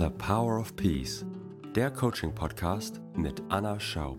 [0.00, 1.26] The Power of Peace,
[1.76, 4.18] der Coaching-Podcast mit Anna Schaub.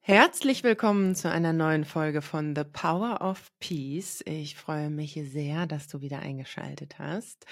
[0.00, 4.22] Herzlich willkommen zu einer neuen Folge von The Power of Peace.
[4.26, 7.46] Ich freue mich sehr, dass du wieder eingeschaltet hast.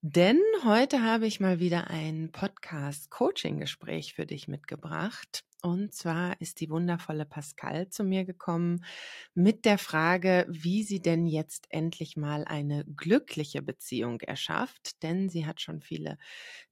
[0.00, 5.44] Denn heute habe ich mal wieder ein Podcast-Coaching-Gespräch für dich mitgebracht.
[5.64, 8.84] Und zwar ist die wundervolle Pascal zu mir gekommen
[9.32, 15.02] mit der Frage, wie sie denn jetzt endlich mal eine glückliche Beziehung erschafft.
[15.02, 16.18] Denn sie hat schon viele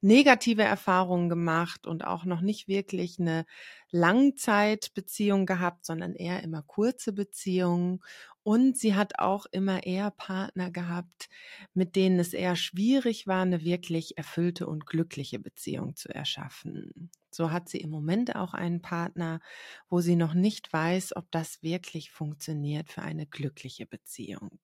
[0.03, 3.47] negative Erfahrungen gemacht und auch noch nicht wirklich eine
[3.93, 8.01] Langzeitbeziehung gehabt, sondern eher immer kurze Beziehungen.
[8.43, 11.31] Und sie hat auch immer eher Partner gehabt,
[11.73, 17.11] mit denen es eher schwierig war, eine wirklich erfüllte und glückliche Beziehung zu erschaffen.
[17.35, 19.41] So hat sie im Moment auch einen Partner,
[19.89, 24.61] wo sie noch nicht weiß, ob das wirklich funktioniert für eine glückliche Beziehung.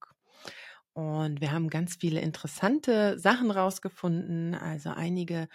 [0.93, 5.49] Und wir haben ganz viele interessante Sachen rausgefunden, also einige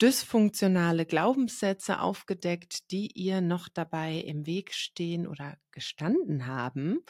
[0.00, 7.00] dysfunktionale Glaubenssätze aufgedeckt, die ihr noch dabei im Weg stehen oder gestanden haben,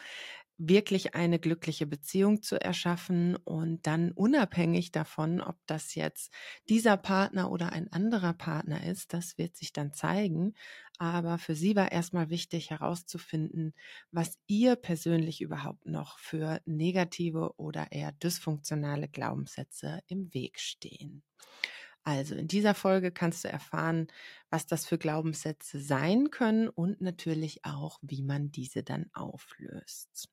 [0.58, 6.32] wirklich eine glückliche Beziehung zu erschaffen und dann unabhängig davon, ob das jetzt
[6.68, 10.54] dieser Partner oder ein anderer Partner ist, das wird sich dann zeigen.
[10.98, 13.74] Aber für sie war erstmal wichtig herauszufinden,
[14.10, 21.22] was ihr persönlich überhaupt noch für negative oder eher dysfunktionale Glaubenssätze im Weg stehen.
[22.04, 24.06] Also in dieser Folge kannst du erfahren,
[24.50, 30.28] was das für Glaubenssätze sein können und natürlich auch, wie man diese dann auflöst.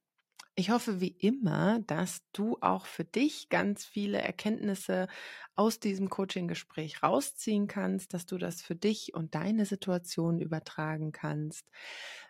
[0.55, 5.07] Ich hoffe wie immer, dass du auch für dich ganz viele Erkenntnisse
[5.55, 11.65] aus diesem Coaching-Gespräch rausziehen kannst, dass du das für dich und deine Situation übertragen kannst.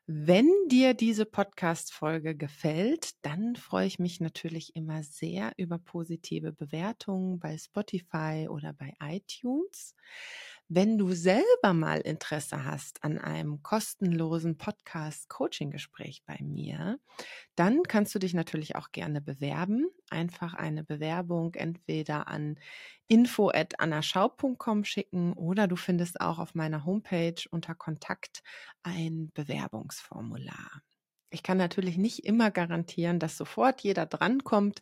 [0.06, 7.40] Wenn dir diese Podcast-Folge gefällt, dann freue ich mich natürlich immer sehr über positive Bewertungen
[7.40, 9.96] bei Spotify oder bei iTunes.
[10.70, 17.00] Wenn du selber mal Interesse hast an einem kostenlosen Podcast-Coaching-Gespräch bei mir,
[17.56, 19.88] dann kannst du dich natürlich auch gerne bewerben.
[20.10, 22.58] Einfach eine Bewerbung entweder an
[23.08, 28.42] info@annaschaub.com schicken oder du findest auch auf meiner Homepage unter Kontakt
[28.84, 30.82] ein Bewerbungsformular.
[31.30, 34.80] Ich kann natürlich nicht immer garantieren, dass sofort jeder drankommt,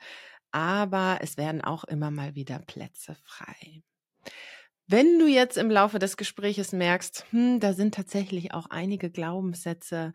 [0.52, 3.82] aber es werden auch immer mal wieder Plätze frei.
[4.94, 10.14] Wenn du jetzt im Laufe des Gespräches merkst, hm, da sind tatsächlich auch einige Glaubenssätze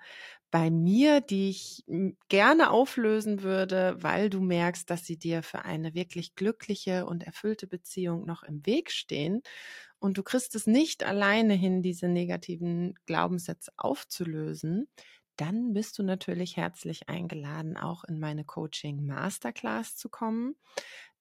[0.50, 5.64] bei mir, die ich hm, gerne auflösen würde, weil du merkst, dass sie dir für
[5.64, 9.42] eine wirklich glückliche und erfüllte Beziehung noch im Weg stehen
[9.98, 14.88] und du kriegst es nicht alleine hin, diese negativen Glaubenssätze aufzulösen,
[15.36, 20.56] dann bist du natürlich herzlich eingeladen, auch in meine Coaching Masterclass zu kommen.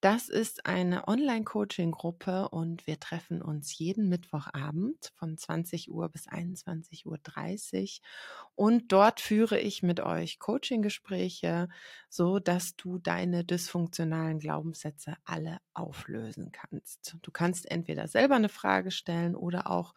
[0.05, 7.05] Das ist eine Online-Coaching-Gruppe und wir treffen uns jeden Mittwochabend von 20 Uhr bis 21.30
[7.07, 7.17] Uhr.
[8.53, 11.69] Und dort führe ich mit euch Coaching-Gespräche,
[12.07, 17.17] so dass du deine dysfunktionalen Glaubenssätze alle auflösen kannst.
[17.23, 19.95] Du kannst entweder selber eine Frage stellen oder auch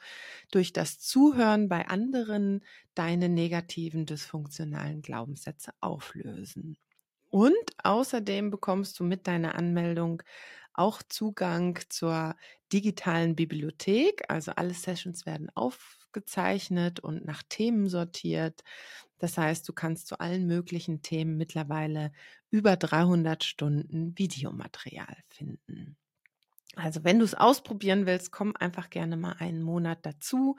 [0.50, 2.64] durch das Zuhören bei anderen
[2.94, 6.78] deine negativen dysfunktionalen Glaubenssätze auflösen.
[7.30, 10.22] Und außerdem bekommst du mit deiner Anmeldung
[10.72, 12.36] auch Zugang zur
[12.72, 14.24] digitalen Bibliothek.
[14.28, 18.62] Also alle Sessions werden aufgezeichnet und nach Themen sortiert.
[19.18, 22.12] Das heißt, du kannst zu allen möglichen Themen mittlerweile
[22.50, 25.96] über 300 Stunden Videomaterial finden.
[26.76, 30.56] Also wenn du es ausprobieren willst, komm einfach gerne mal einen Monat dazu.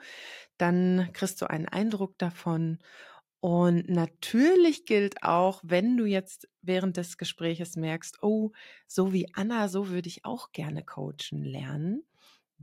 [0.58, 2.78] Dann kriegst du einen Eindruck davon
[3.40, 8.52] und natürlich gilt auch, wenn du jetzt während des Gespräches merkst, oh,
[8.86, 12.04] so wie Anna, so würde ich auch gerne coachen lernen,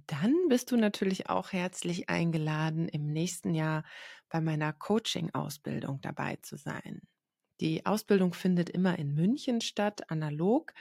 [0.07, 3.83] dann bist du natürlich auch herzlich eingeladen, im nächsten Jahr
[4.29, 7.01] bei meiner Coaching-Ausbildung dabei zu sein.
[7.59, 10.73] Die Ausbildung findet immer in München statt, analog,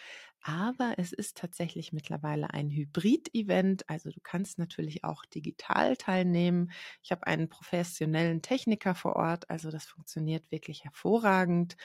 [0.47, 3.89] aber es ist tatsächlich mittlerweile ein Hybrid-Event.
[3.91, 6.71] Also du kannst natürlich auch digital teilnehmen.
[7.03, 11.77] Ich habe einen professionellen Techniker vor Ort, also das funktioniert wirklich hervorragend.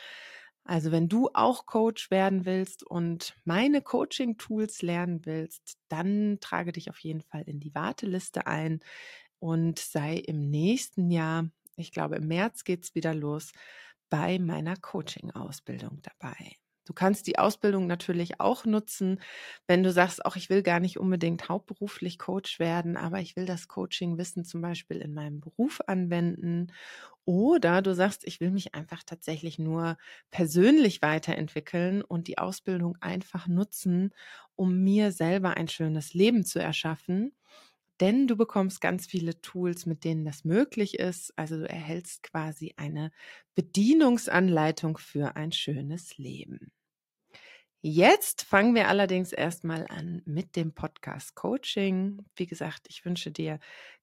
[0.63, 6.91] Also wenn du auch Coach werden willst und meine Coaching-Tools lernen willst, dann trage dich
[6.91, 8.79] auf jeden Fall in die Warteliste ein
[9.39, 13.53] und sei im nächsten Jahr, ich glaube im März geht es wieder los,
[14.09, 16.60] bei meiner Coaching-Ausbildung dabei.
[16.85, 19.21] Du kannst die Ausbildung natürlich auch nutzen,
[19.67, 23.45] wenn du sagst, auch ich will gar nicht unbedingt hauptberuflich Coach werden, aber ich will
[23.45, 26.71] das Coaching-Wissen zum Beispiel in meinem Beruf anwenden.
[27.25, 29.97] Oder du sagst, ich will mich einfach tatsächlich nur
[30.31, 34.11] persönlich weiterentwickeln und die Ausbildung einfach nutzen,
[34.55, 37.33] um mir selber ein schönes Leben zu erschaffen
[38.01, 41.37] denn du bekommst ganz viele Tools, mit denen das möglich ist.
[41.37, 43.11] Also du erhältst quasi eine
[43.55, 46.71] Bedienungsanleitung für ein schönes Leben.
[47.83, 52.23] Jetzt fangen wir allerdings erstmal an mit dem Podcast Coaching.
[52.35, 53.59] Wie gesagt, ich wünsche dir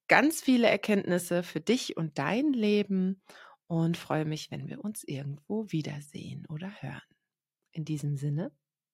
[0.09, 3.21] ganz viele Erkenntnisse für dich und dein Leben
[3.67, 7.01] und freue mich, wenn wir uns irgendwo wiedersehen oder hören.
[7.71, 8.51] In diesem Sinne,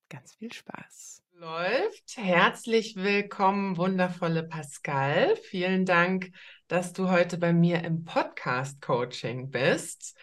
[0.09, 1.24] ganz viel Spaß.
[1.37, 2.15] Läuft.
[2.15, 5.35] Herzlich willkommen, wundervolle Pascal.
[5.35, 6.31] Vielen Dank,
[6.69, 10.15] dass du heute bei mir im Podcast Coaching bist.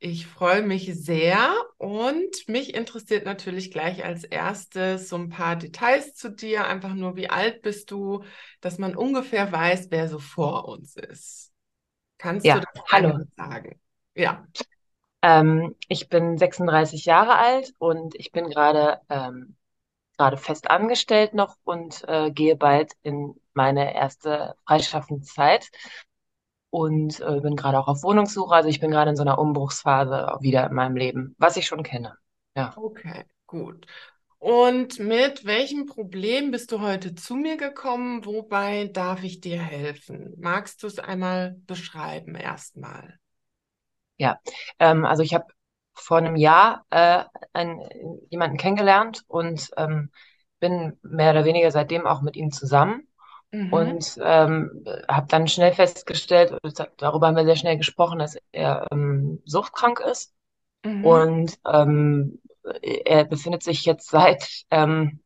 [0.00, 6.14] Ich freue mich sehr und mich interessiert natürlich gleich als erstes so ein paar Details
[6.14, 6.66] zu dir.
[6.66, 8.24] Einfach nur, wie alt bist du,
[8.60, 11.52] dass man ungefähr weiß, wer so vor uns ist.
[12.18, 13.20] Kannst ja, du das hallo.
[13.36, 13.80] sagen?
[14.16, 14.44] Ja.
[15.22, 19.56] Ähm, ich bin 36 Jahre alt und ich bin gerade ähm,
[20.20, 25.70] gerade fest angestellt noch und äh, gehe bald in meine erste freischaffende Zeit
[26.68, 28.54] und äh, bin gerade auch auf Wohnungssuche.
[28.54, 31.82] Also ich bin gerade in so einer Umbruchsphase wieder in meinem Leben, was ich schon
[31.82, 32.18] kenne.
[32.54, 32.74] Ja.
[32.76, 33.86] Okay, gut.
[34.36, 38.26] Und mit welchem Problem bist du heute zu mir gekommen?
[38.26, 40.34] Wobei darf ich dir helfen?
[40.38, 43.18] Magst du es einmal beschreiben erstmal?
[44.18, 44.38] Ja,
[44.78, 45.46] ähm, also ich habe
[46.00, 47.82] vor einem Jahr äh, einen,
[48.30, 50.10] jemanden kennengelernt und ähm,
[50.58, 53.06] bin mehr oder weniger seitdem auch mit ihm zusammen.
[53.52, 53.72] Mhm.
[53.72, 56.56] Und ähm, habe dann schnell festgestellt,
[56.98, 60.34] darüber haben wir sehr schnell gesprochen, dass er ähm, suchtkrank ist.
[60.84, 61.04] Mhm.
[61.04, 62.40] Und ähm,
[62.82, 65.20] er befindet sich jetzt seit ähm,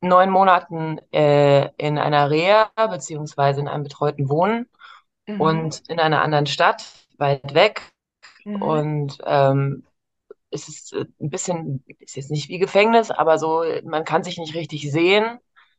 [0.00, 4.68] neun Monaten äh, in einer Reha beziehungsweise in einem betreuten Wohnen
[5.26, 5.40] Mhm.
[5.40, 6.84] und in einer anderen Stadt,
[7.18, 7.92] weit weg.
[8.44, 8.62] Mhm.
[8.62, 9.84] Und ähm,
[10.50, 14.38] es ist äh, ein bisschen, ist jetzt nicht wie Gefängnis, aber so, man kann sich
[14.38, 15.38] nicht richtig sehen.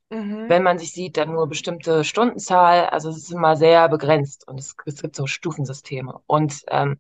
[0.10, 0.50] Mhm.
[0.50, 2.88] Wenn man sich sieht, dann nur bestimmte Stundenzahl.
[2.88, 6.19] Also es ist immer sehr begrenzt und es, es gibt so Stufensysteme.
[6.27, 7.00] Und ähm,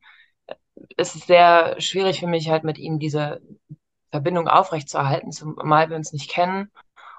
[0.97, 3.41] es ist sehr schwierig für mich halt mit ihm diese
[4.11, 6.71] Verbindung aufrechtzuerhalten, zumal wir uns nicht kennen.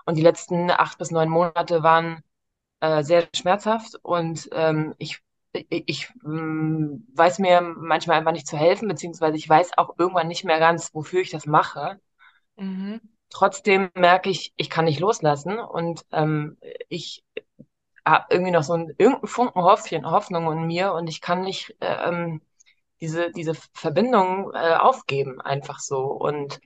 [0.07, 2.23] Und die letzten acht bis neun Monate waren
[2.81, 5.21] äh, sehr schmerzhaft und ähm, ich
[5.55, 10.29] ich, ich mm, weiß mir manchmal einfach nicht zu helfen, beziehungsweise ich weiß auch irgendwann
[10.29, 12.01] nicht mehr ganz, wofür ich das mache.
[12.57, 13.01] Mhm.
[13.31, 16.59] Trotzdem merke ich, ich kann nicht loslassen und ähm,
[16.89, 17.25] ich
[18.07, 21.77] habe irgendwie noch so einen, irgendeinen Funken Hoffchen, Hoffnung in mir und ich kann nicht
[21.81, 22.43] ähm,
[23.01, 26.03] diese, diese Verbindung äh, aufgeben, einfach so.
[26.07, 26.61] Und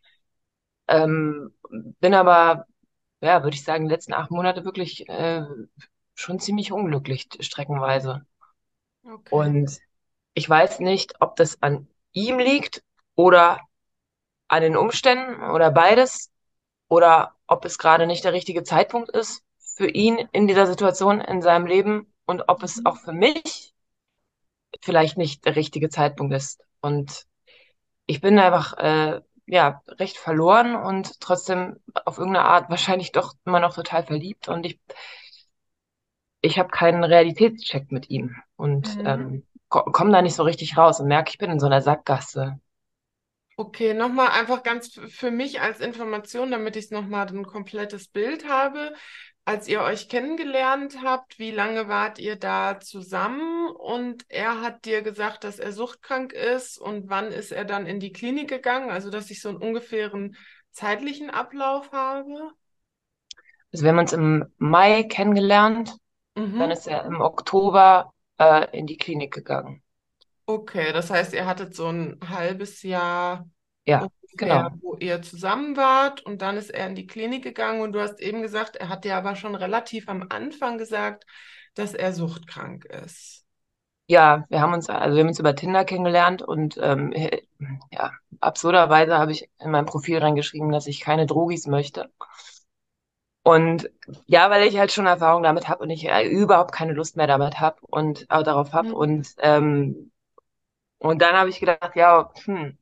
[0.88, 1.55] ähm,
[2.00, 2.67] bin aber,
[3.23, 5.44] ja, würde ich sagen, die letzten acht Monate wirklich äh,
[6.14, 8.26] schon ziemlich unglücklich streckenweise.
[9.08, 9.34] Okay.
[9.34, 9.78] Und
[10.34, 12.82] ich weiß nicht, ob das an ihm liegt
[13.14, 13.60] oder
[14.49, 16.31] an den Umständen oder beides
[16.88, 21.40] oder ob es gerade nicht der richtige Zeitpunkt ist für ihn in dieser Situation in
[21.40, 23.75] seinem Leben und ob es auch für mich
[24.82, 26.60] vielleicht nicht der richtige Zeitpunkt ist.
[26.81, 27.26] Und
[28.06, 33.60] ich bin einfach äh, ja recht verloren und trotzdem auf irgendeine Art wahrscheinlich doch immer
[33.60, 34.78] noch total verliebt und ich
[36.40, 39.05] ich habe keinen Realitätscheck mit ihm und Mhm.
[39.05, 41.82] ähm, ko komme da nicht so richtig raus und merke, ich bin in so einer
[41.82, 42.61] Sackgasse.
[43.56, 48.46] Okay, nochmal einfach ganz für mich als Information, damit ich es nochmal ein komplettes Bild
[48.48, 48.94] habe.
[49.44, 53.69] Als ihr euch kennengelernt habt, wie lange wart ihr da zusammen?
[53.70, 56.79] Und er hat dir gesagt, dass er suchtkrank ist.
[56.79, 58.91] Und wann ist er dann in die Klinik gegangen?
[58.91, 60.36] Also, dass ich so einen ungefähren
[60.70, 62.53] zeitlichen Ablauf habe.
[63.72, 65.94] Also wir haben uns im Mai kennengelernt,
[66.57, 66.73] dann Mhm.
[66.73, 69.83] ist er im Oktober äh, in die Klinik gegangen.
[70.47, 73.49] Okay, das heißt, ihr hattet so ein halbes Jahr
[73.85, 74.79] Ja, ungefähr, genau.
[74.81, 78.19] wo ihr zusammen wart und dann ist er in die Klinik gegangen und du hast
[78.21, 81.27] eben gesagt, er hat dir aber schon relativ am Anfang gesagt,
[81.75, 83.45] dass er suchtkrank ist.
[84.11, 87.13] Ja, wir haben uns, also wir haben uns über Tinder kennengelernt und ähm,
[87.93, 92.11] ja, absurderweise habe ich in meinem Profil reingeschrieben, dass ich keine Drogis möchte.
[93.48, 93.90] Und
[94.26, 97.26] ja, weil ich halt schon Erfahrung damit habe und ich äh, überhaupt keine Lust mehr
[97.26, 98.88] damit habe und auch darauf habe.
[98.88, 98.94] Mhm.
[98.94, 100.12] Und, ähm,
[100.98, 102.78] und dann habe ich gedacht, ja, hm,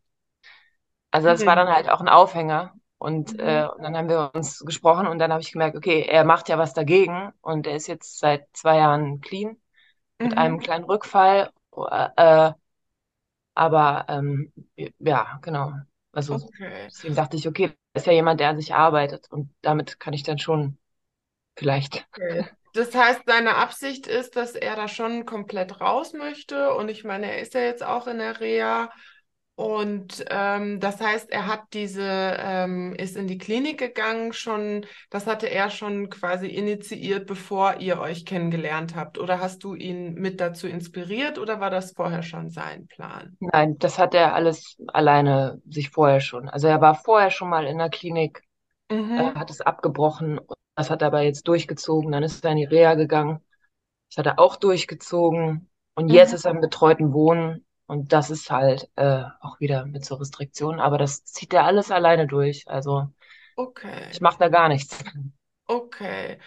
[1.11, 2.75] also das war dann halt auch ein Aufhänger.
[2.99, 3.39] Und, Mhm.
[3.39, 6.49] äh, und dann haben wir uns gesprochen und dann habe ich gemerkt, okay, er macht
[6.49, 9.57] ja was dagegen und er ist jetzt seit zwei Jahren clean
[10.23, 10.61] mit einem Mhm.
[10.61, 11.51] kleinen Rückfall.
[12.17, 12.53] Äh,
[13.55, 14.53] aber ähm,
[14.99, 15.73] ja, genau.
[16.17, 16.89] Also Okay.
[16.91, 20.15] deswegen dachte ich, okay, das ist ja jemand, der an sich arbeitet und damit kann
[20.15, 20.79] ich dann schon
[21.57, 22.07] vielleicht.
[22.19, 22.45] Okay.
[22.75, 26.75] Das heißt, seine Absicht ist, dass er da schon komplett raus möchte.
[26.75, 28.91] Und ich meine, er ist ja jetzt auch in der Reha.
[29.57, 32.03] Und ähm, das heißt, er hat diese,
[32.39, 37.99] ähm, ist in die Klinik gegangen schon, das hatte er schon quasi initiiert, bevor ihr
[37.99, 39.19] euch kennengelernt habt.
[39.19, 43.39] Oder hast du ihn mit dazu inspiriert oder war das vorher schon sein Plan?
[43.39, 46.49] Nein, das hat er alles alleine sich vorher schon.
[46.49, 48.43] Also er war vorher schon mal in der Klinik,
[49.17, 49.35] äh, Mhm.
[49.35, 50.41] hat es abgebrochen.
[50.77, 52.13] Das hat er aber jetzt durchgezogen.
[52.13, 53.41] Dann ist er in die Reha gegangen.
[54.11, 55.71] Das hat er auch durchgezogen.
[55.97, 56.35] Und jetzt Mhm.
[56.35, 57.66] ist er im betreuten Wohnen.
[57.87, 60.81] Und das ist halt äh, auch wieder mit so Restriktionen.
[60.81, 62.69] Aber das zieht er alles alleine durch.
[62.69, 63.09] Also
[63.59, 64.13] Okay.
[64.13, 64.99] ich mache da gar nichts.
[65.69, 66.39] Okay.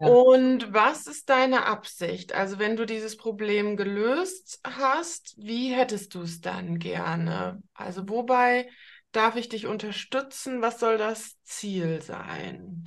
[0.00, 0.16] Ja.
[0.22, 2.32] Und was ist deine Absicht?
[2.34, 7.62] Also wenn du dieses Problem gelöst hast, wie hättest du es dann gerne?
[7.74, 8.70] Also wobei
[9.12, 10.62] darf ich dich unterstützen?
[10.62, 12.84] Was soll das Ziel sein?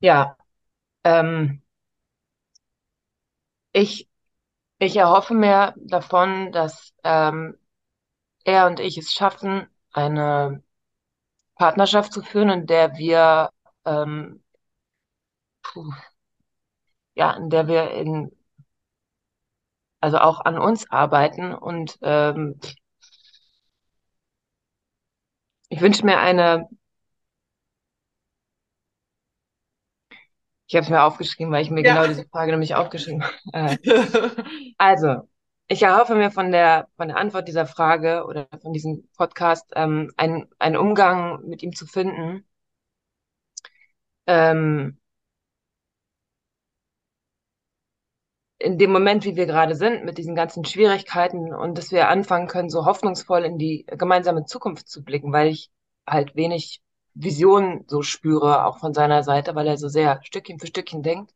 [0.00, 0.36] Ja,
[1.04, 1.62] ähm,
[3.72, 4.08] ich,
[4.80, 7.56] ich erhoffe mir davon, dass ähm,
[8.44, 10.62] er und ich es schaffen, eine
[11.56, 13.50] Partnerschaft zu führen, in der wir,
[13.86, 14.42] ähm,
[15.62, 15.92] puh,
[17.14, 18.30] ja, in der wir in,
[20.00, 22.60] also auch an uns arbeiten und ähm,
[25.68, 26.68] ich wünsche mir eine,
[30.70, 31.94] ich habe es mir aufgeschrieben, weil ich mir Ja.
[31.94, 33.34] genau diese Frage nämlich aufgeschrieben habe.
[33.52, 33.78] Äh,
[34.78, 35.28] also,
[35.66, 40.12] ich erhoffe mir von der, von der Antwort dieser Frage oder von diesem Podcast ähm,
[40.16, 42.44] einen, einen Umgang mit ihm zu finden,
[44.26, 44.98] ähm,
[48.58, 52.46] in dem Moment, wie wir gerade sind, mit diesen ganzen Schwierigkeiten und dass wir anfangen
[52.46, 55.70] können, so hoffnungsvoll in die gemeinsame Zukunft zu blicken, weil ich
[56.06, 56.80] halt wenig
[57.14, 61.34] Vision so spüre, auch von seiner Seite, weil er so sehr Stückchen für Stückchen denkt.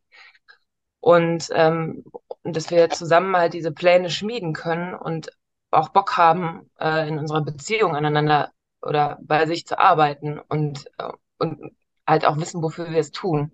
[1.01, 2.05] Und, ähm,
[2.45, 5.31] dass wir zusammen halt diese Pläne schmieden können und
[5.71, 8.53] auch Bock haben, äh, in unserer Beziehung aneinander
[8.83, 11.73] oder bei sich zu arbeiten und, äh, und
[12.07, 13.53] halt auch wissen, wofür wir es tun.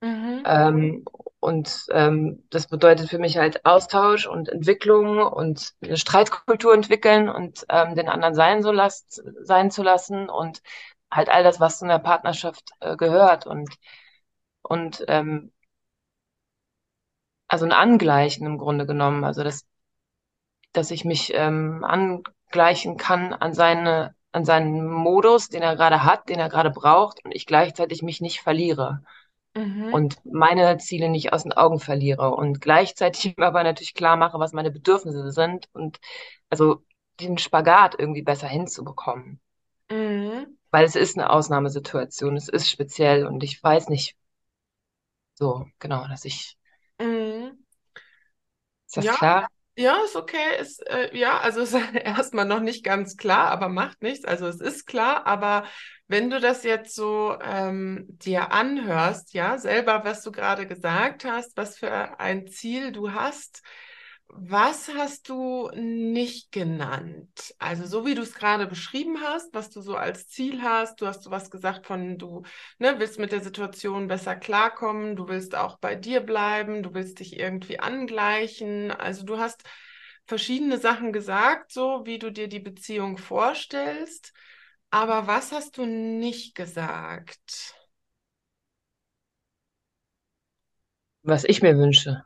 [0.00, 0.42] Mhm.
[0.44, 1.04] Ähm,
[1.40, 7.66] und ähm, das bedeutet für mich halt Austausch und Entwicklung und eine Streitkultur entwickeln und
[7.68, 10.62] ähm, den anderen sein, so last, sein zu lassen und
[11.12, 13.70] halt all das, was zu einer Partnerschaft äh, gehört und,
[14.62, 15.52] und ähm,
[17.46, 19.64] also ein Angleichen im Grunde genommen, also dass,
[20.72, 26.28] dass ich mich ähm, angleichen kann an seine, an seinen Modus, den er gerade hat,
[26.28, 29.02] den er gerade braucht und ich gleichzeitig mich nicht verliere
[29.54, 29.90] Mhm.
[29.90, 34.52] und meine Ziele nicht aus den Augen verliere und gleichzeitig aber natürlich klar mache, was
[34.52, 36.00] meine Bedürfnisse sind und
[36.50, 36.84] also
[37.20, 39.40] den Spagat irgendwie besser hinzubekommen.
[39.90, 40.56] Mhm.
[40.72, 44.16] Weil es ist eine Ausnahmesituation, es ist speziell und ich weiß nicht
[45.34, 46.56] so genau, dass ich,
[47.00, 47.58] Mhm.
[48.86, 49.48] ist das Ja, klar?
[49.76, 50.58] ja, ist okay.
[50.60, 54.24] Ist, äh, ja, also ist erstmal noch nicht ganz klar, aber macht nichts.
[54.24, 55.66] Also es ist klar, aber
[56.08, 61.56] wenn du das jetzt so ähm, dir anhörst, ja, selber, was du gerade gesagt hast,
[61.56, 63.62] was für ein Ziel du hast,
[64.34, 67.54] was hast du nicht genannt?
[67.58, 71.06] Also so wie du es gerade beschrieben hast, was du so als Ziel hast, du
[71.06, 72.42] hast sowas gesagt von, du
[72.78, 77.20] ne, willst mit der Situation besser klarkommen, du willst auch bei dir bleiben, du willst
[77.20, 78.90] dich irgendwie angleichen.
[78.90, 79.64] Also du hast
[80.26, 84.32] verschiedene Sachen gesagt, so wie du dir die Beziehung vorstellst.
[84.90, 87.74] Aber was hast du nicht gesagt?
[91.24, 92.22] Was ich mir wünsche.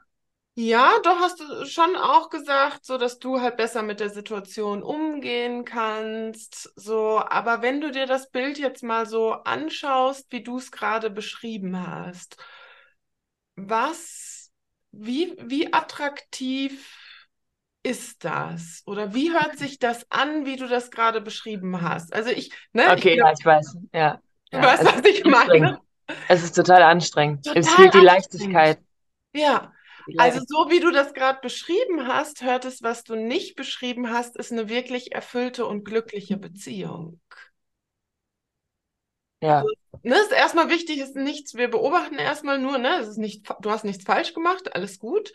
[0.59, 4.83] Ja, doch hast du schon auch gesagt, so dass du halt besser mit der Situation
[4.83, 10.57] umgehen kannst, so, aber wenn du dir das Bild jetzt mal so anschaust, wie du
[10.57, 12.39] es gerade beschrieben hast,
[13.57, 14.51] was,
[14.93, 16.95] wie, wie attraktiv
[17.83, 18.83] ist das?
[18.87, 22.13] Oder wie hört sich das an, wie du das gerade beschrieben hast?
[22.15, 23.77] Also ich, ne, ich Okay, glaub, ja, ich weiß.
[23.93, 24.21] Ja,
[24.53, 25.81] du ja, weißt, es was ist ich meine.
[26.29, 27.47] Es ist total anstrengend.
[27.53, 28.03] Es Total fehlt die.
[28.03, 28.81] Leichtigkeit.
[29.35, 29.73] Ja,
[30.17, 34.37] also so wie du das gerade beschrieben hast, hört es, was du nicht beschrieben hast,
[34.37, 37.21] ist eine wirklich erfüllte und glückliche Beziehung.
[39.41, 39.71] ja,
[40.03, 43.71] Ne, ist erstmal wichtig, ist nichts, wir beobachten erstmal nur, ne, es ist nicht, du
[43.71, 45.33] hast nichts falsch gemacht, alles gut.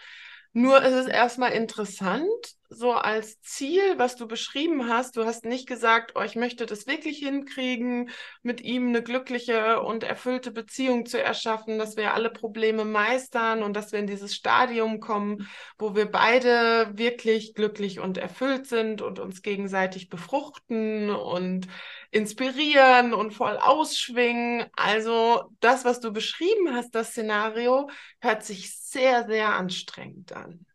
[0.53, 2.29] Nur ist es erstmal interessant,
[2.73, 5.17] so als Ziel, was du beschrieben hast.
[5.17, 8.09] Du hast nicht gesagt, oh, ich möchte das wirklich hinkriegen,
[8.43, 13.75] mit ihm eine glückliche und erfüllte Beziehung zu erschaffen, dass wir alle Probleme meistern und
[13.75, 19.19] dass wir in dieses Stadium kommen, wo wir beide wirklich glücklich und erfüllt sind und
[19.19, 21.67] uns gegenseitig befruchten und
[22.09, 24.65] inspirieren und voll ausschwingen.
[24.77, 27.89] Also das, was du beschrieben hast, das Szenario,
[28.21, 30.65] hört sich sehr, sehr anstrengend an.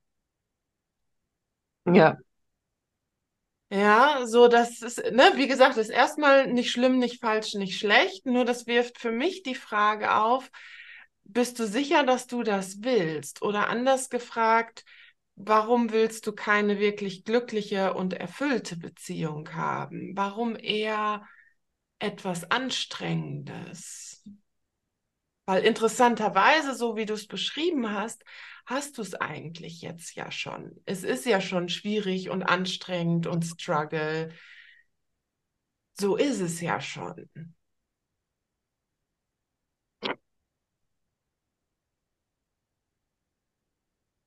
[1.87, 2.16] Ja.
[3.69, 8.25] Ja, so das ist, ne, wie gesagt, ist erstmal nicht schlimm, nicht falsch, nicht schlecht.
[8.25, 10.50] Nur das wirft für mich die Frage auf,
[11.25, 13.43] bist du sicher, dass du das willst?
[13.43, 14.85] Oder anders gefragt,
[15.35, 20.12] warum willst du keine wirklich glückliche und erfüllte Beziehung haben?
[20.16, 21.26] Warum eher
[21.99, 24.05] etwas Anstrengendes?
[25.46, 28.24] Weil interessanterweise, so wie du es beschrieben hast,
[28.66, 30.72] hast du es eigentlich jetzt ja schon.
[30.86, 34.30] Es ist ja schon schwierig und anstrengend und Struggle.
[35.98, 37.28] So ist es ja schon.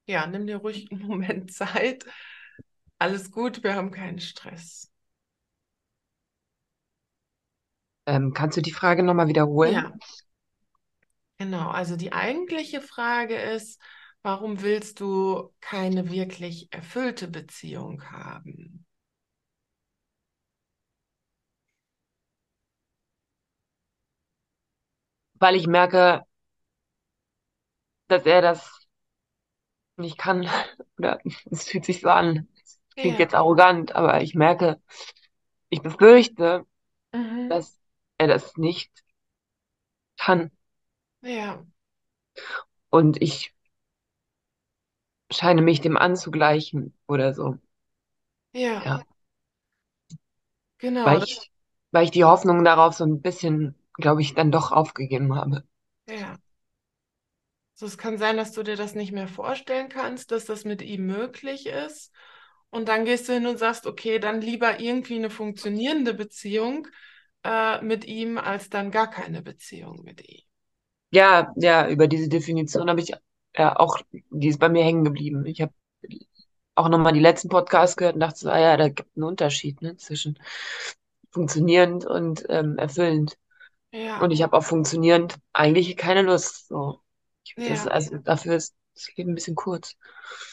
[0.07, 2.05] Ja, nimm dir ruhig einen Moment Zeit.
[2.99, 4.91] Alles gut, wir haben keinen Stress.
[8.05, 9.81] Ähm, kannst du die Frage nochmal wiederholen?
[9.81, 9.93] Ja,
[11.39, 11.69] genau.
[11.69, 13.81] Also die eigentliche Frage ist,
[14.21, 18.85] Warum willst du keine wirklich erfüllte Beziehung haben?
[25.39, 26.23] Weil ich merke,
[28.09, 28.87] dass er das
[29.97, 30.47] nicht kann.
[30.97, 31.19] Oder
[31.51, 32.47] es fühlt sich so an.
[32.63, 33.19] Es klingt Ja.
[33.19, 34.81] jetzt arrogant, aber ich merke,
[35.69, 36.65] ich befürchte,
[37.13, 37.49] Mhm.
[37.49, 37.79] dass
[38.17, 38.91] er das nicht
[40.17, 40.51] kann.
[41.21, 41.65] Ja,
[42.91, 43.51] Und ich
[45.31, 47.57] scheine mich dem anzugleichen oder so.
[48.53, 49.03] ja, Ja.
[50.77, 51.13] genau.
[51.13, 51.51] Weil Das, ich,
[51.91, 55.63] weil ich die Hoffnung darauf so ein bisschen, glaube ich, dann doch aufgegeben habe.
[56.07, 56.39] ja.
[57.73, 60.81] So, es kann sein, dass du dir das nicht mehr vorstellen kannst, dass das mit
[60.81, 62.11] ihm möglich ist.
[62.71, 66.87] Und dann gehst du hin und sagst, okay, dann lieber irgendwie eine funktionierende Beziehung
[67.43, 70.43] äh, mit ihm, als dann gar keine Beziehung mit ihm.
[71.11, 73.13] Ja, ja, über diese Definition habe ich
[73.57, 75.45] ja auch, die ist bei mir hängen geblieben.
[75.45, 75.73] Ich habe
[76.75, 79.25] auch nochmal die letzten Podcasts gehört und dachte so, ah ja, da gibt es einen
[79.25, 80.39] Unterschied, ne, zwischen
[81.31, 83.37] funktionierend und ähm, erfüllend.
[83.91, 86.67] Ja, Und ich habe auf funktionierend eigentlich keine Lust.
[86.67, 87.01] So.
[87.43, 87.91] Ich, das, ja.
[87.91, 89.95] also dafür ist das Leben ein bisschen kurz.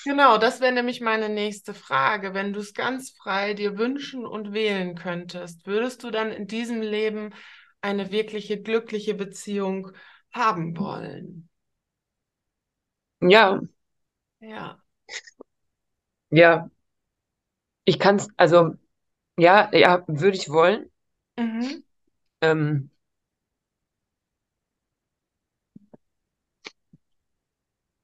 [0.05, 2.33] Genau, das wäre nämlich meine nächste Frage.
[2.33, 6.81] Wenn du es ganz frei dir wünschen und wählen könntest, würdest du dann in diesem
[6.81, 7.35] Leben
[7.81, 9.93] eine wirkliche glückliche Beziehung
[10.37, 11.49] haben wollen?
[13.21, 13.61] Ja,
[14.41, 14.81] Ja,
[16.31, 16.69] ja,
[17.85, 18.75] ich kann es, also
[19.39, 20.91] ja, ja, würde ich wollen.
[21.37, 21.83] mhm.
[22.41, 22.91] Ähm,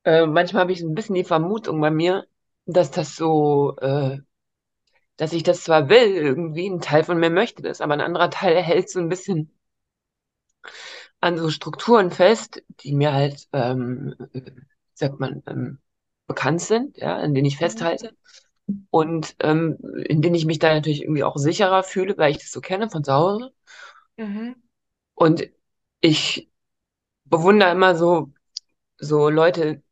[0.05, 2.27] äh, manchmal habe ich so ein bisschen die Vermutung bei mir,
[2.67, 4.19] dass das so, äh,
[5.17, 8.31] dass ich das zwar will, irgendwie, ein Teil von mir möchte das, aber ein anderer
[8.31, 9.53] Teil hält so ein bisschen
[11.23, 14.17] an so Strukturen fest, die mir halt, ähm,
[14.95, 15.81] sagt man, ähm,
[16.29, 17.59] bekannt sind, ja, an denen ich Mhm.
[17.59, 18.17] festhalte
[18.91, 22.53] und ähm, in denen ich mich da natürlich irgendwie auch sicherer fühle, weil ich das
[22.53, 23.53] so kenne von zu Hause.
[24.19, 24.63] Mhm.
[25.15, 25.49] Und
[26.01, 26.51] ich
[27.27, 28.33] bewundere immer so,
[28.99, 29.83] so Leute,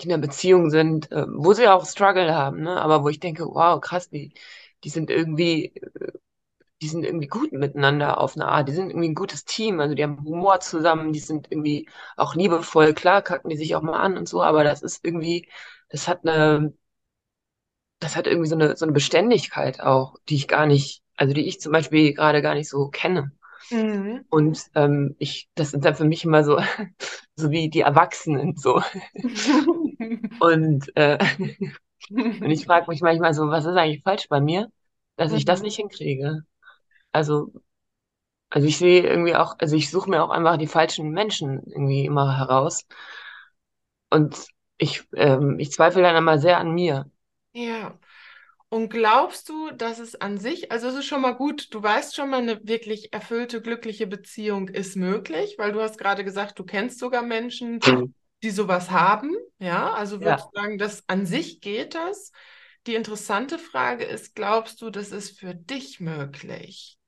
[0.00, 2.80] die in einer Beziehung sind, äh, wo sie auch Struggle haben, ne?
[2.80, 4.34] Aber wo ich denke, wow, krass, die,
[4.84, 5.72] die sind irgendwie,
[6.82, 8.68] die sind irgendwie gut miteinander auf eine Art.
[8.68, 9.80] Die sind irgendwie ein gutes Team.
[9.80, 12.94] Also die haben Humor zusammen, die sind irgendwie auch liebevoll.
[12.94, 15.48] Klar kacken die sich auch mal an und so, aber das ist irgendwie,
[15.88, 16.74] das hat eine,
[18.00, 21.46] das hat irgendwie so eine, so eine Beständigkeit auch, die ich gar nicht, also die
[21.46, 23.32] ich zum Beispiel gerade gar nicht so kenne.
[23.70, 24.24] Mhm.
[24.28, 26.58] Und ähm, ich, das sind dann für mich immer so,
[27.36, 28.82] so wie die Erwachsenen so.
[30.38, 31.18] Und, äh,
[32.40, 34.70] und ich frage mich manchmal so, was ist eigentlich falsch bei mir,
[35.16, 35.62] dass ich das Mhm.
[35.62, 36.44] nicht hinkriege?
[37.16, 37.52] Also,
[38.50, 42.04] also ich sehe irgendwie auch, also ich suche mir auch einfach die falschen Menschen irgendwie
[42.06, 42.86] immer heraus.
[44.10, 44.48] Und
[44.78, 47.10] ich, ähm, ich zweifle dann immer sehr an mir.
[47.52, 47.98] Ja.
[48.70, 52.16] Und glaubst du, dass es an sich, also es ist schon mal gut, du weißt
[52.16, 56.64] schon mal, eine wirklich erfüllte, glückliche Beziehung ist möglich, weil du hast gerade gesagt, du
[56.64, 57.88] kennst sogar Menschen,
[58.42, 59.36] die sowas haben.
[59.60, 62.32] Ja, also würdest Ja, du sagen, dass an sich geht das?
[62.86, 66.98] Die interessante Frage ist, glaubst du, das ist für dich möglich?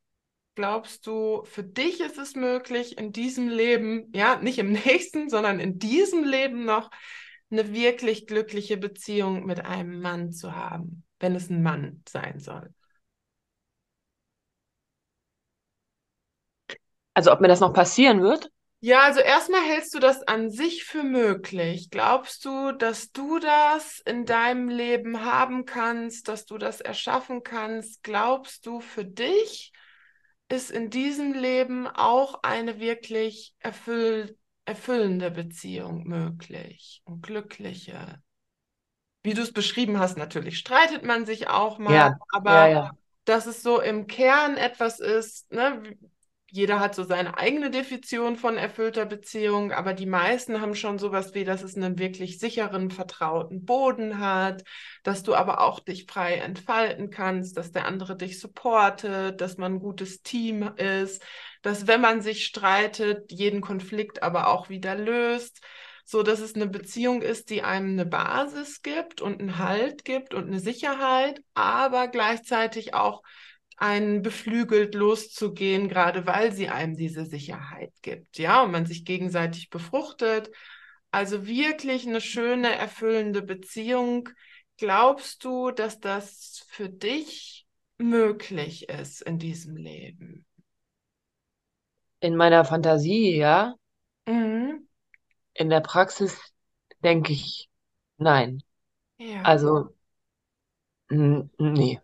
[0.58, 5.60] Glaubst du, für dich ist es möglich, in diesem Leben, ja, nicht im nächsten, sondern
[5.60, 6.90] in diesem Leben noch
[7.48, 12.74] eine wirklich glückliche Beziehung mit einem Mann zu haben, wenn es ein Mann sein soll?
[17.14, 18.50] Also ob mir das noch passieren wird?
[18.80, 21.90] Ja, also erstmal hältst du das an sich für möglich.
[21.90, 28.02] Glaubst du, dass du das in deinem Leben haben kannst, dass du das erschaffen kannst?
[28.02, 29.72] Glaubst du für dich,
[30.48, 38.22] ist in diesem Leben auch eine wirklich erfüll erfüllende Beziehung möglich und glückliche?
[39.22, 42.98] Wie du es beschrieben hast, natürlich streitet man sich auch mal, Ja, aber ja, ja.
[43.24, 45.82] dass es so im Kern etwas ist, ne?
[46.50, 51.34] Jeder hat so seine eigene Definition von erfüllter Beziehung, aber die meisten haben schon sowas
[51.34, 54.64] wie, dass es einen wirklich sicheren, vertrauten Boden hat,
[55.02, 59.74] dass du aber auch dich frei entfalten kannst, dass der andere dich supportet, dass man
[59.74, 61.22] ein gutes Team ist,
[61.60, 65.60] dass wenn man sich streitet, jeden Konflikt aber auch wieder löst,
[66.06, 70.32] so dass es eine Beziehung ist, die einem eine Basis gibt und einen Halt gibt
[70.32, 73.22] und eine Sicherheit, aber gleichzeitig auch
[73.78, 79.70] einen beflügelt loszugehen, gerade weil sie einem diese Sicherheit gibt, ja, und man sich gegenseitig
[79.70, 80.50] befruchtet.
[81.10, 84.28] Also wirklich eine schöne, erfüllende Beziehung.
[84.76, 87.66] Glaubst du, dass das für dich
[87.98, 90.44] möglich ist in diesem Leben?
[92.20, 93.74] In meiner Fantasie, ja.
[94.26, 94.86] Mhm.
[95.52, 96.40] In der Praxis
[97.04, 97.68] denke ich,
[98.16, 98.62] nein.
[99.18, 99.94] Ja, Also,
[101.58, 102.00] nee.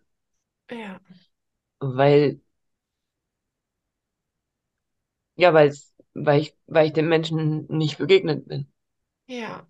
[0.70, 1.00] ja,
[1.96, 2.40] Weil,
[5.36, 5.72] ja, weil
[6.14, 8.68] weil ich, weil ich den Menschen nicht begegnet bin.
[9.26, 9.66] ja.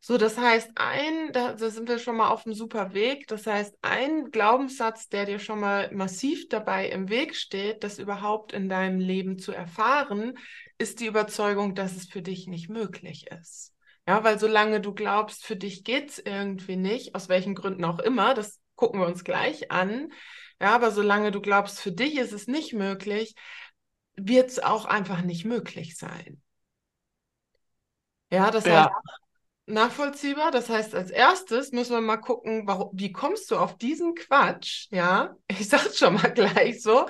[0.00, 3.28] So, das heißt, ein, da, da sind wir schon mal auf einem super Weg.
[3.28, 8.52] Das heißt, ein Glaubenssatz, der dir schon mal massiv dabei im Weg steht, das überhaupt
[8.52, 10.38] in deinem Leben zu erfahren,
[10.78, 13.74] ist die Überzeugung, dass es für dich nicht möglich ist.
[14.08, 18.34] Ja, weil solange du glaubst, für dich geht's irgendwie nicht, aus welchen Gründen auch immer,
[18.34, 20.12] das gucken wir uns gleich an.
[20.60, 23.34] Ja, aber solange du glaubst, für dich ist es nicht möglich,
[24.16, 26.42] wird es auch einfach nicht möglich sein.
[28.30, 29.00] Ja, das heißt, Ja,
[29.66, 30.50] Nachvollziehbar.
[30.50, 34.88] Das heißt, als erstes müssen wir mal gucken, warum, wie kommst du auf diesen Quatsch?
[34.90, 37.08] Ja, ich sag's schon mal gleich so,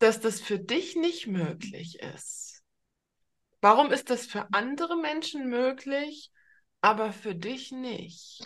[0.00, 2.62] dass das für dich nicht möglich ist.
[3.60, 6.32] Warum ist das für andere Menschen möglich,
[6.80, 8.42] aber für dich nicht?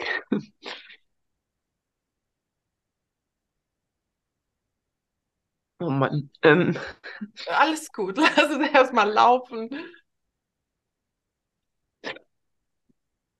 [5.80, 6.30] oh Mann.
[6.42, 6.76] Ähm,
[7.48, 9.70] Alles gut, lass es erstmal laufen.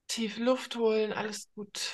[0.09, 1.93] Tief Luft holen, alles gut.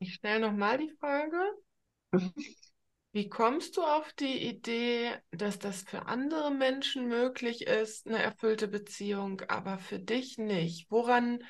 [0.00, 1.38] Ich stelle nochmal die Frage.
[3.12, 8.68] Wie kommst du auf die Idee, dass das für andere Menschen möglich ist, eine erfüllte
[8.68, 10.90] Beziehung, aber für dich nicht?
[10.90, 11.42] Woran,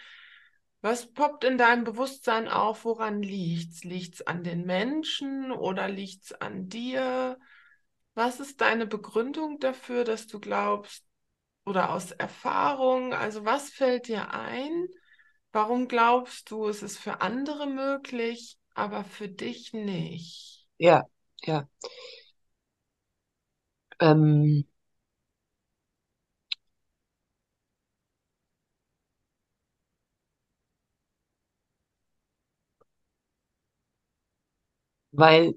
[0.80, 2.84] was poppt in deinem Bewusstsein auf?
[2.84, 3.82] Woran liegt's?
[3.82, 7.38] Liegt's an den Menschen oder liegt's an dir?
[8.14, 11.04] Was ist deine Begründung dafür, dass du glaubst,
[11.66, 14.86] oder aus Erfahrung, also was fällt dir ein?
[15.52, 20.66] Warum glaubst du, es ist für andere möglich, aber für dich nicht?
[20.78, 21.04] ja,
[21.46, 21.68] ja.
[24.00, 24.64] Ähm,
[35.12, 35.54] weil,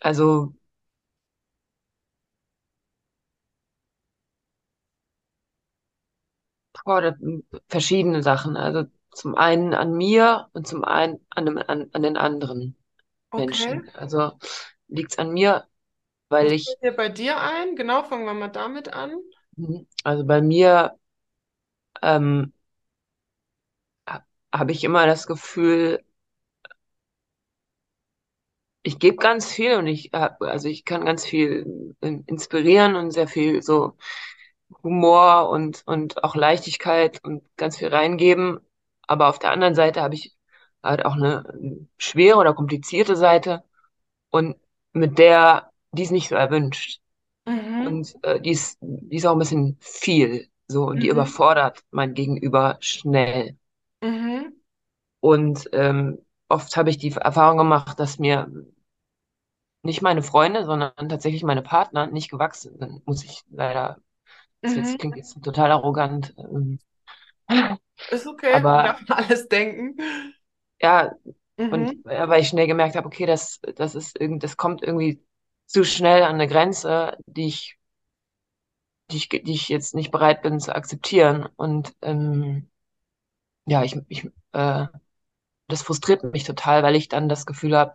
[0.00, 0.54] also,
[6.84, 7.16] boah, da-
[7.68, 8.56] verschiedene Sachen.
[8.56, 12.76] Also zum einen an mir und zum einen an, dem, an, an den anderen
[13.32, 13.42] Okay.
[13.42, 13.90] Menschen.
[13.94, 14.32] Also
[14.92, 15.68] liegt's an mir,
[16.30, 17.74] weil Was ich, fällt dir bei dir ein?
[17.74, 19.18] Genau, fangen wir mal damit an.
[19.56, 20.98] hm, also bei mir
[22.02, 22.52] ähm,
[24.08, 24.24] ha-
[24.54, 26.04] habe ich immer das Gefühl,
[28.82, 31.94] ich gebe ganz viel und ich, hab- also ich kann ganz viel
[32.26, 33.96] inspirieren und sehr viel so
[34.82, 38.60] Humor und, und auch Leichtigkeit und ganz viel reingeben.
[39.08, 40.36] Aber auf der anderen Seite habe ich
[40.82, 43.64] halt auch eine schwere oder komplizierte Seite
[44.30, 44.56] und
[44.92, 47.00] mit der, die ist nicht so erwünscht.
[47.46, 47.94] Mhm.
[47.94, 51.08] Und äh, die ist, die ist auch ein bisschen viel, so, und die Mhm.
[51.08, 53.58] überfordert mein Gegenüber schnell.
[54.02, 54.62] Mhm.
[55.20, 58.50] Und ähm, oft habe ich die Erfahrung gemacht, dass mir
[59.82, 63.98] nicht meine Freunde, sondern tatsächlich meine Partner nicht gewachsen sind, muss ich leider,
[64.62, 64.98] das jetzt, Mhm.
[64.98, 66.78] klingt jetzt total arrogant, ähm,
[68.08, 69.96] Ist okay, man aber darf alles denken.
[70.80, 71.12] ja,
[71.58, 71.64] Mhm.
[71.70, 75.24] Und äh, weil ich schnell gemerkt habe, okay, das, das ist irgend, das kommt irgendwie
[75.66, 77.78] zu schnell an eine Grenze, die ich,
[79.10, 81.48] die ich, die ich jetzt nicht bereit bin zu akzeptieren.
[81.56, 82.70] Und ähm,
[83.66, 84.86] ja, ich, ich äh,
[85.68, 87.94] das frustriert mich total, weil ich dann das Gefühl habe,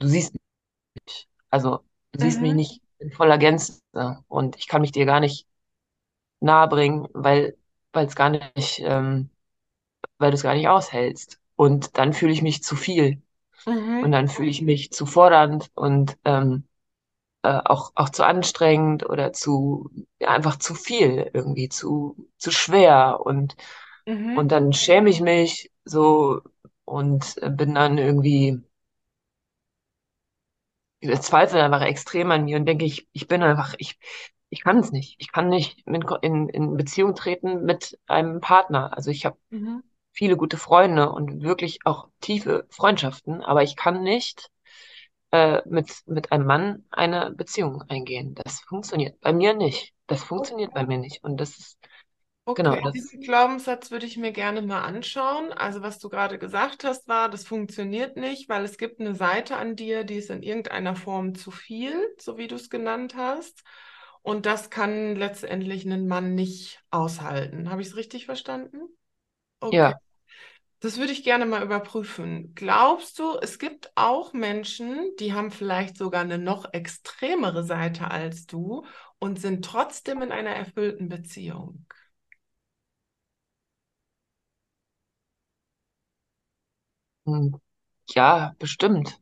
[0.00, 1.28] du siehst mich.
[1.50, 1.80] Also
[2.12, 2.54] du siehst mich Mhm.
[2.54, 3.80] nicht in voller Gänze
[4.28, 5.46] und ich kann mich dir gar nicht
[6.40, 7.56] nahe bringen, weil
[7.92, 9.30] weil es gar nicht, ähm,
[10.18, 11.40] weil du es gar nicht aushältst.
[11.56, 13.22] Und dann fühle ich mich zu viel
[14.00, 14.12] und Mhm.
[14.12, 16.64] dann fühle ich mich zu fordernd und ähm,
[17.42, 19.90] äh, auch auch zu anstrengend oder zu
[20.20, 23.56] ja, einfach zu viel irgendwie zu zu schwer und
[24.34, 24.52] und Mhm.
[24.52, 26.42] dann schäme ich mich so
[26.86, 28.62] und bin dann irgendwie
[31.20, 33.98] zweifle einfach extrem an mir und denke, ich, ich bin einfach, ich,
[34.50, 35.16] ich kann es nicht.
[35.18, 38.96] Ich kann nicht in, in, in Beziehung treten mit einem Partner.
[38.96, 39.82] Also ich habe Mhm.
[40.14, 44.50] Viele gute Freunde und wirklich auch tiefe Freundschaften, aber ich kann nicht
[45.32, 48.34] äh, mit, mit einem Mann eine Beziehung eingehen.
[48.34, 49.94] Das funktioniert bei mir nicht.
[50.06, 51.24] Das funktioniert bei mir nicht.
[51.24, 51.78] Und das ist,
[52.54, 55.50] genau, Okay, das, diesen Glaubenssatz würde ich mir gerne mal anschauen.
[55.54, 59.56] Also was du gerade gesagt hast, war, das funktioniert nicht, weil es gibt eine Seite
[59.56, 63.64] an dir, die ist in irgendeiner Form zu viel, so wie du es genannt hast.
[64.22, 67.70] Und das kann letztendlich ein Mann nicht aushalten.
[67.70, 68.78] Habe ich es richtig verstanden?
[69.64, 69.78] Okay.
[69.78, 69.98] ja,
[70.80, 72.54] Das würde ich gerne mal überprüfen.
[72.54, 78.46] Glaubst du, es gibt auch Menschen, die haben vielleicht sogar eine noch extremere Seite als
[78.46, 78.84] du
[79.18, 81.86] und sind trotzdem in einer erfüllten Beziehung?
[87.26, 87.60] hm,
[88.14, 89.20] ja, bestimmt.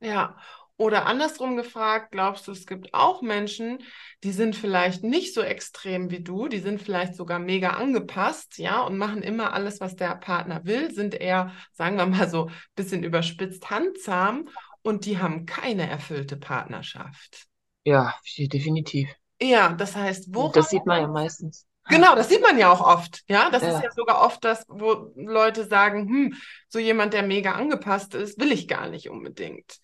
[0.00, 0.36] Ja,
[0.76, 3.78] oder andersrum gefragt, glaubst du, es gibt auch Menschen,
[4.24, 8.80] die sind vielleicht nicht so extrem wie du, die sind vielleicht sogar mega angepasst, ja,
[8.82, 12.52] und machen immer alles, was der Partner will, sind eher, sagen wir mal so, ein
[12.74, 14.48] bisschen überspitzt handzahm
[14.82, 17.46] und die haben keine erfüllte Partnerschaft.
[17.84, 19.08] Ja, definitiv.
[19.40, 21.66] Ja, das heißt, woran Das sieht man ja meistens.
[21.88, 23.22] Genau, das sieht man ja auch oft.
[23.28, 26.34] Ja, das ist ja Ja, sogar oft das, wo Leute sagen, hm,
[26.68, 29.80] so jemand, der mega angepasst ist, will ich gar nicht unbedingt.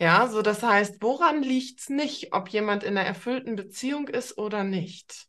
[0.00, 4.64] Ja, so das heißt, woran liegt's nicht, ob jemand in einer erfüllten Beziehung ist oder
[4.64, 5.28] nicht?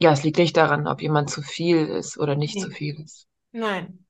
[0.00, 2.70] ja, es liegt nicht daran, ob jemand zu viel ist oder nicht zu Nee.
[2.70, 3.26] viel ist.
[3.52, 4.06] Nein.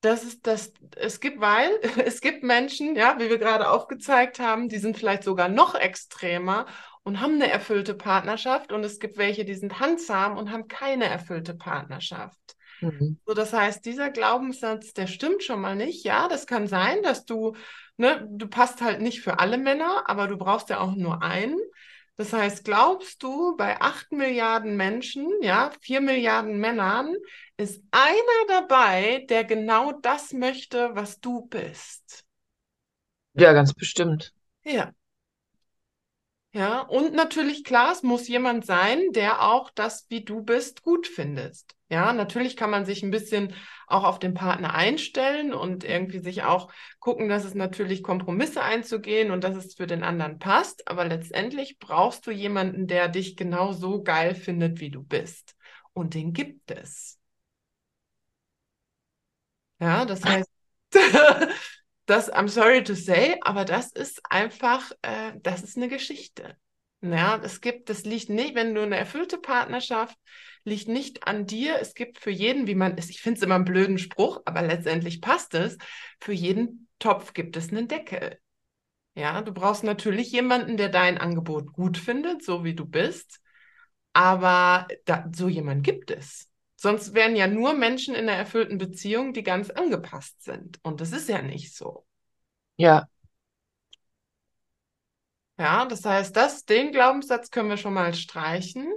[0.00, 1.70] Das ist das, es gibt, weil
[2.04, 6.66] es gibt Menschen, ja, wie wir gerade aufgezeigt haben, die sind vielleicht sogar noch extremer
[7.04, 11.06] und haben eine erfüllte Partnerschaft und es gibt welche, die sind handsam und haben keine
[11.06, 12.56] erfüllte Partnerschaft.
[12.82, 13.16] Mhm.
[13.26, 16.04] So, das heißt, dieser Glaubenssatz, der stimmt schon mal nicht.
[16.04, 17.54] Ja, das kann sein, dass du,
[17.96, 21.58] ne, du passt halt nicht für alle Männer, aber du brauchst ja auch nur einen.
[22.16, 27.14] Das heißt, glaubst du, bei acht Milliarden Menschen, ja, vier Milliarden Männern,
[27.56, 32.24] ist einer dabei, der genau das möchte, was du bist?
[33.34, 34.32] Ja, ganz bestimmt.
[34.64, 34.92] Ja.
[36.54, 41.06] Ja, und natürlich, klar, es muss jemand sein, der auch das, wie du bist, gut
[41.06, 41.74] findest.
[41.88, 43.54] Ja, natürlich kann man sich ein bisschen
[43.86, 49.30] auch auf den Partner einstellen und irgendwie sich auch gucken, dass es natürlich Kompromisse einzugehen
[49.30, 50.88] und dass es für den anderen passt.
[50.88, 55.54] Aber letztendlich brauchst du jemanden, der dich genau so geil findet, wie du bist.
[55.94, 57.18] Und den gibt es.
[59.80, 60.50] Ja, das heißt,
[62.06, 66.56] das, I'm sorry to say, aber das ist einfach, äh, das ist eine Geschichte.
[67.00, 70.16] Ja, es gibt, das liegt nicht, wenn du eine erfüllte Partnerschaft,
[70.64, 71.78] liegt nicht an dir.
[71.80, 75.20] Es gibt für jeden, wie man ich finde es immer einen blöden Spruch, aber letztendlich
[75.20, 75.78] passt es,
[76.20, 78.38] für jeden Topf gibt es einen Deckel.
[79.14, 83.40] Ja, du brauchst natürlich jemanden, der dein Angebot gut findet, so wie du bist,
[84.14, 86.51] aber da, so jemand gibt es.
[86.82, 90.78] Sonst wären ja nur Menschen in einer erfüllten Beziehung, die ganz angepasst sind.
[90.82, 92.04] Und das ist ja nicht so.
[92.76, 93.08] Ja,
[95.58, 98.92] Ja, das heißt, das, den Glaubenssatz können wir schon mal streichen.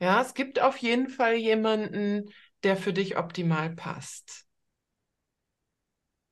[0.00, 2.30] Ja, es gibt auf jeden Fall jemanden,
[2.64, 4.46] der für dich optimal passt.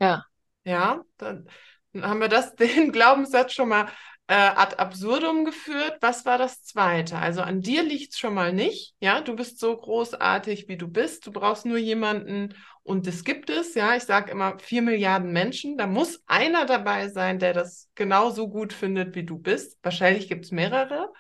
[0.01, 0.23] ja,
[0.65, 1.49] Ja, dann
[1.97, 3.91] haben wir das, den Glaubenssatz schon mal
[4.29, 5.97] äh, ad absurdum geführt.
[6.01, 7.19] Was war das zweite?
[7.19, 8.95] Also an dir liegt es schon mal nicht.
[9.01, 11.27] Ja, du bist so großartig, wie du bist.
[11.27, 13.75] Du brauchst nur jemanden und das gibt es.
[13.75, 15.79] Ja, ich sage immer vier Milliarden Menschen.
[15.79, 19.79] Da muss einer dabei sein, der das genauso gut findet, wie du bist.
[19.83, 21.11] Wahrscheinlich gibt es mehrere.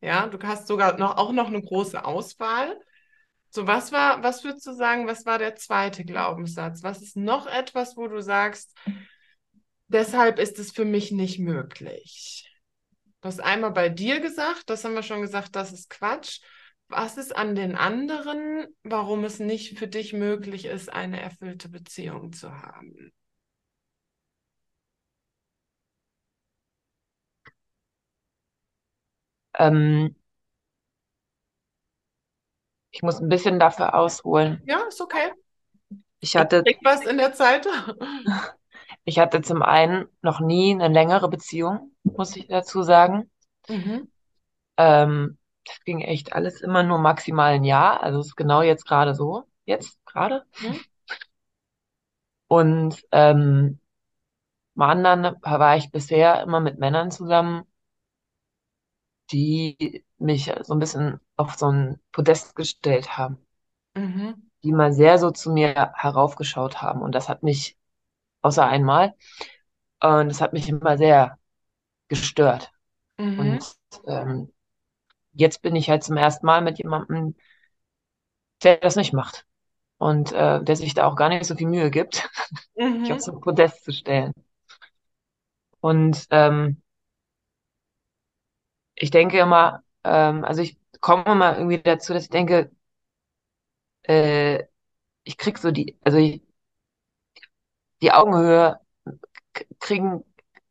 [0.00, 2.80] Ja, du hast sogar noch, auch noch eine große Auswahl.
[3.50, 6.82] So, was war, was würdest du sagen, was war der zweite Glaubenssatz?
[6.82, 8.74] Was ist noch etwas, wo du sagst,
[9.88, 12.53] deshalb ist es für mich nicht möglich?
[13.24, 16.40] Du hast einmal bei dir gesagt, das haben wir schon gesagt, das ist Quatsch.
[16.88, 22.34] was ist an den anderen, warum es nicht für dich möglich ist, eine erfüllte Beziehung
[22.34, 23.12] zu haben?
[29.58, 30.14] Ähm,
[32.92, 34.62] ich muss ein bisschen dafür ausholen.
[34.66, 35.32] Ja, ist okay.
[36.20, 37.66] Ich hatte, Ich was in der Zeit.
[39.04, 43.30] ich hatte zum einen noch nie eine längere Beziehung, muss ich dazu sagen.
[43.68, 44.06] Mhm.
[44.76, 48.02] Ähm, das ging echt alles immer nur maximal ein Jahr.
[48.02, 49.44] Also es ist genau jetzt gerade so.
[49.64, 50.44] Jetzt gerade.
[50.60, 50.84] Mhm.
[52.48, 53.80] Und ähm,
[54.74, 57.64] zum anderen war ich bisher immer mit Männern zusammen,
[59.32, 63.38] die mich so ein bisschen auf so ein Podest gestellt haben,
[63.96, 64.34] Mhm.
[64.64, 67.02] die mal sehr so zu mir heraufgeschaut haben.
[67.02, 67.76] Und das hat mich,
[68.44, 69.14] außer einmal,
[70.02, 71.38] und das hat mich immer sehr
[72.08, 72.72] gestört.
[73.18, 73.58] Mhm.
[73.58, 73.76] Und
[74.06, 74.52] ähm,
[75.34, 77.36] jetzt bin ich halt zum ersten Mal mit jemandem,
[78.62, 79.46] der das nicht macht.
[79.98, 82.28] Und äh, der sich da auch gar nicht so viel Mühe gibt,
[83.02, 83.22] mich auf Mhm.
[83.22, 84.32] so ein Podest zu stellen.
[85.80, 86.82] Und ähm,
[88.94, 92.70] ich denke immer, ähm, also ich komme immer irgendwie dazu, dass ich denke,
[94.02, 94.64] äh,
[95.24, 96.42] ich krieg so die, also ich,
[98.04, 98.80] die Augenhöhe
[99.80, 100.24] kriegen,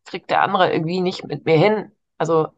[0.05, 1.91] kriegt der andere irgendwie nicht mit mir hin.
[2.17, 2.49] Also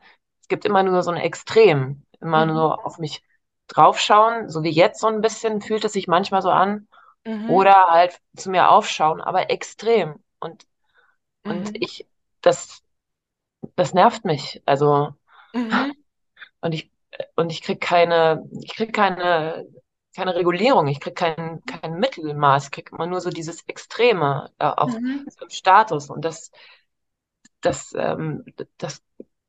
[0.42, 2.46] es gibt immer nur so ein Extrem, immer Mhm.
[2.46, 3.24] nur auf mich
[3.68, 6.88] draufschauen, so wie jetzt so ein bisschen fühlt es sich manchmal so an,
[7.26, 7.66] Mhm.
[7.66, 10.24] oder halt zu mir aufschauen, aber extrem.
[10.40, 10.66] Und,
[11.48, 11.76] und Mhm.
[11.76, 12.08] ich,
[12.42, 12.84] das,
[13.76, 14.62] das nervt mich.
[14.66, 15.14] Also,
[15.54, 15.96] Mhm.
[16.62, 16.92] und ich,
[17.36, 19.66] und ich krieg keine, ich krieg keine,
[20.16, 24.66] keine Regulierung, ich krieg kein, kein Mittelmaß, ich krieg immer nur so dieses Extreme äh,
[24.68, 25.28] auf Mhm.
[25.50, 26.10] Status.
[26.10, 26.52] Und das,
[27.62, 28.44] das, ähm,
[28.78, 29.02] das,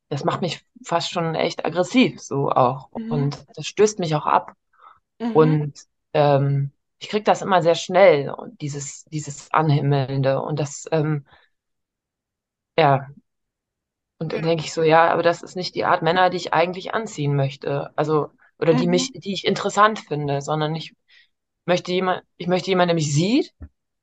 [0.09, 2.90] das macht mich fast schon echt aggressiv, so auch.
[2.96, 3.12] Mhm.
[3.12, 4.55] Und das stößt mich auch ab.
[5.20, 5.35] Mhm.
[5.35, 5.74] Und
[6.14, 10.40] ähm, ich krieg das immer sehr schnell, dieses, dieses Anhimmelnde.
[10.42, 11.26] Und das, ähm,
[12.76, 13.09] ja,
[14.18, 16.55] und dann denke ich so, ja, aber das ist nicht die Art Männer, die ich
[16.55, 17.90] eigentlich anziehen möchte.
[17.96, 18.88] Also, oder die Mhm.
[18.88, 20.94] mich, die ich interessant finde, sondern ich
[21.66, 23.54] möchte jemand, ich möchte jemanden, der mich sieht,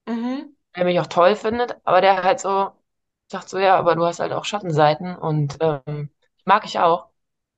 [0.08, 0.54] Mhm.
[0.76, 2.72] der mich auch toll findet, aber der halt so
[3.32, 6.10] sagt so, ja, aber du hast halt auch Schattenseiten und ähm,
[6.46, 7.10] mag ich auch.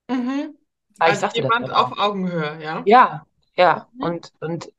[0.10, 0.58] Mhm.
[1.00, 1.92] Aber ich Also jemand auch.
[1.92, 2.86] auf Augenhöhe, ja?
[2.86, 3.26] Ja,
[3.58, 3.90] ja.
[3.94, 4.00] Mhm.
[4.00, 4.72] Und, und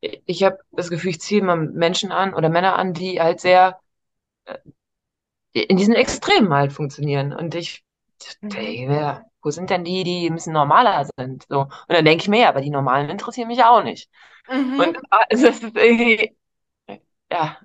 [0.00, 3.80] ich habe das Gefühl, ich ziehe immer Menschen an oder Männer an, die halt sehr
[4.46, 4.58] äh,
[5.52, 7.32] in diesen Extremen halt funktionieren.
[7.32, 7.84] Und ich
[8.42, 8.82] Mhm.
[8.86, 11.44] ja, wo sind denn die, die ein bisschen normaler sind?
[11.48, 11.62] So.
[11.62, 14.10] Und dann denke ich mir, ja, aber die Normalen interessieren mich auch nicht.
[14.48, 14.78] Mhm.
[14.78, 16.36] Und also es ist irgendwie,
[17.32, 17.58] ja,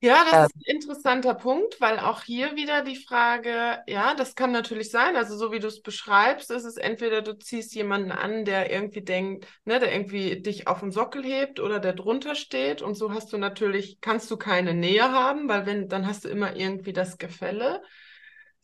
[0.00, 4.34] Ja, das äh, ist ein interessanter Punkt, weil auch hier wieder die Frage, ja, das
[4.34, 8.12] kann natürlich sein, also so wie du es beschreibst, ist es entweder du ziehst jemanden
[8.12, 12.34] an, der irgendwie denkt, ne, der irgendwie dich auf den Sockel hebt oder der drunter
[12.34, 16.24] steht und so hast du natürlich, kannst du keine Nähe haben, weil wenn, dann hast
[16.26, 17.82] du immer irgendwie das Gefälle.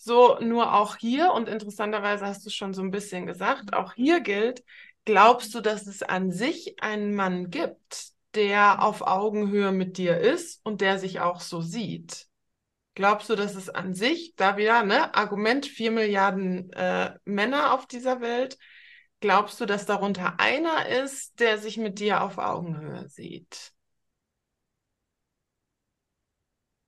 [0.04, 4.20] So, nur auch hier, und interessanterweise hast du schon so ein bisschen gesagt, auch hier
[4.20, 4.64] gilt,
[5.04, 10.60] glaubst du, dass es an sich einen Mann gibt, der auf Augenhöhe mit dir ist
[10.64, 12.26] und der sich auch so sieht?
[12.94, 17.86] Glaubst du, dass es an sich, da wieder, ne, Argument, vier Milliarden äh, Männer auf
[17.86, 18.58] dieser Welt,
[19.20, 23.72] glaubst du, dass darunter einer ist, der sich mit dir auf Augenhöhe sieht?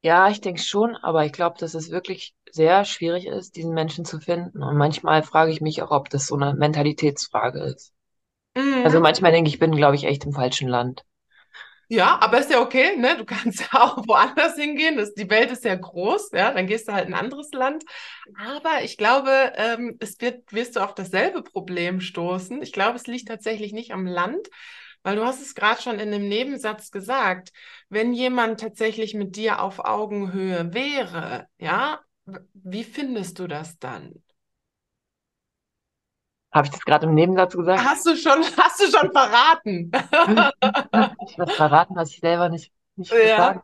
[0.02, 4.04] ja, ich denke schon, aber ich glaube, dass es wirklich sehr schwierig ist, diesen Menschen
[4.04, 4.62] zu finden.
[4.62, 7.92] Und manchmal frage ich mich auch, ob das so eine Mentalitätsfrage ist.
[8.82, 9.00] Also Mhm.
[9.00, 11.04] manchmal denke ich, ich bin, glaube ich, echt im falschen Land.
[11.88, 13.16] Ja, aber ist ja okay, ne?
[13.18, 14.96] Du kannst ja auch woanders hingehen.
[14.96, 17.84] Das, die Welt ist ja groß, ja, dann gehst du halt in ein anderes Land.
[18.36, 22.62] Aber ich glaube, ähm, es wird, wirst du auf dasselbe Problem stoßen.
[22.62, 24.48] Ich glaube, es liegt tatsächlich nicht am Land,
[25.02, 27.52] weil du hast es gerade schon in dem Nebensatz gesagt.
[27.90, 32.00] Wenn jemand tatsächlich mit dir auf Augenhöhe wäre, ja,
[32.54, 34.22] wie findest du das dann?
[36.52, 37.84] Habe ich das gerade im Nebensatz gesagt?
[37.84, 39.90] Hast du schon, hast du schon verraten?
[41.26, 43.34] Ich was verraten, was ich selber nicht, nicht Ja.
[43.34, 43.62] kann.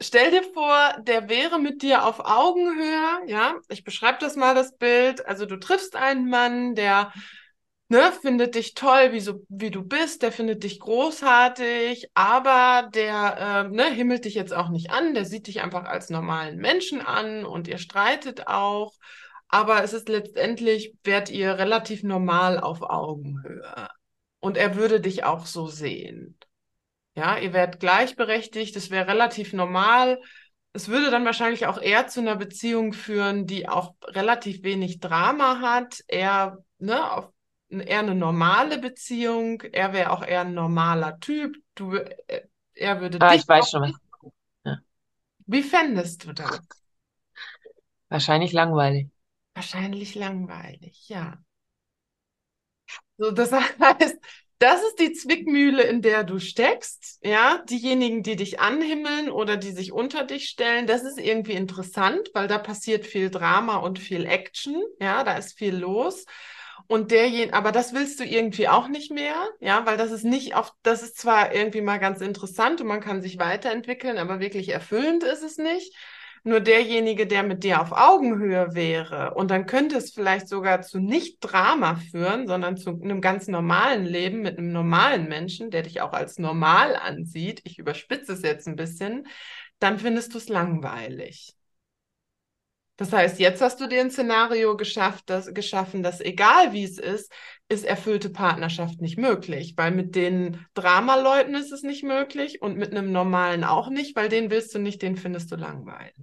[0.00, 3.54] Stell dir vor, der wäre mit dir auf Augenhöhe, ja?
[3.68, 5.24] Ich beschreibe das mal, das Bild.
[5.26, 7.12] Also du triffst einen Mann, der
[7.94, 13.68] ne, findet dich toll, wie, so, wie du bist, der findet dich großartig, aber der
[13.70, 17.00] äh, ne, himmelt dich jetzt auch nicht an, der sieht dich einfach als normalen Menschen
[17.00, 18.92] an und ihr streitet auch.
[19.48, 23.88] Aber es ist letztendlich, werdet ihr relativ normal auf Augenhöhe.
[24.40, 26.36] Und er würde dich auch so sehen.
[27.14, 30.20] Ja, ihr werdet gleichberechtigt, es wäre relativ normal.
[30.72, 35.60] Es würde dann wahrscheinlich auch eher zu einer Beziehung führen, die auch relativ wenig Drama
[35.60, 37.33] hat, eher ne, auf
[37.70, 43.20] eher eine normale Beziehung, er wäre auch eher ein normaler Typ, du, äh, er würde
[43.20, 43.92] Ah, dich ich weiß schon.
[44.64, 44.78] Ja.
[45.46, 46.60] Wie fändest du das?
[48.08, 49.10] Wahrscheinlich langweilig.
[49.54, 51.42] Wahrscheinlich langweilig, ja.
[53.16, 54.16] So, das heißt,
[54.58, 57.18] das ist die Zwickmühle, in der du steckst.
[57.24, 62.30] Ja, diejenigen, die dich anhimmeln oder die sich unter dich stellen, das ist irgendwie interessant,
[62.34, 64.82] weil da passiert viel Drama und viel Action.
[65.00, 66.24] Ja, da ist viel los.
[66.86, 70.54] Und derjenige, aber das willst du irgendwie auch nicht mehr, ja, weil das ist nicht
[70.54, 74.68] auf, das ist zwar irgendwie mal ganz interessant und man kann sich weiterentwickeln, aber wirklich
[74.68, 75.94] erfüllend ist es nicht.
[76.46, 80.98] Nur derjenige, der mit dir auf Augenhöhe wäre, und dann könnte es vielleicht sogar zu
[80.98, 86.02] nicht Drama führen, sondern zu einem ganz normalen Leben mit einem normalen Menschen, der dich
[86.02, 89.26] auch als normal ansieht, ich überspitze es jetzt ein bisschen,
[89.78, 91.54] dann findest du es langweilig.
[92.96, 96.98] Das heißt, jetzt hast du dir ein Szenario geschafft, das, geschaffen, dass egal wie es
[96.98, 97.32] ist,
[97.68, 102.92] ist erfüllte Partnerschaft nicht möglich, weil mit den Dramaleuten ist es nicht möglich und mit
[102.92, 106.14] einem normalen auch nicht, weil den willst du nicht, den findest du langweilig.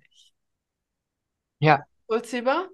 [1.59, 2.69] Ja, Vollziehbar?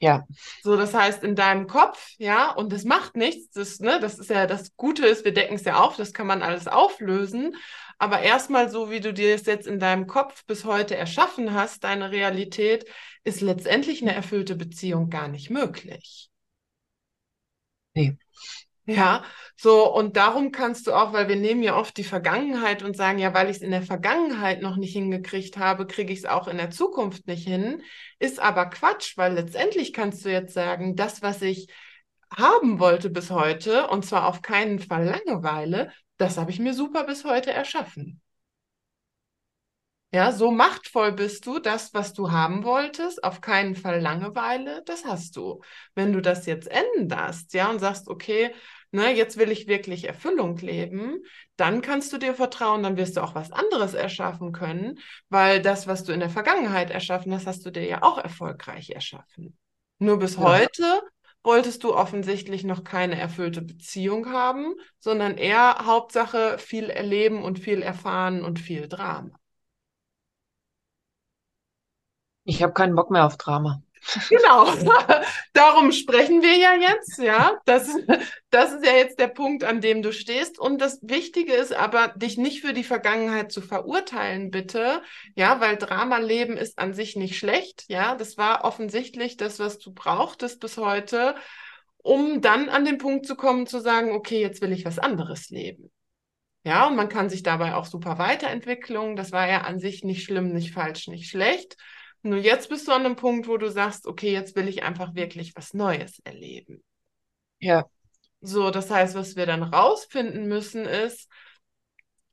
[0.00, 0.26] ja,
[0.62, 4.30] So, das heißt, in deinem Kopf, ja, und das macht nichts, das, ne, das ist
[4.30, 7.56] ja, das Gute ist, wir decken es ja auf, das kann man alles auflösen,
[8.00, 11.84] aber erstmal so, wie du dir es jetzt in deinem Kopf bis heute erschaffen hast,
[11.84, 12.86] deine Realität,
[13.24, 16.30] ist letztendlich eine erfüllte Beziehung gar nicht möglich.
[18.86, 18.96] nee.
[18.96, 19.24] Ja,
[19.56, 23.18] so, und darum kannst du auch, weil wir nehmen ja oft die Vergangenheit und sagen,
[23.18, 26.48] ja, weil ich es in der Vergangenheit noch nicht hingekriegt habe, kriege ich es auch
[26.48, 27.82] in der Zukunft nicht hin,
[28.18, 31.68] ist aber Quatsch, weil letztendlich kannst du jetzt sagen, das, was ich
[32.34, 37.04] haben wollte bis heute, und zwar auf keinen Fall Langeweile, das habe ich mir super
[37.04, 38.20] bis heute erschaffen.
[40.12, 45.04] Ja, so machtvoll bist du, das, was du haben wolltest, auf keinen Fall Langeweile, das
[45.04, 45.60] hast du.
[45.94, 48.52] Wenn du das jetzt änderst, ja, und sagst, okay,
[48.90, 51.18] ne, jetzt will ich wirklich Erfüllung leben,
[51.56, 54.98] dann kannst du dir vertrauen, dann wirst du auch was anderes erschaffen können,
[55.28, 58.90] weil das, was du in der Vergangenheit erschaffen hast, hast du dir ja auch erfolgreich
[58.90, 59.56] erschaffen.
[60.00, 60.40] Nur bis Ja.
[60.40, 61.02] heute
[61.42, 67.82] wolltest du offensichtlich noch keine erfüllte Beziehung haben, sondern eher Hauptsache viel erleben und viel
[67.82, 69.30] erfahren und viel Drama.
[72.44, 73.82] Ich habe keinen Bock mehr auf Drama.
[74.28, 74.66] Genau,
[75.52, 77.58] darum sprechen wir ja jetzt, ja.
[77.64, 77.88] Das,
[78.50, 80.58] das ist ja jetzt der Punkt, an dem du stehst.
[80.58, 85.02] Und das Wichtige ist aber, dich nicht für die Vergangenheit zu verurteilen, bitte.
[85.34, 87.84] Ja, weil Dramaleben ist an sich nicht schlecht.
[87.88, 91.34] Ja, das war offensichtlich das, was du brauchtest bis heute,
[91.98, 95.50] um dann an den Punkt zu kommen, zu sagen, okay, jetzt will ich was anderes
[95.50, 95.90] leben.
[96.62, 99.16] Ja, und man kann sich dabei auch super weiterentwickeln.
[99.16, 101.76] Das war ja an sich nicht schlimm, nicht falsch, nicht schlecht.
[102.22, 105.14] Nur jetzt bist du an einem Punkt, wo du sagst, okay, jetzt will ich einfach
[105.14, 106.82] wirklich was Neues erleben.
[107.60, 107.88] Ja,
[108.42, 111.28] So, das heißt, was wir dann rausfinden müssen, ist,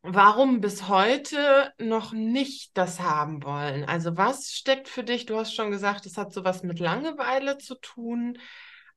[0.02, 3.84] warum bis heute noch nicht das haben wollen.
[3.86, 5.26] Also was steckt für dich?
[5.26, 8.40] Du hast schon gesagt, es hat sowas mit Langeweile zu tun,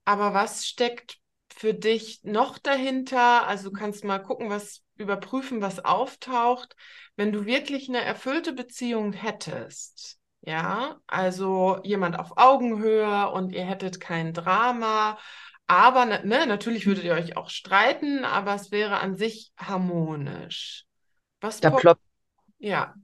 [0.05, 1.19] aber was steckt
[1.55, 3.47] für dich noch dahinter?
[3.47, 6.77] Also du kannst mal gucken, was überprüfen, was auftaucht,
[7.17, 10.20] wenn du wirklich eine erfüllte Beziehung hättest.
[10.43, 15.19] Ja, also jemand auf Augenhöhe und ihr hättet kein Drama,
[15.67, 20.87] aber ne, ne, natürlich würdet ihr euch auch streiten, aber es wäre an sich harmonisch.
[21.41, 22.03] Was da ploppt,
[22.59, 22.95] Ja,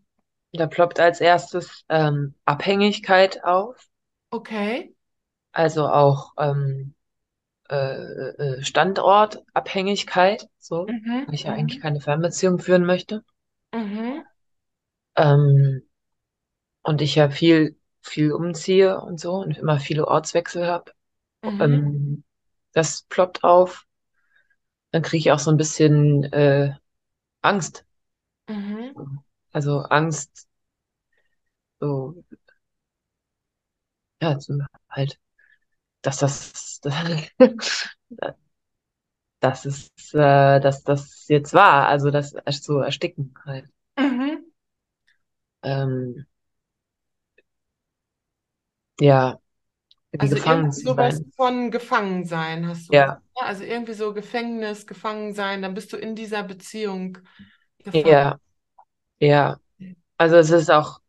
[0.52, 3.76] da ploppt als erstes ähm, Abhängigkeit auf,
[4.32, 4.94] okay.
[5.52, 6.94] also auch ähm,
[7.70, 13.24] äh, äh, Standortabhängigkeit, so, Mhm, weil ich ja eigentlich mhm, keine Fernbeziehung führen möchte.
[13.72, 14.26] mhm,
[15.16, 15.85] Ähm,
[16.86, 20.92] und ich ja viel, viel umziehe und so und immer viele Ortswechsel habe.
[21.42, 22.24] mhm, Ähm,
[22.74, 23.86] das ploppt auf.
[24.90, 26.74] Dann kriege ich auch so ein bisschen äh,
[27.42, 27.86] Angst.
[28.48, 28.96] mhm.
[29.52, 30.46] Also Angst,
[31.80, 32.14] so,
[34.22, 34.38] ja,
[34.90, 35.18] halt,
[36.02, 36.80] dass das,
[39.40, 42.34] dass es, äh, dass das jetzt war, also das
[42.64, 43.68] so ersticken halt.
[43.98, 44.46] Mhm.
[45.62, 46.26] Ähm,
[49.00, 49.38] ja,
[50.12, 51.32] wie Also gefangen irgendwie sowas sein.
[51.36, 53.22] von Gefangensein hast du Ja, gesagt.
[53.36, 53.42] ne?
[53.46, 57.18] Also irgendwie so Gefängnis, Gefangensein, dann bist du in dieser Beziehung
[57.84, 58.16] gefangen.
[58.16, 58.38] ja,
[59.20, 59.58] ja.
[60.18, 61.00] Also es ist auch,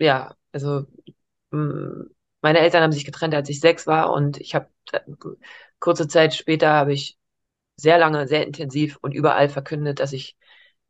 [0.00, 0.86] ja, also
[1.52, 2.06] mh,
[2.42, 4.68] meine Eltern haben sich getrennt, als ich sechs war und ich habe
[5.80, 7.18] kurze Zeit später habe ich
[7.76, 10.36] sehr lange, sehr intensiv und überall verkündet, dass ich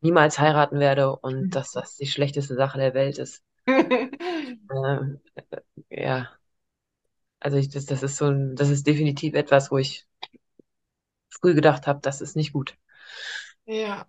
[0.01, 3.43] niemals heiraten werde und dass das die schlechteste Sache der Welt ist.
[4.75, 5.19] Ähm,
[5.89, 6.39] ja,
[7.39, 10.07] also ich, das, das ist so ein, das ist definitiv etwas, wo ich
[11.29, 12.77] früh gedacht habe, das ist nicht gut.
[13.65, 14.07] Ja.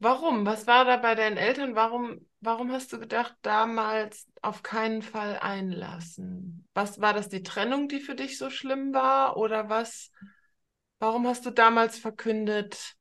[0.00, 0.46] Warum?
[0.46, 1.76] Was war da bei deinen Eltern?
[1.76, 6.68] Warum, warum hast du gedacht, damals auf keinen Fall einlassen?
[6.74, 9.36] Was war das die Trennung, die für dich so schlimm war?
[9.36, 10.10] Oder was?
[11.00, 12.96] Warum hast du damals verkündet,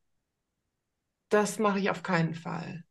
[1.30, 2.84] das mache ich auf keinen Fall?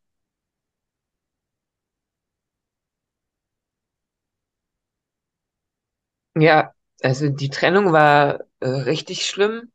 [6.41, 6.73] Ja,
[7.03, 9.71] also die Trennung war äh, richtig schlimm,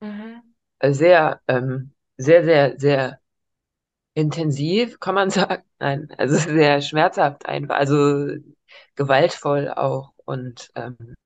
[0.00, 0.54] Mhm.
[0.80, 3.20] äh, sehr, ähm, sehr, sehr, sehr
[4.14, 5.64] intensiv, kann man sagen.
[5.78, 8.28] Nein, also sehr schmerzhaft einfach, also
[8.96, 11.16] gewaltvoll auch und ähm,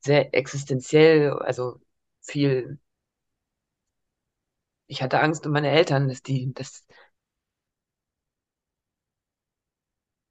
[0.00, 1.80] sehr existenziell, also
[2.20, 2.78] viel.
[4.86, 6.86] Ich hatte Angst um meine Eltern, dass die, dass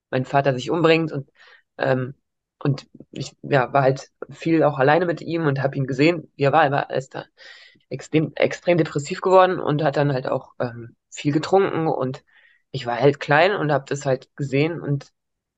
[0.10, 1.30] mein Vater sich umbringt und
[1.78, 2.16] ähm,
[2.64, 6.44] und ich ja, war halt viel auch alleine mit ihm und habe ihn gesehen, wie
[6.44, 6.64] er war.
[6.64, 7.26] Er war ist da
[7.90, 12.24] extrem, extrem depressiv geworden und hat dann halt auch ähm, viel getrunken und
[12.72, 15.12] ich war halt klein und habe das halt gesehen und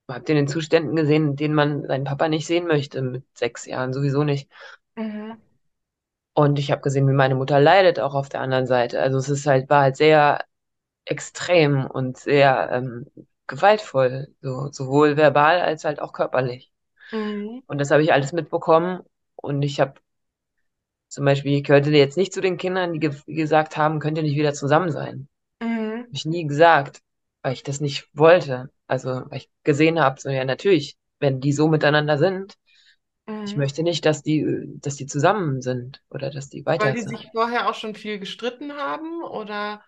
[0.10, 3.66] habe den in Zuständen gesehen, in denen man seinen Papa nicht sehen möchte, mit sechs
[3.66, 4.50] Jahren sowieso nicht.
[4.96, 5.38] Mhm.
[6.34, 9.02] Und ich habe gesehen, wie meine Mutter leidet, auch auf der anderen Seite.
[9.02, 10.44] Also es ist halt, war halt sehr
[11.06, 13.08] extrem und sehr ähm,
[13.48, 16.73] gewaltvoll, so, sowohl verbal als halt auch körperlich.
[17.14, 17.62] Mhm.
[17.68, 19.02] Und das habe ich alles mitbekommen.
[19.36, 19.96] Und ich habe
[21.08, 24.24] zum Beispiel, ich gehörte jetzt nicht zu den Kindern, die ge gesagt haben, könnt ihr
[24.24, 25.28] nicht wieder zusammen sein.
[25.62, 26.08] Mhm.
[26.08, 27.02] Habe ich nie gesagt,
[27.44, 28.72] weil ich das nicht wollte.
[28.88, 32.56] Also, weil ich gesehen habe, so ja, natürlich, wenn die so miteinander sind,
[33.46, 33.58] ich Mhm.
[33.58, 34.46] möchte nicht, dass die,
[34.82, 37.18] dass die zusammen sind oder dass die Weil weiter die sind.
[37.18, 39.84] sich vorher auch schon viel gestritten haben oder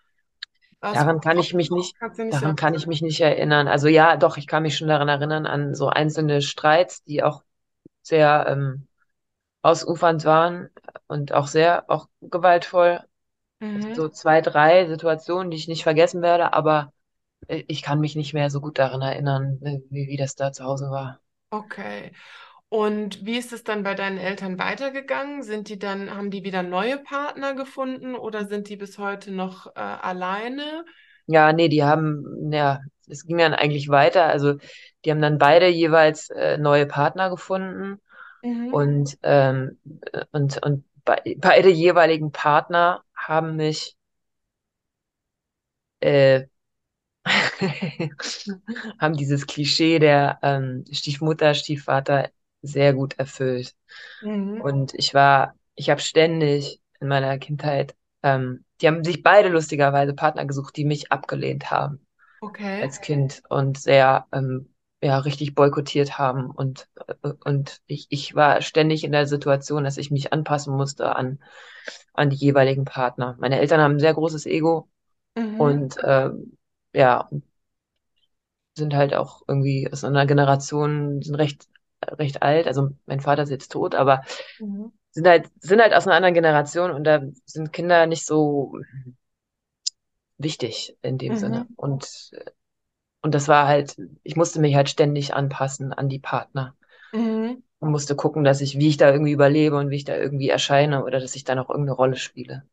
[0.80, 0.94] was?
[0.94, 3.68] Daran kann ich mich nicht, nicht daran kann ich mich nicht erinnern.
[3.68, 7.42] Also ja, doch, ich kann mich schon daran erinnern, an so einzelne Streits, die auch
[8.02, 8.86] sehr ähm,
[9.62, 10.70] ausufernd waren
[11.06, 13.00] und auch sehr, auch gewaltvoll.
[13.60, 13.94] Mhm.
[13.94, 16.92] So zwei, drei Situationen, die ich nicht vergessen werde, aber
[17.48, 19.58] äh, ich kann mich nicht mehr so gut daran erinnern,
[19.90, 21.20] wie, wie das da zu Hause war.
[21.50, 22.12] Okay.
[22.68, 25.42] Und wie ist es dann bei deinen Eltern weitergegangen?
[25.42, 29.66] Sind die dann, haben die wieder neue Partner gefunden oder sind die bis heute noch
[29.76, 30.84] äh, alleine?
[31.26, 34.24] Ja, nee, die haben, ja, es ging dann eigentlich weiter.
[34.26, 34.54] Also
[35.04, 38.00] die haben dann beide jeweils äh, neue Partner gefunden
[38.42, 38.86] Mhm.
[38.86, 39.78] und, ähm,
[40.32, 43.96] und, und be beide jeweiligen Partner haben mich
[46.00, 46.46] äh,
[49.00, 52.30] haben dieses Klischee der ähm, Stiefmutter, Stiefvater
[52.62, 53.74] sehr gut erfüllt.
[54.20, 54.62] Mhm.
[54.62, 60.14] Und ich war, ich habe ständig in meiner Kindheit, ähm, die haben sich beide lustigerweise
[60.14, 62.06] Partner gesucht, die mich abgelehnt haben
[62.42, 62.80] Okay.
[62.80, 64.70] als Kind und sehr, ähm,
[65.02, 66.50] ja, richtig boykottiert haben.
[66.50, 66.88] Und,
[67.44, 71.40] und ich, ich war ständig in der Situation, dass ich mich anpassen musste an,
[72.14, 73.36] an die jeweiligen Partner.
[73.40, 74.88] Meine Eltern haben ein sehr großes Ego
[75.36, 75.86] Mhm.
[75.86, 76.58] und ähm,
[76.94, 77.28] ja,
[78.76, 81.68] sind halt auch irgendwie aus einer Generation, sind recht,
[82.18, 82.66] recht alt.
[82.66, 84.22] Also mein Vater ist jetzt tot, aber
[84.58, 84.90] Mhm.
[85.12, 88.74] sind halt, sind halt aus einer anderen Generation und da sind Kinder nicht so
[90.38, 91.66] wichtig in dem Sinne.
[91.66, 91.76] Mhm.
[91.76, 92.30] Und,
[93.22, 96.74] und das war halt, ich musste mich halt ständig anpassen an die Partner
[97.12, 97.62] Mhm.
[97.78, 100.48] und musste gucken, dass ich, wie ich da irgendwie überlebe und wie ich da irgendwie
[100.50, 102.64] erscheine oder dass ich da noch irgendeine Rolle spiele.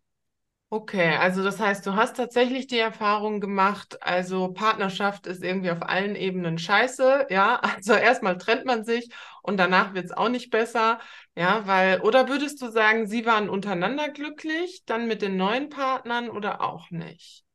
[0.73, 5.83] Okay, also das heißt, du hast tatsächlich die Erfahrung gemacht, also Partnerschaft ist irgendwie auf
[5.83, 7.61] allen Ebenen scheiße, ja.
[7.75, 9.09] Also erstmal trennt man sich
[9.43, 10.99] und danach wird es auch nicht besser,
[11.35, 16.29] ja, weil, oder würdest du sagen, sie waren untereinander glücklich, dann mit den neuen Partnern
[16.29, 17.45] oder auch nicht?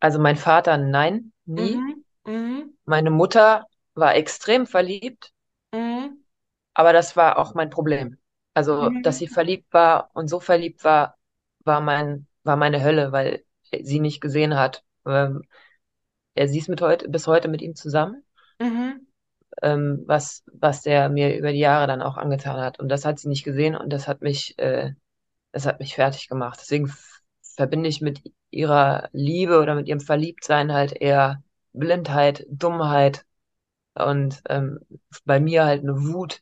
[0.00, 1.84] Also mein Vater, nein, nie.
[1.84, 5.34] Mhm, mhm, Meine Mutter war extrem verliebt
[5.72, 6.24] mhm,
[6.74, 8.18] Aber das war auch mein Problem.
[8.54, 11.16] Also, dass mhm, sie verliebt war und so verliebt war,
[11.64, 13.44] war mein, war meine Hölle, weil
[13.82, 14.84] sie nicht gesehen hat.
[15.06, 15.42] Ähm,
[16.34, 18.24] er sie ist mit heute, bis heute mit ihm zusammen,
[18.58, 19.06] mhm.
[19.62, 22.80] ähm, was, was der mir über die Jahre dann auch angetan hat.
[22.80, 24.92] Und das hat sie nicht gesehen und das hat mich, äh,
[25.52, 26.58] das hat mich fertig gemacht.
[26.60, 26.92] Deswegen
[27.42, 31.42] verbinde ich mit ihrer Liebe oder mit ihrem Verliebtsein halt eher
[31.72, 33.24] Blindheit, Dummheit
[33.94, 34.80] und ähm,
[35.24, 36.40] bei mir halt eine Wut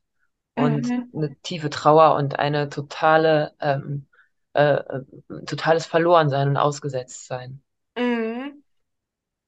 [0.55, 1.11] und mhm.
[1.14, 4.07] eine tiefe Trauer und eine totale, ähm,
[4.55, 5.03] äh, äh,
[5.47, 7.63] totales Verlorensein und Ausgesetztsein.
[7.97, 8.63] Mhm.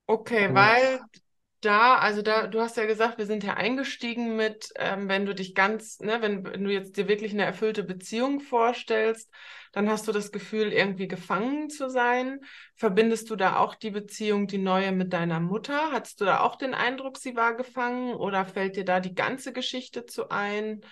[0.07, 1.01] Okay, Und weil
[1.63, 5.35] da, also da, du hast ja gesagt, wir sind ja eingestiegen mit, ähm, wenn du
[5.35, 9.31] dich ganz, ne, wenn, wenn du jetzt dir wirklich eine erfüllte Beziehung vorstellst,
[9.73, 12.41] dann hast du das Gefühl, irgendwie gefangen zu sein.
[12.77, 15.93] Verbindest du da auch die Beziehung, die neue mit deiner Mutter?
[15.93, 19.53] Hattest du da auch den Eindruck, sie war gefangen oder fällt dir da die ganze
[19.55, 20.83] Geschichte zu ein?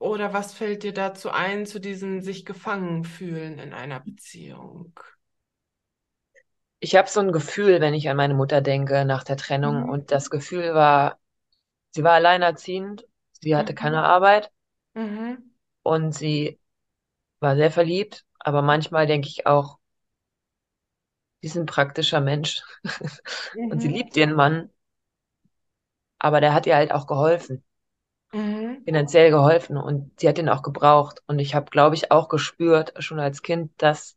[0.00, 4.94] Oder was fällt dir dazu ein, zu diesem sich gefangen fühlen in einer Beziehung?
[6.78, 9.82] Ich habe so ein Gefühl, wenn ich an meine Mutter denke, nach der Trennung.
[9.82, 9.88] Mhm.
[9.88, 11.18] Und das Gefühl war,
[11.92, 13.06] sie war alleinerziehend,
[13.40, 13.76] sie hatte Mhm.
[13.76, 14.52] keine Arbeit
[14.94, 15.50] Mhm.
[15.82, 16.58] und sie
[17.40, 18.26] war sehr verliebt.
[18.40, 19.78] Aber manchmal denke ich auch,
[21.40, 22.62] sie ist ein praktischer Mensch
[23.68, 23.88] und sie Mhm.
[23.88, 24.70] liebt ihren Mann,
[26.18, 27.64] aber der hat ihr halt auch geholfen,
[28.32, 28.84] Mhm.
[28.84, 31.22] finanziell geholfen und sie hat ihn auch gebraucht.
[31.26, 34.16] Und ich habe, glaube ich, auch gespürt, schon als Kind, dass,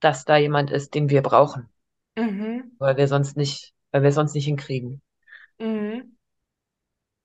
[0.00, 1.68] dass da jemand ist, den wir brauchen,
[2.16, 2.72] Mhm.
[2.78, 5.00] weil wir sonst nicht, weil wir sonst nicht hinkriegen.
[5.58, 6.12] Mhm.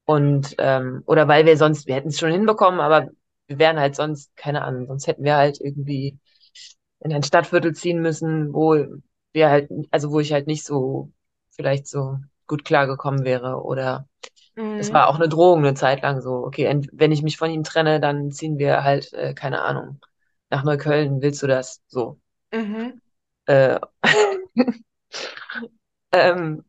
[0.06, 3.10] Und, ähm, oder weil wir sonst, wir hätten es schon hinbekommen, aber
[3.48, 6.18] wir wären halt sonst, keine Ahnung, sonst hätten wir halt irgendwie
[7.02, 8.78] in ein Stadtviertel ziehen müssen, wo
[9.34, 11.12] wir halt, also wo ich halt nicht so,
[11.52, 13.64] vielleicht so gut klargekommen wäre.
[13.64, 14.08] Oder
[14.78, 14.94] es Mhm.
[14.94, 18.00] war auch eine Drohung eine Zeit lang so, okay, wenn ich mich von ihm trenne,
[18.00, 20.00] dann ziehen wir halt, äh, keine Ahnung,
[20.50, 21.82] nach Neukölln, willst du das?
[21.88, 22.20] So.
[22.52, 23.00] Mhm.
[23.46, 23.80] Äh,
[26.12, 26.64] ähm,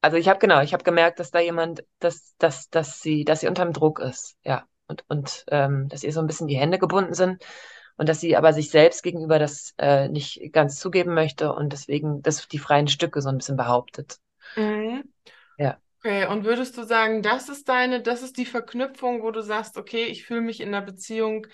[0.00, 3.40] Also ich habe genau, ich habe gemerkt, dass da jemand, dass, dass, dass sie, dass
[3.40, 4.66] sie unterm Druck ist, ja.
[4.86, 7.42] Und, und ähm, dass ihr so ein bisschen die Hände gebunden sind
[7.98, 12.22] und dass sie aber sich selbst gegenüber das äh, nicht ganz zugeben möchte und deswegen
[12.22, 14.18] das die freien Stücke so ein bisschen behauptet.
[14.56, 15.02] Mhm.
[16.00, 19.76] Okay, und würdest du sagen, das ist deine, das ist die Verknüpfung, wo du sagst,
[19.76, 21.46] okay, ich fühle mich in der Beziehung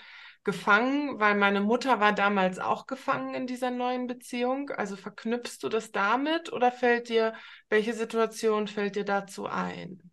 [0.44, 4.68] gefangen, weil meine Mutter war damals auch gefangen in dieser neuen Beziehung.
[4.70, 7.32] Also verknüpfst du das damit oder fällt dir,
[7.70, 10.10] welche Situation fällt dir dazu ein?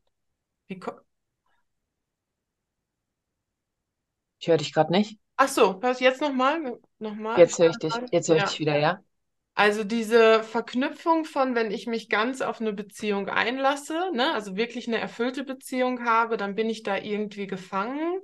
[4.39, 5.19] Ich höre dich gerade nicht.
[5.37, 6.79] Ach so, hörst du jetzt nochmal?
[6.99, 7.43] Nochmal?
[7.43, 8.45] Jetzt höre ich dich, jetzt höre ich Ja.
[8.45, 9.03] dich wieder, ja?
[9.53, 14.87] Also diese Verknüpfung von, wenn ich mich ganz auf eine Beziehung einlasse, ne, also wirklich
[14.87, 18.19] eine erfüllte Beziehung habe, dann bin ich da irgendwie gefangen.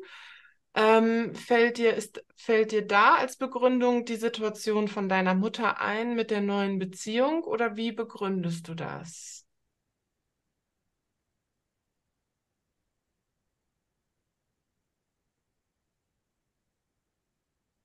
[0.76, 6.16] Ähm, fällt dir, ist, fällt dir da als Begründung die Situation von deiner Mutter ein
[6.16, 9.46] mit der neuen Beziehung oder wie begründest du das?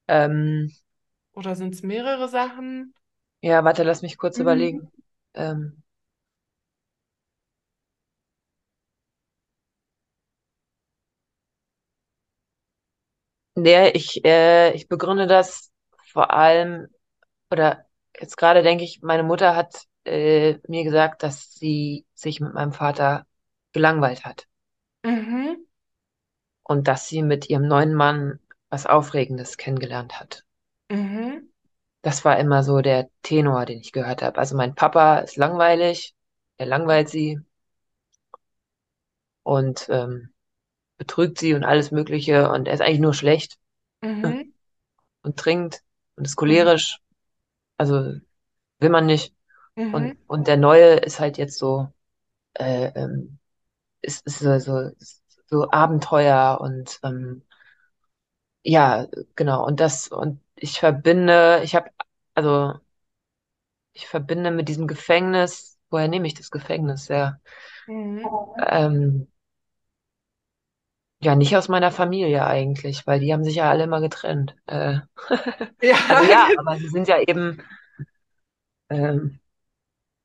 [0.09, 0.71] Ähm,
[1.35, 2.95] Oder sind es mehrere Sachen?
[3.43, 4.43] Ja, warte, lass mich kurz Mhm.
[4.43, 4.93] überlegen.
[5.35, 5.83] Ähm,
[13.55, 15.71] nee, ich, äh, ich begründe das
[16.13, 16.89] vor allem
[17.53, 17.87] Oder
[18.21, 22.73] jetzt gerade denke ich, meine Mutter hat äh, mir gesagt, dass sie sich mit meinem
[22.73, 23.27] Vater
[23.73, 24.49] gelangweilt hat
[25.05, 25.65] Mhm.
[26.65, 30.45] und dass sie mit ihrem neuen Mann was Aufregendes kennengelernt hat.
[30.91, 31.52] Mhm.
[32.03, 34.39] Das war immer so der Tenor, den ich gehört habe.
[34.39, 36.15] Also mein Papa ist langweilig,
[36.59, 37.41] er langweilt sie
[39.43, 40.33] und ähm,
[40.99, 43.59] betrügt sie und alles Mögliche und er ist eigentlich nur schlecht
[44.03, 44.53] Mhm.
[45.23, 45.83] und trinkt
[46.17, 46.37] und ist Mhm.
[46.37, 47.01] cholerisch.
[47.79, 47.97] Also
[48.81, 49.35] will man nicht.
[49.91, 50.19] Und, Mhm.
[50.27, 51.89] und der Neue ist halt jetzt so,
[52.55, 53.39] äh, ähm,
[54.03, 54.91] ist, ist so, so,
[55.49, 57.43] so Abenteuer und ähm,
[58.65, 59.65] ja, genau.
[59.67, 61.91] Und das, und ich verbinde, ich habe,
[62.35, 62.81] also
[63.95, 67.09] ich verbinde mit diesem Gefängnis, woher nehme ich das Gefängnis?
[67.09, 67.39] Ja,
[67.87, 68.53] Mhm.
[68.69, 69.29] ähm,
[71.21, 74.57] ja, nicht aus meiner Familie eigentlich, weil die haben sich ja alle immer getrennt.
[74.67, 75.01] Äh,
[75.83, 77.63] Ja, also ja, aber sie sind ja eben,
[78.91, 79.41] ähm,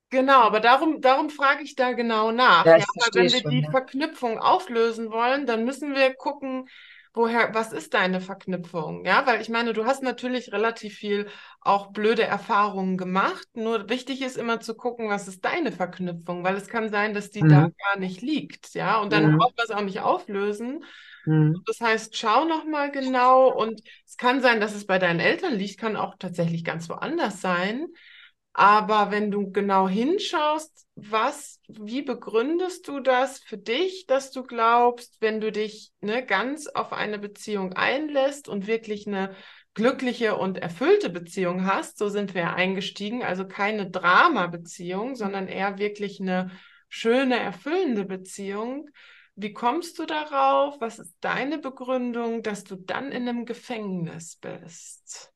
[0.10, 2.72] Genau, aber darum, darum frage ich da genau nach.
[2.72, 3.70] ja, Ja, verstehe wenn wir schon, die ja.
[3.70, 6.70] Verknüpfung auflösen wollen, dann müssen wir gucken,
[7.18, 9.03] woher, was ist deine Verknüpfung?
[9.05, 11.28] Ja, weil ich meine, du hast natürlich relativ viel
[11.61, 13.47] auch blöde Erfahrungen gemacht.
[13.55, 17.30] Nur wichtig ist immer zu gucken, was ist deine Verknüpfung, weil es kann sein, dass
[17.32, 17.74] die da Mhm.
[17.93, 18.74] gar nicht liegt.
[18.76, 19.32] Ja, und dann Mhm.
[19.32, 20.84] brauchen wir es auch nicht auflösen.
[21.26, 21.65] Mhm.
[21.65, 25.53] Das heißt, schau noch mal genau und es kann sein, dass es bei deinen Eltern
[25.55, 27.88] liegt, kann auch tatsächlich ganz woanders sein.
[28.60, 35.22] Aber wenn du genau hinschaust, was, wie begründest du das für dich, dass du glaubst,
[35.22, 39.36] wenn du dich ne, ganz auf eine Beziehung einlässt und wirklich eine
[39.76, 45.78] glückliche und erfüllte Beziehung hast, so sind wir ja eingestiegen, also keine Drama-Beziehung, sondern eher
[45.78, 46.49] wirklich eine
[46.89, 48.89] schöne, erfüllende Beziehung.
[49.36, 50.82] Wie kommst du darauf?
[50.82, 55.32] Was ist deine Begründung, dass du dann in einem Gefängnis bist?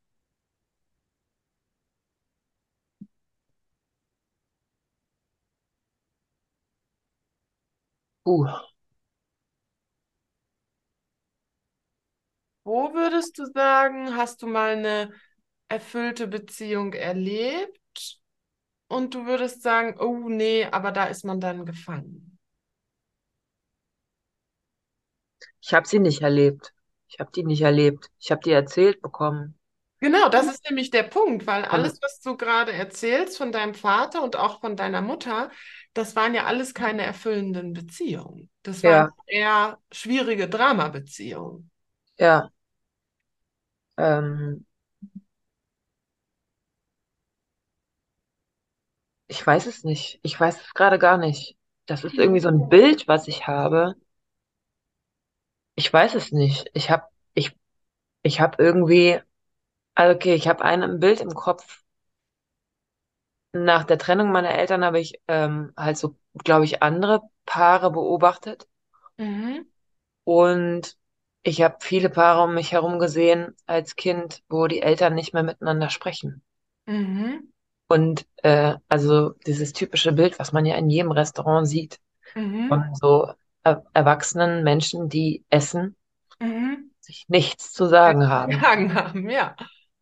[8.25, 8.45] Uh.
[12.63, 15.11] Wo würdest du sagen, hast du mal eine
[15.67, 18.19] erfüllte Beziehung erlebt
[18.87, 22.37] und du würdest sagen, oh nee, aber da ist man dann gefangen?
[25.61, 26.73] Ich habe sie nicht erlebt.
[27.07, 28.09] Ich habe die nicht erlebt.
[28.19, 29.57] Ich habe die erzählt bekommen.
[29.99, 34.23] Genau, das ist nämlich der Punkt, weil alles, was du gerade erzählst von deinem Vater
[34.23, 35.51] und auch von deiner Mutter,
[35.93, 38.49] das waren ja alles keine erfüllenden Beziehungen.
[38.63, 41.71] Das waren Ja, eher schwierige Dramabeziehungen.
[42.17, 42.51] ja.
[43.97, 44.65] Ähm,
[49.27, 50.19] ich weiß es nicht.
[50.23, 51.57] Ich weiß es gerade gar nicht.
[51.87, 53.95] Das ist irgendwie so ein Bild, was ich habe.
[55.75, 56.69] Ich weiß es nicht.
[56.73, 57.55] Ich habe ich,
[58.23, 59.19] ich habe irgendwie,
[59.95, 61.83] also okay, ich habe ein Bild im Kopf.
[63.53, 68.67] Nach der Trennung meiner Eltern habe ich ähm, halt so, glaube ich, andere Paare beobachtet.
[69.17, 69.65] Mhm.
[70.23, 70.97] Und
[71.43, 75.43] ich habe viele Paare um mich herum gesehen als Kind, wo die Eltern nicht mehr
[75.43, 76.43] miteinander sprechen.
[76.85, 77.51] Mhm.
[77.87, 81.99] Und äh, also dieses typische Bild, was man ja in jedem Restaurant sieht,
[82.35, 82.69] Mhm.
[82.69, 83.33] von so
[83.63, 85.95] er erwachsenen Menschen, die essen,
[86.39, 86.91] Mhm.
[87.01, 88.51] sich nichts zu sagen haben.
[88.53, 89.55] Jagen haben, ja.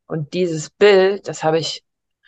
[0.07, 1.83] Und dieses Bild, das habe ich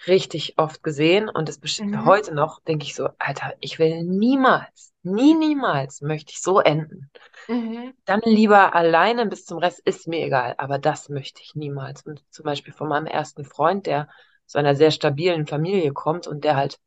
[0.08, 2.06] richtig oft gesehen und das besch- Mhm.
[2.06, 7.10] heute noch denke ich so, Alter, ich will niemals, nie, niemals möchte ich so enden.
[7.47, 7.93] Mhm.
[8.06, 12.04] Dann lieber alleine bis zum Rest ist mir egal, aber das möchte ich niemals.
[12.04, 14.10] Und zum Beispiel von meinem ersten Freund, der
[14.47, 16.80] aus einer sehr stabilen Familie kommt und der halt,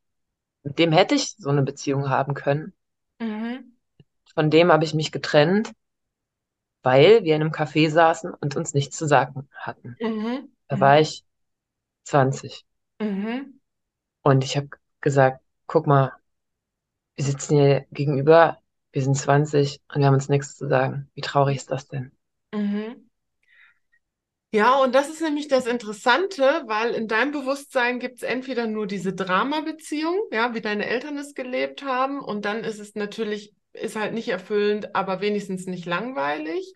[0.64, 2.74] mit dem hätte ich so eine Beziehung haben können.
[3.20, 3.74] Mhm.
[4.34, 5.72] Von dem habe ich mich getrennt,
[6.82, 9.96] weil wir in einem Café saßen und uns nichts zu sagen hatten.
[10.00, 10.52] Mhm.
[10.68, 10.80] Da Mhm.
[10.80, 11.24] war ich
[12.04, 12.66] 20
[13.04, 13.60] Mhm.
[14.22, 14.68] und ich habe
[15.00, 16.12] gesagt, guck mal,
[17.16, 18.60] wir sitzen hier gegenüber,
[18.92, 21.10] wir sind 20 und wir haben uns nichts zu sagen.
[21.14, 22.12] Wie traurig ist das denn?
[22.52, 23.04] Mhm.
[24.52, 28.86] Ja, und das ist nämlich das Interessante, weil in deinem Bewusstsein gibt es entweder nur
[28.86, 33.96] diese Drama-Beziehung, ja, wie deine Eltern es gelebt haben, und dann ist es natürlich, ist
[33.96, 36.72] halt nicht erfüllend, aber wenigstens nicht langweilig.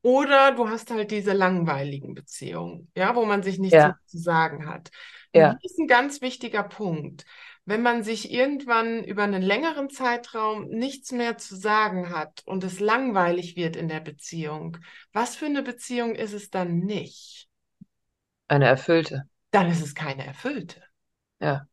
[0.00, 4.66] Oder du hast halt diese langweiligen Beziehungen, ja, wo man sich nichts Ja, zu sagen
[4.66, 4.90] hat.
[5.32, 7.24] Und hier ja, ist ein ganz wichtiger Punkt.
[7.64, 12.80] Wenn man sich irgendwann über einen längeren Zeitraum nichts mehr zu sagen hat und es
[12.80, 14.78] langweilig wird in der Beziehung,
[15.12, 17.48] was für eine Beziehung ist es dann nicht?
[18.48, 19.28] eine erfüllte.
[19.50, 20.82] Dann ist es keine erfüllte.
[21.40, 21.68] Ja,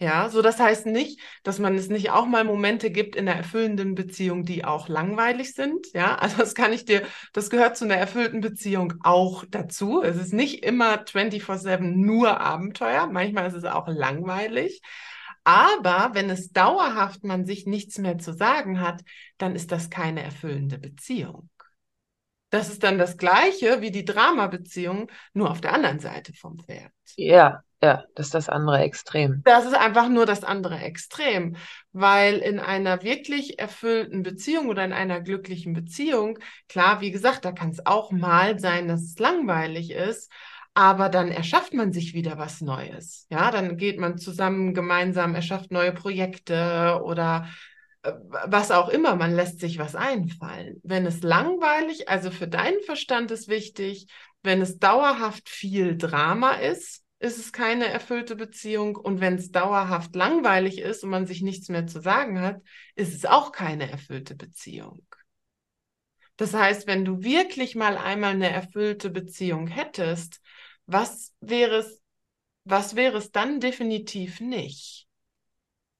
[0.00, 3.36] Ja, so das heißt nicht, dass man es nicht auch mal Momente gibt in einer
[3.36, 5.92] erfüllenden Beziehung, die auch langweilig sind.
[5.92, 10.02] Ja, also das kann ich dir, das gehört zu einer erfüllten Beziehung auch dazu.
[10.02, 13.08] Es ist nicht immer 24/7 nur Abenteuer.
[13.08, 14.80] Manchmal ist es auch langweilig.
[15.42, 19.02] Aber wenn es dauerhaft man sich nichts mehr zu sagen hat,
[19.38, 21.48] dann ist das keine erfüllende Beziehung.
[22.50, 26.92] Das ist dann das Gleiche wie die Drama-Beziehung, nur auf der anderen Seite vom Pferd.
[27.16, 29.42] ja, ja, das ist das andere Extrem.
[29.44, 31.56] Das ist einfach nur das andere Extrem,
[31.92, 37.52] weil in einer wirklich erfüllten Beziehung oder in einer glücklichen Beziehung, klar, wie gesagt, da
[37.52, 40.30] kann es auch mal sein, dass es langweilig ist,
[40.74, 43.26] aber dann erschafft man sich wieder was Neues.
[43.30, 47.48] Ja, dann geht man zusammen gemeinsam, erschafft neue Projekte oder
[48.02, 48.12] äh,
[48.46, 50.80] was auch immer, man lässt sich was einfallen.
[50.82, 54.08] Wenn es langweilig, also für deinen Verstand ist wichtig,
[54.42, 58.96] wenn es dauerhaft viel Drama ist, ist es keine erfüllte Beziehung.
[58.96, 62.60] Und wenn es dauerhaft langweilig ist und man sich nichts mehr zu sagen hat,
[62.94, 65.02] ist es auch keine erfüllte Beziehung.
[66.36, 70.40] Das heißt, wenn du wirklich mal einmal eine erfüllte Beziehung hättest,
[70.86, 72.00] was wäre es,
[72.64, 75.08] was wäre es dann definitiv nicht?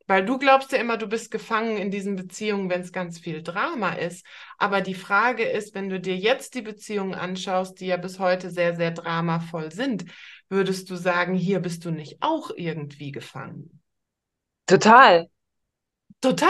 [0.06, 3.42] Weil du glaubst ja immer, du bist gefangen in diesen Beziehungen, wenn es ganz viel
[3.42, 4.24] Drama ist.
[4.56, 8.50] Aber die Frage ist, wenn du dir jetzt die Beziehungen anschaust, die ja bis heute
[8.50, 10.06] sehr, sehr dramavoll sind,
[10.48, 13.82] würdest du sagen, hier bist du nicht auch irgendwie gefangen?
[14.66, 15.28] Total.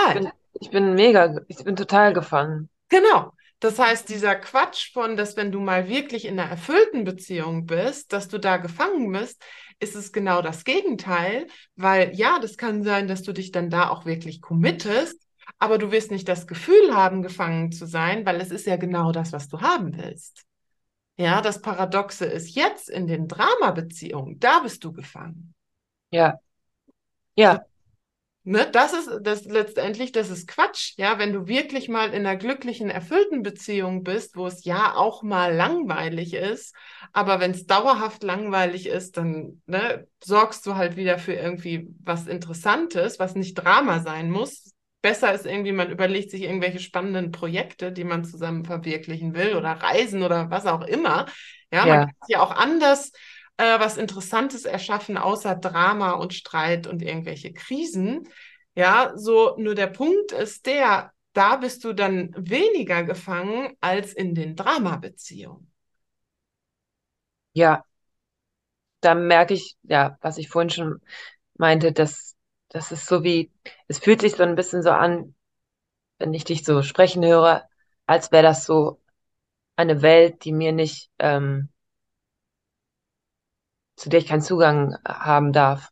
[0.03, 0.13] Ich Total.
[0.13, 2.69] bin, ich bin mega, ich bin total gefangen.
[2.89, 3.33] Genau.
[3.61, 8.13] Das heißt, dieser Quatsch von, dass wenn du mal wirklich in einer erfüllten Beziehung bist,
[8.13, 9.43] dass du da gefangen bist,
[9.81, 13.91] ist es genau das Gegenteil, weil ja, das kann sein, dass du dich dann da
[13.91, 15.21] auch wirklich committest,
[15.59, 19.11] aber du wirst nicht das Gefühl haben, gefangen zu sein, weil es ist ja genau
[19.13, 20.48] das, was du haben willst.
[21.19, 25.55] Ja, das Paradoxe ist jetzt in den Drama-Beziehungen, da bist du gefangen.
[26.11, 26.41] Ja,
[27.37, 27.67] ja,
[28.45, 30.95] Ne, das ist das letztendlich, das ist Quatsch.
[30.97, 35.23] Ja, wenn du wirklich mal in einer glücklichen, erfüllten Beziehung bist, wo es ja auch
[35.23, 36.75] mal langweilig ist,
[37.13, 42.27] aber wenn es dauerhaft langweilig ist, dann ne, sorgst du halt wieder für irgendwie was
[42.27, 44.71] Interessantes, was nicht Drama sein muss.
[45.03, 49.73] Besser ist irgendwie, man überlegt sich irgendwelche spannenden Projekte, die man zusammen verwirklichen will oder
[49.73, 51.27] Reisen oder was auch immer.
[51.73, 53.13] Ja, man ja, kann sich ja auch anders
[53.59, 58.29] äh, was Interessantes erschaffen, außer Drama und Streit und irgendwelche Krisen.
[58.75, 64.35] Ja, so nur der Punkt ist der, da bist du dann weniger gefangen als in
[64.35, 65.71] den Drama-Beziehungen.
[67.55, 67.85] Ja,
[69.01, 71.01] da merke ich, ja, was ich vorhin schon
[71.59, 72.37] meinte, dass
[72.71, 73.51] das ist so wie,
[73.89, 75.35] es fühlt sich so ein bisschen so an,
[76.19, 77.69] wenn ich dich so sprechen höre,
[78.07, 79.01] als wäre das so
[79.77, 81.71] eine Welt, die mir nicht, ähm,
[83.97, 85.91] zu der ich keinen Zugang haben darf.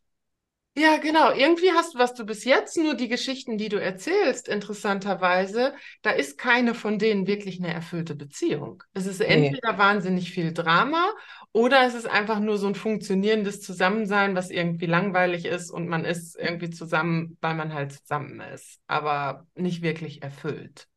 [0.79, 1.31] Ja, genau.
[1.33, 5.73] Irgendwie hast du, was du bis jetzt nur die Geschichten, die du erzählst, interessanterweise,
[6.03, 8.83] da ist keine von denen wirklich eine erfüllte Beziehung.
[8.93, 9.57] Es ist Nee.
[9.57, 11.09] entweder wahnsinnig viel Drama
[11.51, 16.05] oder es ist einfach nur so ein funktionierendes Zusammensein, was irgendwie langweilig ist und man
[16.05, 20.87] ist irgendwie zusammen, weil man halt zusammen ist, aber nicht wirklich erfüllt.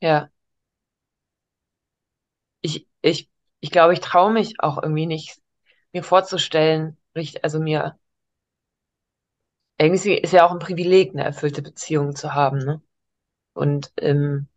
[0.00, 0.30] Ja.
[2.60, 3.30] Ich, ich,
[3.60, 5.38] ich glaube, ich traue mich auch irgendwie nicht,
[5.92, 6.96] mir vorzustellen,
[7.42, 7.98] also mir,
[9.80, 12.82] irgendwie ist ja auch ein Privileg, eine erfüllte Beziehung zu haben, ne?
[13.54, 14.48] Und ähm,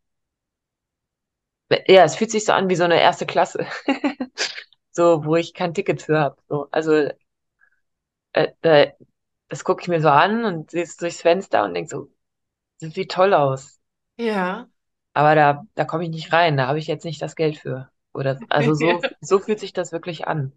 [1.87, 3.65] ja, es fühlt sich so an wie so eine erste Klasse.
[4.95, 6.37] So, wo ich kein Ticket für habe.
[6.47, 7.09] So, also
[8.33, 8.91] äh, äh,
[9.49, 12.11] das gucke ich mir so an und sehe es durchs Fenster und denke so,
[12.81, 13.79] das sieht toll aus.
[14.17, 14.69] Ja.
[15.13, 17.89] Aber da, da komme ich nicht rein, da habe ich jetzt nicht das Geld für.
[18.13, 20.53] Oder also so, so fühlt sich das wirklich an.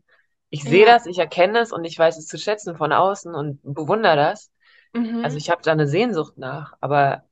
[0.50, 0.86] Ich sehe Ja.
[0.86, 4.50] das, ich erkenne es und ich weiß es zu schätzen von außen und bewundere das.
[4.96, 5.22] Mhm.
[5.22, 7.24] Also ich habe da eine Sehnsucht nach, aber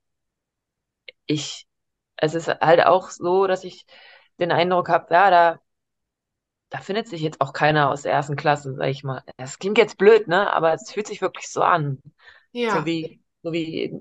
[1.27, 1.67] ich,
[2.17, 3.87] es ist halt auch so, dass ich
[4.39, 5.61] den Eindruck habe, ja, da,
[6.71, 9.23] da findet sich jetzt auch keiner aus der ersten Klasse, sag ich mal.
[9.37, 10.53] Das klingt jetzt blöd, ne?
[10.53, 12.03] Aber es fühlt sich wirklich so an.
[12.67, 12.87] So Ja.
[12.87, 13.95] wie, so wie,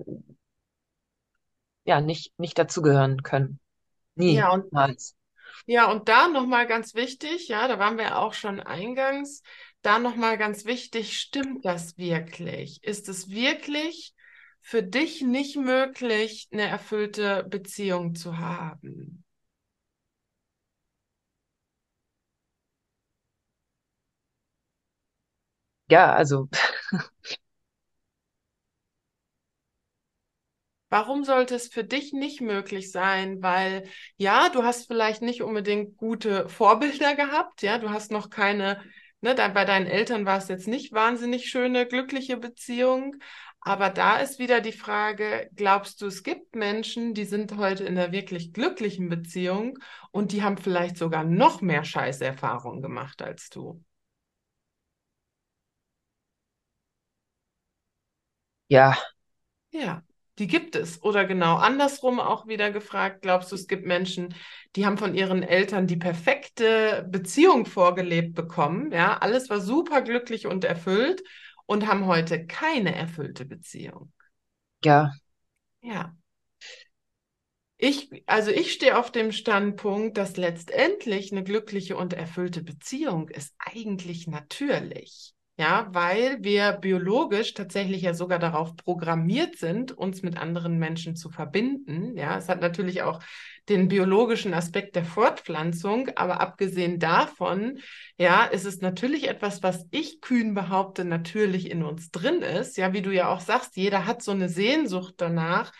[1.84, 3.58] ja, nicht, nicht dazugehören können.
[4.26, 5.16] Ja, und Niemals.
[5.66, 9.42] Ja, und da nochmal ganz wichtig, ja, da waren wir auch schon eingangs,
[9.84, 12.82] da nochmal ganz wichtig, stimmt das wirklich?
[12.84, 14.14] Ist es wirklich
[14.60, 19.24] für dich nicht möglich, eine erfüllte Beziehung zu haben?
[25.90, 26.48] Ja, also,
[30.90, 33.42] Warum sollte es für dich nicht möglich sein?
[33.42, 38.80] Weil ja, du hast vielleicht nicht unbedingt gute Vorbilder gehabt, ja, du hast noch keine,
[39.24, 43.16] ne, da, bei deinen Eltern war es jetzt nicht wahnsinnig schöne, glückliche Beziehung.
[43.60, 47.98] Aber da ist wieder die Frage, glaubst du, es gibt Menschen, die sind heute in
[47.98, 49.78] einer wirklich glücklichen Beziehung
[50.12, 53.82] und die haben vielleicht sogar noch mehr Scheißerfahrungen gemacht als du?
[58.68, 58.94] ja,
[59.70, 60.04] Ja,
[60.38, 61.02] die gibt es.
[61.02, 64.34] Oder genau andersrum auch wieder gefragt, glaubst du, es gibt Menschen,
[64.76, 70.46] die haben von ihren Eltern die perfekte Beziehung vorgelebt bekommen, ja, alles war super glücklich
[70.46, 71.22] und erfüllt
[71.66, 74.12] und haben heute keine erfüllte Beziehung.
[74.82, 75.12] ja,
[75.82, 76.16] Ja.
[77.76, 83.54] Ich, also ich stehe auf dem Standpunkt, dass letztendlich eine glückliche und erfüllte Beziehung ist
[83.58, 85.33] eigentlich natürlich.
[85.56, 91.30] Ja, weil wir biologisch tatsächlich ja sogar darauf programmiert sind, uns mit anderen Menschen zu
[91.30, 92.16] verbinden.
[92.16, 93.20] Ja, es hat natürlich auch
[93.68, 97.78] den biologischen Aspekt der Fortpflanzung, aber abgesehen davon,
[98.18, 102.76] ja, ist es natürlich etwas, was ich kühn behaupte, natürlich in uns drin ist.
[102.76, 105.72] Ja, wie du ja auch sagst, jeder hat so eine Sehnsucht danach,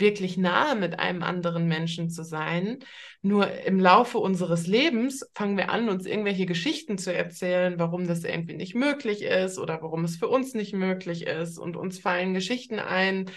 [0.00, 2.78] wirklich nahe mit einem anderen Menschen zu sein.
[3.22, 8.24] Nur im Laufe unseres Lebens fangen wir an, uns irgendwelche Geschichten zu erzählen, warum das
[8.24, 11.58] irgendwie nicht möglich ist oder warum es für uns nicht möglich ist.
[11.58, 13.30] Und uns fallen Geschichten ein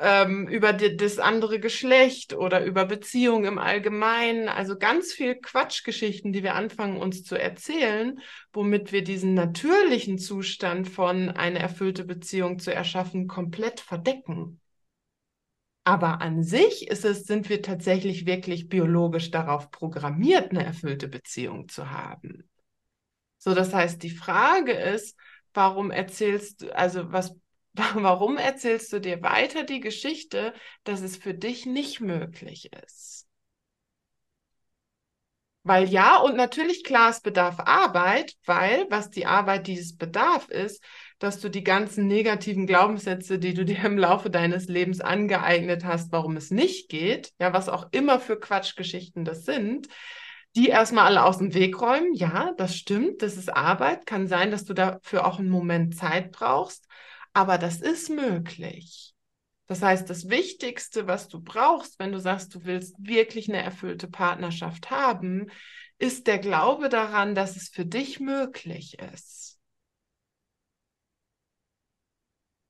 [0.00, 4.48] ähm, über die, das andere Geschlecht oder über Beziehungen im Allgemeinen.
[4.48, 8.20] Also ganz viel Quatschgeschichten, die wir anfangen uns zu erzählen,
[8.52, 14.60] womit wir diesen natürlichen Zustand von eine erfüllte Beziehung zu erschaffen komplett verdecken.
[15.84, 21.68] Aber an sich ist es, sind wir tatsächlich wirklich biologisch darauf programmiert, eine erfüllte Beziehung
[21.68, 22.48] zu haben.
[23.38, 25.16] So, das heißt, die Frage ist,
[25.52, 27.36] warum erzählst du, also was,
[27.74, 30.54] warum erzählst du dir weiter die Geschichte,
[30.84, 33.23] dass es für dich nicht möglich ist?
[35.66, 40.84] Weil ja, und natürlich klar, es bedarf Arbeit, weil was die Arbeit dieses bedarf ist,
[41.18, 46.12] dass du die ganzen negativen Glaubenssätze, die du dir im Laufe deines Lebens angeeignet hast,
[46.12, 49.88] warum es nicht geht, ja, was auch immer für Quatschgeschichten das sind,
[50.54, 52.12] die erstmal alle aus dem Weg räumen.
[52.12, 54.04] Ja, das stimmt, das ist Arbeit.
[54.04, 56.86] Kann sein, dass du dafür auch einen Moment Zeit brauchst,
[57.32, 59.13] aber das ist möglich.
[59.66, 64.08] Das heißt, das Wichtigste, was du brauchst, wenn du sagst, du willst wirklich eine erfüllte
[64.08, 65.50] Partnerschaft haben,
[65.98, 69.58] ist der Glaube daran, dass es für dich möglich ist.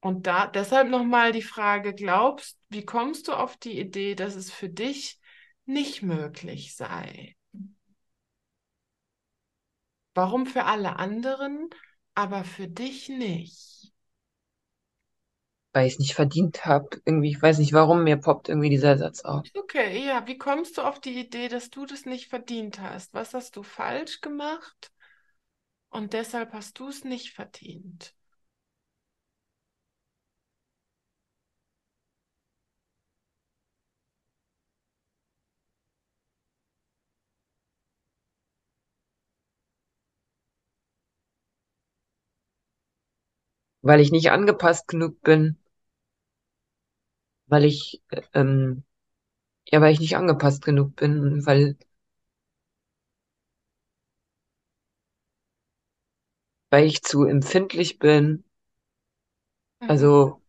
[0.01, 4.53] Und da deshalb nochmal die Frage, glaubst, wie kommst du auf die Idee, dass es
[4.53, 5.19] für dich
[5.65, 7.35] nicht möglich sei?
[10.15, 11.71] Warum für alle anderen,
[12.15, 13.74] aber für dich nicht?
[15.75, 16.89] Weil ich es nicht verdient habe.
[17.05, 19.47] Irgendwie, ich weiß nicht warum, mir poppt irgendwie dieser Satz auf.
[19.55, 23.13] Okay, ja, wie kommst du auf die Idee, dass du das nicht verdient hast?
[23.13, 24.91] Was hast du falsch gemacht?
[25.91, 28.15] Und deshalb hast du es nicht verdient.
[43.83, 45.59] Weil ich nicht angepasst genug bin.
[47.55, 48.85] Weil ich, äh, ähm,
[49.71, 51.77] ja, weil ich nicht angepasst genug bin, weil,
[56.69, 58.45] weil ich zu empfindlich bin.
[59.81, 59.89] Mhm.
[59.89, 60.43] Also,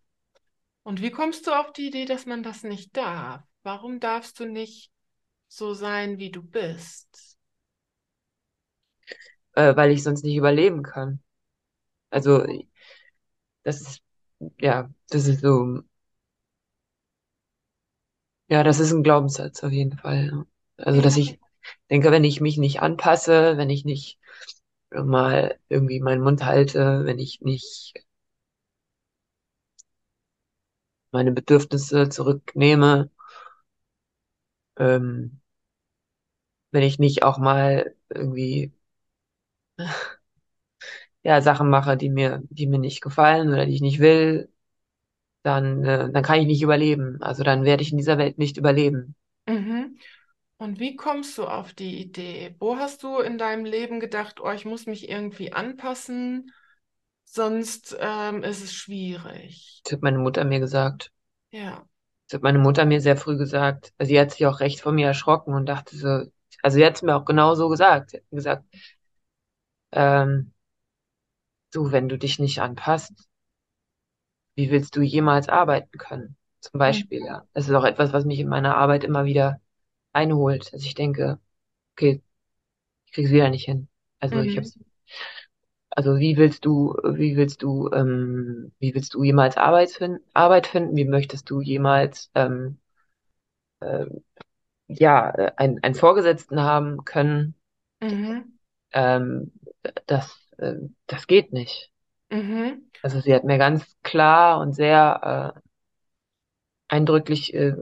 [0.83, 3.43] Und wie kommst du auf die Idee, dass man das nicht darf?
[3.63, 4.91] Warum darfst du nicht
[5.49, 7.37] so sein, wie du bist?
[9.53, 11.19] äh, weil ich sonst nicht überleben kann.
[12.11, 12.45] Also,
[13.63, 14.01] das ist,
[14.59, 15.81] ja, das ist so,
[18.47, 20.45] ja, das ist ein Glaubenssatz auf jeden Fall.
[20.77, 21.39] Also, dass ich
[21.89, 24.19] denke, wenn ich mich nicht anpasse, wenn ich nicht
[24.91, 27.95] mal irgendwie meinen Mund halte, wenn ich nicht
[31.11, 33.09] meine Bedürfnisse zurücknehme,
[34.77, 35.39] ähm,
[36.71, 38.71] wenn ich nicht auch mal irgendwie
[41.23, 44.49] ja Sachen mache, die mir, die mir nicht gefallen oder die ich nicht will,
[45.45, 47.21] dann, äh, dann kann ich nicht überleben.
[47.21, 49.15] Also dann werde ich in dieser Welt nicht überleben.
[49.47, 49.97] Mhm.
[50.57, 52.55] Und wie kommst du auf die Idee?
[52.59, 56.51] Wo hast du in deinem Leben gedacht, oh, ich muss mich irgendwie anpassen,
[57.25, 59.81] sonst ähm, ist es schwierig?
[59.83, 61.11] Das hat meine Mutter mir gesagt.
[61.51, 61.85] Ja.
[62.27, 63.93] Das hat meine Mutter mir sehr früh gesagt.
[63.99, 66.07] Also sie hat sich auch recht von mir erschrocken und dachte so,
[66.63, 68.11] also sie hat es mir auch genau so gesagt.
[68.11, 68.65] Sie hat mir gesagt,
[69.91, 70.53] ähm,
[71.71, 73.13] du, wenn du dich nicht anpasst,
[74.55, 76.37] wie willst du jemals arbeiten können?
[76.61, 77.25] Zum Beispiel, Mhm.
[77.25, 77.45] ja.
[77.53, 79.61] Das ist auch etwas, was mich in meiner Arbeit immer wieder
[80.13, 81.39] einholt, dass ich denke,
[81.95, 82.21] okay,
[83.07, 83.89] ich krieg's wieder nicht hin.
[84.19, 84.57] Also ich Mhm.
[84.57, 84.79] hab's,
[85.89, 90.67] also wie willst du, wie willst du, ähm, wie willst du jemals Arbeit finden, Arbeit
[90.67, 90.95] finden?
[90.95, 92.77] Wie möchtest du jemals, ähm,
[94.87, 97.55] ja, äh, ein, einen Vorgesetzten haben können?
[98.01, 98.55] Mhm.
[98.93, 99.51] Ähm,
[100.07, 100.75] das, äh,
[101.07, 101.91] das geht nicht.
[102.31, 102.85] Mhm.
[103.05, 105.59] Also sie hat mir ganz klar und sehr äh,
[106.87, 107.73] eindrücklich äh,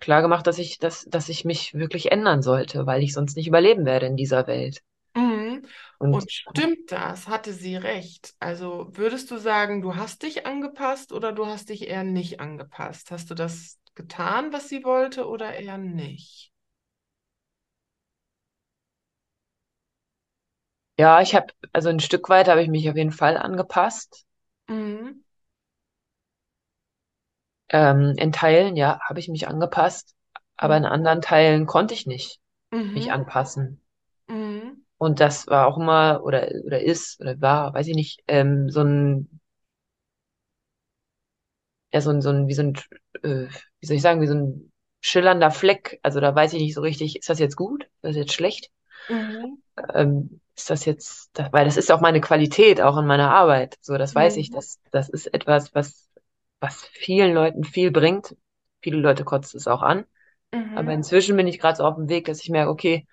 [0.00, 3.46] klar gemacht, dass ich, dass, dass ich mich wirklich ändern sollte, weil ich sonst nicht
[3.48, 4.82] überleben werde in dieser Welt.
[5.16, 5.66] Mhm.
[5.98, 7.28] Und Und stimmt das?
[7.28, 8.34] Hatte sie recht?
[8.40, 13.10] Also würdest du sagen, du hast dich angepasst oder du hast dich eher nicht angepasst?
[13.10, 16.52] Hast du das getan, was sie wollte, oder eher nicht?
[20.98, 24.24] ja, ich habe, also ein Stück weit habe ich mich auf jeden Fall angepasst.
[24.68, 25.22] Mhm.
[27.68, 30.14] Ähm, in Teilen, ja, habe ich mich angepasst,
[30.56, 30.86] aber in Mhm.
[30.86, 32.40] anderen Teilen konnte ich nicht
[32.94, 33.12] mich Mhm.
[33.12, 33.82] anpassen.
[34.28, 34.84] Mhm.
[34.98, 38.82] Und das war auch immer oder oder ist oder war, weiß ich nicht, ähm, so
[38.82, 39.40] ein
[41.92, 42.74] ja so ein so ein wie so ein
[43.22, 43.48] äh,
[43.80, 45.98] wie soll ich sagen, wie so ein schillernder Fleck.
[46.02, 47.84] Also da weiß ich nicht so richtig, ist das jetzt gut?
[47.84, 48.70] Ist das jetzt schlecht?
[49.08, 49.62] Mhm.
[49.94, 53.76] Ähm, ist das jetzt, weil das ist auch meine Qualität, auch in meiner Arbeit.
[53.80, 54.50] So, das weiß ich.
[54.50, 54.52] Mhm.
[54.52, 56.08] Das, das ist etwas, was,
[56.60, 58.36] was vielen Leuten viel bringt.
[58.82, 60.04] Viele Leute kotzen es auch an.
[60.74, 60.94] Aber Mhm.
[60.94, 63.06] inzwischen bin ich gerade so auf dem Weg, dass ich merke, okay,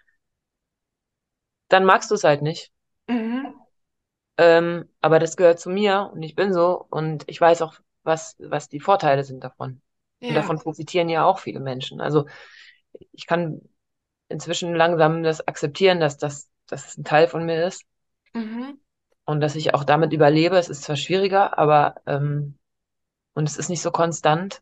[1.70, 2.72] dann magst du es halt nicht.
[3.08, 3.62] Mhm.
[4.38, 8.36] Ähm, aber das gehört zu mir und ich bin so und ich weiß auch, was,
[8.40, 9.82] was die Vorteile sind davon.
[10.28, 10.36] Und Ja.
[10.36, 12.02] davon profitieren ja auch viele Menschen.
[12.02, 12.26] Also
[13.14, 13.62] ich kann
[14.30, 17.86] inzwischen langsam das akzeptieren, dass das, dass es ein Teil von mir ist
[18.34, 18.82] Mhm.
[19.26, 20.58] und dass ich auch damit überlebe.
[20.58, 22.58] Es ist zwar schwieriger, aber ähm,
[23.34, 24.62] und es ist nicht so konstant,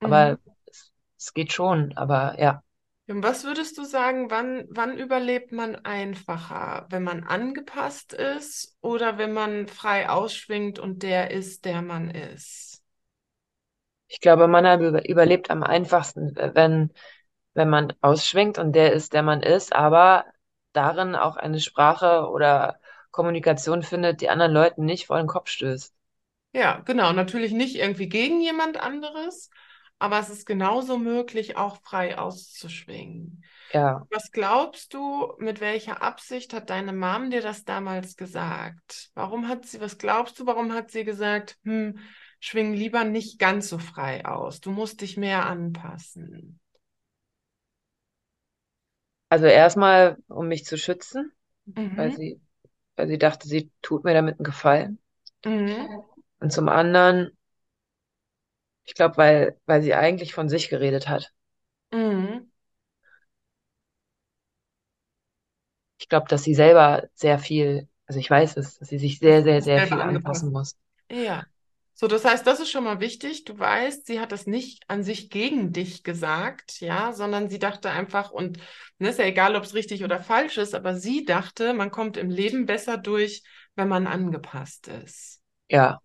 [0.00, 0.34] Mhm.
[0.34, 1.96] aber es, es geht schon.
[1.98, 2.62] Aber ja,
[3.06, 6.86] Und was würdest du sagen, wann, wann überlebt man einfacher?
[6.90, 12.82] Wenn man angepasst ist oder wenn man frei ausschwingt und der ist, der man ist?
[14.08, 16.92] ich glaube, man über- überlebt am einfachsten, wenn
[17.54, 20.26] wenn man ausschwingt und der ist, der man ist, aber
[20.74, 25.94] darin auch eine Sprache oder Kommunikation findet, die anderen Leuten nicht vor den Kopf stößt.
[26.52, 27.12] Ja, genau.
[27.12, 29.50] Natürlich nicht irgendwie gegen jemand anderes,
[29.98, 33.44] aber es ist genauso möglich, auch frei auszuschwingen.
[33.72, 39.10] Ja, Was glaubst du, mit welcher Absicht hat deine Mom dir das damals gesagt?
[39.14, 41.98] Warum hat sie, was glaubst du, warum hat sie gesagt, hm,
[42.40, 44.60] schwing lieber nicht ganz so frei aus.
[44.60, 46.60] Du musst dich mehr anpassen.
[49.34, 51.32] Also erstmal, um mich zu schützen,
[51.66, 51.96] Mhm.
[51.96, 52.40] weil sie,
[52.96, 55.00] weil sie dachte, sie tut mir damit einen Gefallen.
[55.44, 56.04] Mhm.
[56.40, 57.36] Und zum anderen,
[58.84, 61.32] ich glaube, weil, weil sie eigentlich von sich geredet hat.
[61.92, 62.48] Mhm.
[65.98, 69.42] Ich glaube, dass sie selber sehr viel, also ich weiß es, dass sie sich sehr,
[69.42, 70.76] sehr, sehr Selber viel anpassen muss.
[71.10, 71.46] Ja.
[71.96, 73.44] So, das heißt, das ist schon mal wichtig.
[73.44, 77.90] Du weißt, sie hat das nicht an sich gegen dich gesagt, ja, sondern sie dachte
[77.90, 78.58] einfach, und
[78.98, 82.16] ne, ist ja egal, ob es richtig oder falsch ist, aber sie dachte, man kommt
[82.16, 83.44] im Leben besser durch,
[83.76, 85.40] wenn man angepasst ist.
[85.68, 86.00] Ja,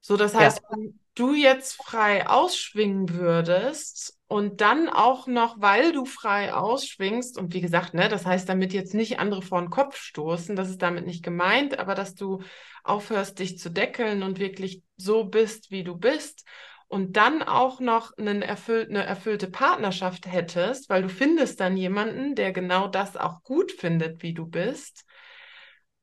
[0.00, 0.58] So, das ja.
[0.58, 7.38] heißt, wenn du jetzt frei ausschwingen würdest und dann auch noch, weil du frei ausschwingst,
[7.38, 10.68] und wie gesagt, ne, das heißt damit jetzt nicht andere vor den Kopf stoßen, das
[10.68, 12.42] ist damit nicht gemeint, aber dass du
[12.84, 16.44] aufhörst, dich zu deckeln und wirklich so bist, wie du bist.
[16.88, 22.34] Und dann auch noch einen erfüllt, eine erfüllte Partnerschaft hättest, weil du findest dann jemanden,
[22.34, 25.04] der genau das auch gut findet, wie du bist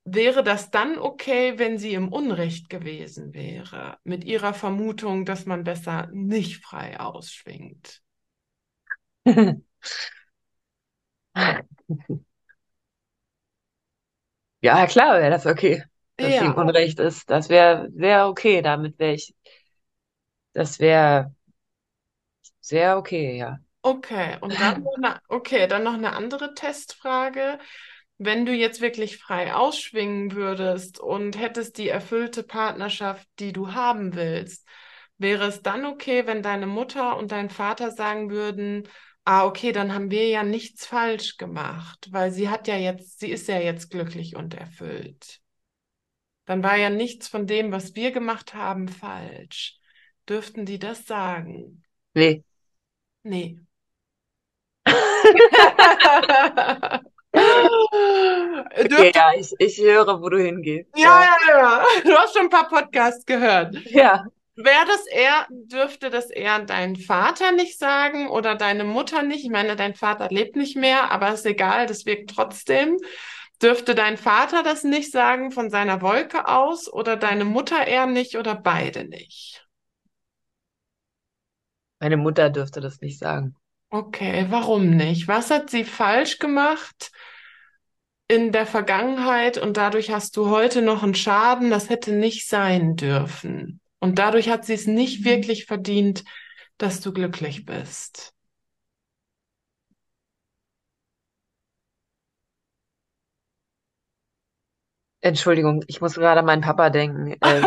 [0.06, 5.64] wäre das dann okay, wenn sie im Unrecht gewesen wäre, mit ihrer Vermutung, dass man
[5.64, 8.05] besser nicht frei ausschwingt?
[14.62, 15.84] Ja, klar wäre das okay,
[16.20, 17.30] dass im Ja, Unrecht ist.
[17.30, 19.34] Das wäre wär okay, damit wäre ich,
[20.54, 21.34] das wäre
[22.62, 23.60] sehr okay, ja.
[23.82, 24.38] okay.
[24.42, 27.60] Und dann noch eine, okay, dann noch eine andere Testfrage.
[28.18, 34.16] Wenn du jetzt wirklich frei ausschwingen würdest und hättest die erfüllte Partnerschaft, die du haben
[34.16, 34.68] willst,
[35.18, 38.88] wäre es dann okay, wenn deine Mutter und dein Vater sagen würden,
[39.26, 43.30] ah, okay, dann haben wir ja nichts falsch gemacht, weil sie hat ja jetzt, sie
[43.32, 45.42] ist ja jetzt glücklich und erfüllt.
[46.46, 49.80] Dann war ja nichts von dem, was wir gemacht haben, falsch.
[50.30, 51.84] Dürften die das sagen?
[52.14, 52.44] Nee.
[53.24, 53.60] Nee.
[58.78, 60.90] Okay, ja, ich, ich höre, wo du hingehst.
[60.96, 61.38] ja, Ja.
[61.48, 61.84] ja, ja.
[62.04, 63.76] Du hast schon ein paar Podcasts gehört.
[63.90, 64.26] Ja.
[64.58, 69.44] Wäre das eher, dürfte das eher dein Vater nicht sagen oder deine Mutter nicht?
[69.44, 72.98] Ich meine, dein Vater lebt nicht mehr, aber ist egal, das wirkt trotzdem.
[73.62, 78.38] Dürfte dein Vater das nicht sagen von seiner Wolke aus oder deine Mutter eher nicht
[78.38, 79.68] oder beide nicht?
[82.00, 83.56] Meine Mutter dürfte das nicht sagen.
[83.90, 85.28] Okay, warum nicht?
[85.28, 87.12] Was hat sie falsch gemacht
[88.28, 92.96] in der Vergangenheit und dadurch hast du heute noch einen Schaden, das hätte nicht sein
[92.96, 93.80] dürfen.
[94.06, 96.24] Und dadurch hat sie es nicht wirklich verdient,
[96.78, 98.34] dass du glücklich bist.
[105.22, 107.36] Entschuldigung, ich muss gerade an meinen Papa denken.
[107.42, 107.62] Äh,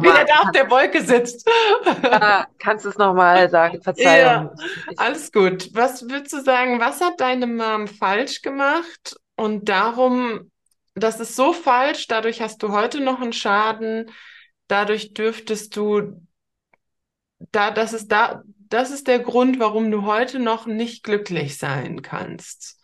[0.00, 1.50] Wie der da auf der Wolke sitzt.
[2.04, 3.78] ah, kannst du es nochmal sagen?
[3.78, 4.50] Ja, Verzeihung.
[4.92, 5.70] Ich, alles gut.
[5.74, 9.16] Was würdest du sagen, was hat deine Mom falsch gemacht?
[9.34, 10.52] Und darum,
[10.94, 14.08] das ist so falsch, dadurch hast du heute noch einen Schaden,
[14.70, 16.20] dadurch dürftest du,
[17.52, 22.02] da, das ist da, das ist der Grund, warum du heute noch nicht glücklich sein
[22.02, 22.78] kannst.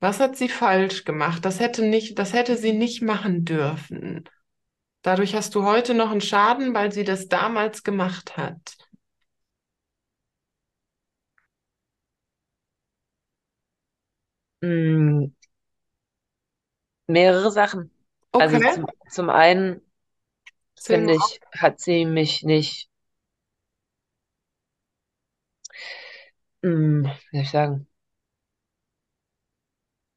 [0.00, 1.44] Was hat sie falsch gemacht?
[1.46, 4.24] Das hätte nicht, das hätte sie nicht machen dürfen.
[5.02, 8.76] Dadurch hast du heute noch einen Schaden, weil sie das damals gemacht hat.
[14.62, 15.30] mh,
[17.06, 17.90] mehrere Sachen.
[18.36, 19.82] Also Okay, zum, zum einen
[20.86, 22.88] finde ich, hat sie mich nicht,
[26.62, 27.86] mh, wie soll ich sagen,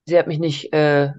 [0.06, 1.14] sie hat mich nicht, äh,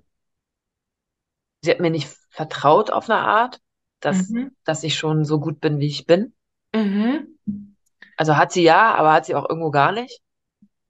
[1.63, 3.61] sie hat mir nicht vertraut auf eine Art,
[4.01, 4.51] dass, Mhm.
[4.65, 6.33] dass ich schon so gut bin, wie ich bin.
[6.75, 7.37] Mhm.
[8.17, 10.21] Also hat sie ja, aber hat sie auch irgendwo gar nicht.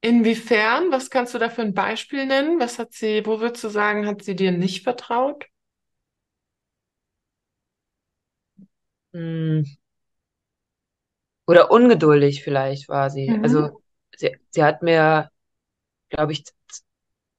[0.00, 0.92] Inwiefern?
[0.92, 2.60] Was kannst du da für ein Beispiel nennen?
[2.60, 5.46] Was hat sie, wo würdest du sagen, hat sie dir nicht vertraut?
[11.46, 13.38] Oder ungeduldig vielleicht war sie.
[13.38, 13.40] Mhm.
[13.42, 13.82] Also
[14.16, 15.30] sie, sie hat mir,
[16.10, 16.44] glaube ich,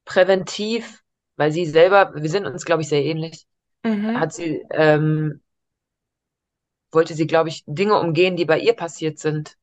[0.06, 1.04] präventiv,
[1.38, 3.48] weil sie selber, wir sind uns, glaube ich, sehr ähnlich,
[3.84, 4.16] Mhm.
[4.16, 5.42] hat sie, ähm,
[6.92, 9.58] wollte sie, glaube ich, Dinge umgehen, die bei ihr passiert sind.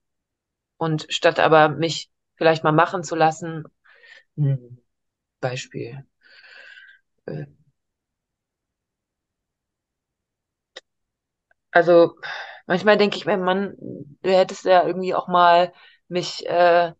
[0.78, 3.64] Und statt aber mich vielleicht mal machen zu lassen,
[4.36, 4.78] hm,
[5.40, 6.06] Beispiel,
[7.26, 7.46] äh,
[11.72, 12.16] also
[12.66, 13.74] manchmal denke ich mir, Mann,
[14.22, 15.72] du hättest ja irgendwie auch mal
[16.08, 16.92] mich, äh,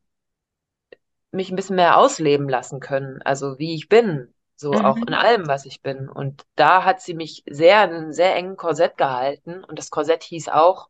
[1.31, 5.07] mich ein bisschen mehr ausleben lassen können, also wie ich bin, So auch Mhm.
[5.07, 6.09] in allem, was ich bin.
[6.09, 9.65] Und da hat sie mich sehr in einem sehr engen Korsett gehalten.
[9.65, 10.89] Und das Korsett hieß auch,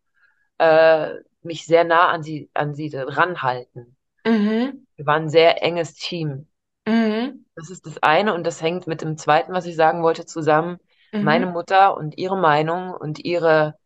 [0.59, 1.11] äh,
[1.43, 3.97] mich sehr nah an sie, an sie ranhalten.
[4.27, 4.85] Mhm.
[4.97, 6.49] Wir waren ein sehr enges Team.
[6.87, 7.45] Mhm.
[7.55, 10.79] Das ist das eine und das hängt mit dem zweiten, was ich sagen wollte, zusammen.
[11.19, 11.53] Meine Mhm.
[11.53, 13.79] Mutter und ihre Meinung und ihre,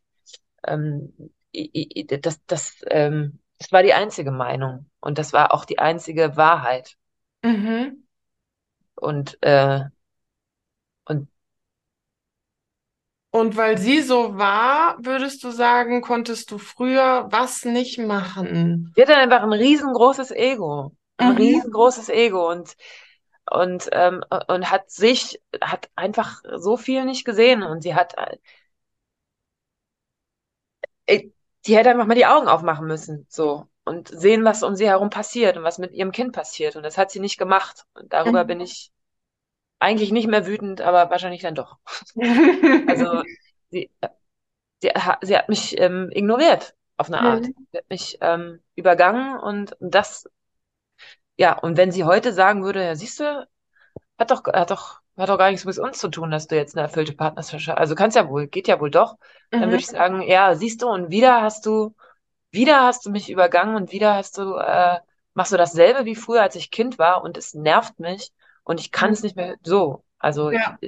[0.66, 1.15] ähm,
[2.23, 6.97] das, das, ähm, das war die einzige Meinung und das war auch die einzige Wahrheit.
[7.43, 8.05] Mhm.
[8.97, 9.85] Und, äh,
[11.09, 11.28] und
[13.31, 18.94] Und weil sie so war, würdest du sagen, konntest du früher was nicht machen?
[18.94, 21.36] sie hatte einfach ein riesengroßes Ego, ein Mhm.
[21.36, 22.74] riesengroßes Ego und
[23.51, 28.14] und ähm, und hat sich hat einfach so viel nicht gesehen und sie hat
[31.09, 31.28] äh,
[31.66, 35.10] die hätte einfach mal die Augen aufmachen müssen, so und sehen, was um sie herum
[35.10, 38.44] passiert und was mit ihrem Kind passiert und das hat sie nicht gemacht und darüber
[38.44, 38.90] bin ich
[39.81, 41.78] eigentlich nicht mehr wütend, aber wahrscheinlich dann doch.
[42.86, 43.24] Also
[43.70, 43.90] sie
[44.82, 47.51] sie, ha- sie hat mich ähm, ignoriert auf eine Art.
[47.51, 47.66] Mhm.
[47.73, 50.28] Sie hat mich ähm, übergangen und das
[51.37, 53.47] ja und wenn sie heute sagen würde, ja siehst du
[54.19, 56.77] Hat doch, hat doch, hat doch gar nichts mit uns zu tun, dass du jetzt
[56.77, 57.79] eine erfüllte Partnerschaft hast.
[57.79, 59.17] Also kannst ja wohl, geht ja wohl doch.
[59.59, 59.81] Dann würde Mhm.
[59.83, 61.95] ich sagen, ja, siehst du, und wieder hast du,
[62.53, 64.99] wieder hast du mich übergangen und wieder hast du, äh,
[65.35, 68.33] machst du dasselbe wie früher, als ich Kind war und es nervt mich
[68.65, 70.05] und ich kann es nicht mehr so.
[70.19, 70.79] Also, Ja.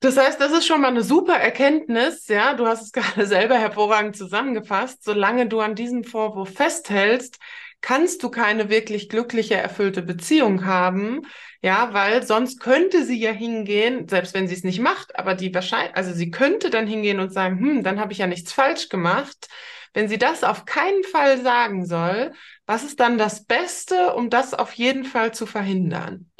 [0.00, 2.54] Das heißt, das ist schon mal eine super Erkenntnis, ja.
[2.54, 5.04] Du hast es gerade selber hervorragend zusammengefasst.
[5.04, 7.38] Solange du an diesem Vorwurf festhältst,
[7.82, 11.22] kannst du keine wirklich glückliche, erfüllte Beziehung haben,
[11.62, 15.54] ja, weil sonst könnte sie ja hingehen, selbst wenn sie es nicht macht, aber die
[15.54, 18.88] wahrscheinlich, also sie könnte dann hingehen und sagen, hm, dann habe ich ja nichts falsch
[18.88, 19.48] gemacht.
[19.94, 22.32] Wenn sie das auf keinen Fall sagen soll,
[22.66, 26.30] was ist dann das Beste, um das auf jeden Fall zu verhindern?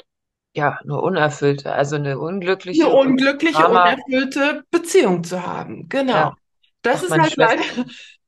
[0.55, 2.17] ja, nur unerfüllte, also eine
[2.71, 5.89] eine unglückliche und unglückliche, unerfüllte Beziehung zu haben.
[5.89, 6.29] Genau.
[6.29, 6.35] ja,
[6.81, 7.63] Das auch ist halt leider.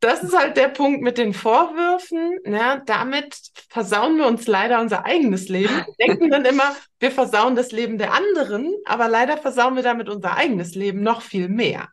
[0.06, 2.38] Das ist halt der Punkt mit den Vorwürfen.
[2.46, 3.38] Ja, damit
[3.70, 5.74] versauen wir uns leider unser eigenes Leben.
[5.98, 10.08] Wir denken dann immer, wir versauen das Leben der anderen, aber leider versauen wir damit
[10.08, 11.90] unser eigenes Leben noch viel mehr.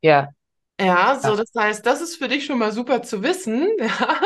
[0.00, 0.30] Ja,
[0.80, 4.20] Ja, so ja, das heißt, das ist für dich schon mal super zu wissen, ja,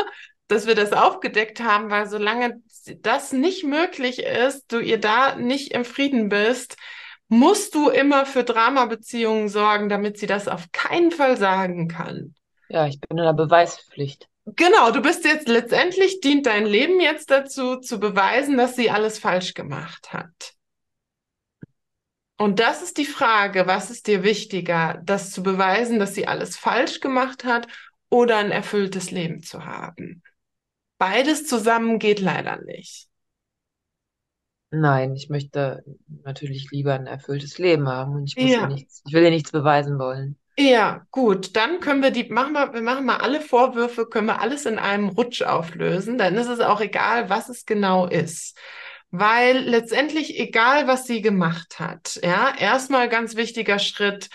[0.47, 2.61] dass wir das aufgedeckt haben, weil solange
[3.01, 6.77] das nicht möglich ist, du ihr da nicht im Frieden bist,
[7.27, 12.35] musst du immer für Dramabeziehungen sorgen, damit sie das auf keinen Fall sagen kann.
[12.75, 14.27] Ja, ich bin in der Beweispflicht.
[14.45, 19.17] Genau, du bist jetzt letztendlich, dient dein Leben jetzt dazu, zu beweisen, dass sie alles
[19.17, 20.53] falsch gemacht hat.
[22.37, 26.57] Und das ist die Frage, was ist dir wichtiger, das zu beweisen, dass sie alles
[26.57, 27.67] falsch gemacht hat
[28.09, 30.21] oder ein erfülltes Leben zu haben?
[30.97, 33.07] Beides zusammen geht leider nicht.
[34.69, 35.85] Nein, ich möchte
[36.23, 38.67] natürlich lieber ein erfülltes Leben haben und ich ihr Ja.
[38.67, 40.37] nichts, ich will ihr nichts beweisen wollen.
[40.57, 44.39] Ja, gut, dann können wir die, machen wir, wir machen mal alle Vorwürfe, können wir
[44.39, 46.17] alles in einem Rutsch auflösen.
[46.17, 48.57] Dann ist es auch egal, was es genau ist.
[49.11, 54.29] Weil letztendlich, egal was sie gemacht hat, ja, erstmal ganz wichtiger Schritt.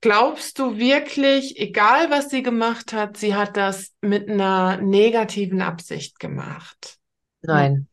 [0.00, 6.18] Glaubst du wirklich, egal was sie gemacht hat, sie hat das mit einer negativen Absicht
[6.18, 6.96] gemacht?
[7.42, 7.88] Nein,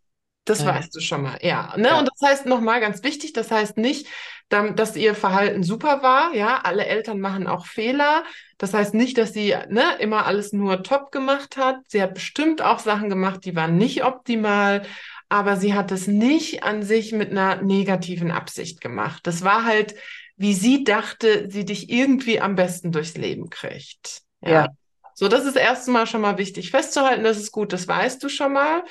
[0.45, 1.73] Das nein, weißt du schon mal, ja.
[1.75, 1.87] Ne?
[1.87, 4.07] ja, Und das heißt nochmal ganz wichtig, das heißt nicht,
[4.49, 6.61] dass ihr Verhalten super war, ja.
[6.63, 8.23] Alle Eltern machen auch Fehler.
[8.57, 11.77] Das heißt nicht, dass sie ne, immer alles nur top gemacht hat.
[11.87, 14.83] Sie hat bestimmt auch Sachen gemacht, die waren nicht optimal,
[15.29, 19.25] aber sie hat es nicht an sich mit einer negativen Absicht gemacht.
[19.25, 19.95] Das war halt,
[20.37, 24.21] wie sie dachte, sie dich irgendwie am besten durchs Leben kriegt.
[24.41, 24.51] Ja.
[24.51, 24.67] ja,
[25.15, 27.23] So, das ist erstmal schon mal wichtig festzuhalten.
[27.23, 28.83] Das ist gut, das weißt du schon mal.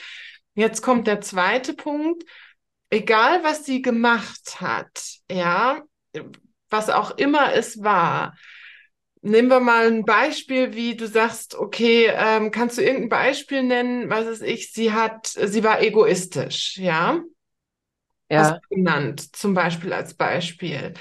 [0.55, 2.25] Jetzt kommt der zweite Punkt.
[2.91, 5.83] Egal, was sie gemacht hat, ja,
[6.71, 8.37] was auch immer es war.
[9.23, 14.11] Nehmen wir mal ein Beispiel, wie du sagst, okay, ähm, kannst du irgendein Beispiel nennen?
[14.11, 14.73] Was ist ich?
[14.73, 17.21] Sie hat, sie war egoistisch, ja?
[18.31, 20.95] Ja, genannt, zum Beispiel als Beispiel.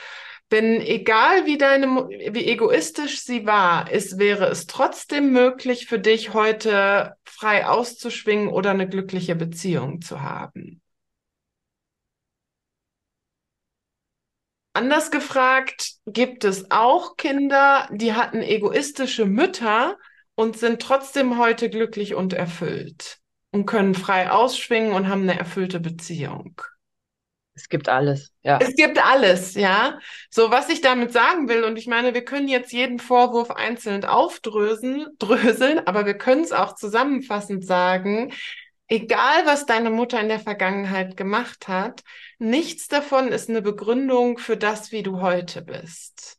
[0.54, 6.36] Denn egal wie deine, wie egoistisch sie war, es wäre es trotzdem möglich für dich
[6.36, 10.80] heute frei auszuschwingen oder eine glückliche Beziehung zu haben.
[14.74, 19.98] Anders gefragt, gibt es auch Kinder, die hatten egoistische Mütter
[20.36, 23.18] und sind trotzdem heute glücklich und erfüllt
[23.50, 26.62] und können frei ausschwingen und haben eine erfüllte Beziehung.
[27.56, 30.00] Es gibt alles, ja, Es gibt alles, ja.
[30.30, 34.06] So, was ich damit sagen will, und ich meine, wir können jetzt jeden Vorwurf einzeln
[34.06, 38.34] aufdröseln, dröseln, aber wir können es auch zusammenfassend sagen.
[38.88, 42.04] Egal, was deine Mutter in der Vergangenheit gemacht hat,
[42.40, 46.38] nichts davon ist eine Begründung für das, wie du heute bist.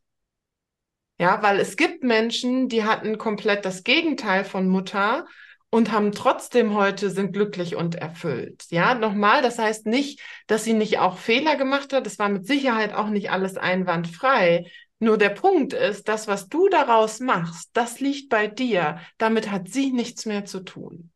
[1.18, 5.26] Ja, weil es gibt Menschen, die hatten komplett das Gegenteil von Mutter
[5.74, 8.66] und haben trotzdem heute sind glücklich und erfüllt.
[8.70, 12.06] Ja, nochmal, das heißt nicht, dass sie nicht auch Fehler gemacht hat.
[12.06, 14.70] Es war mit Sicherheit auch nicht alles einwandfrei.
[15.00, 19.00] Nur der Punkt ist, das, was du daraus machst, das liegt bei dir.
[19.18, 21.10] Damit hat sie nichts mehr zu tun.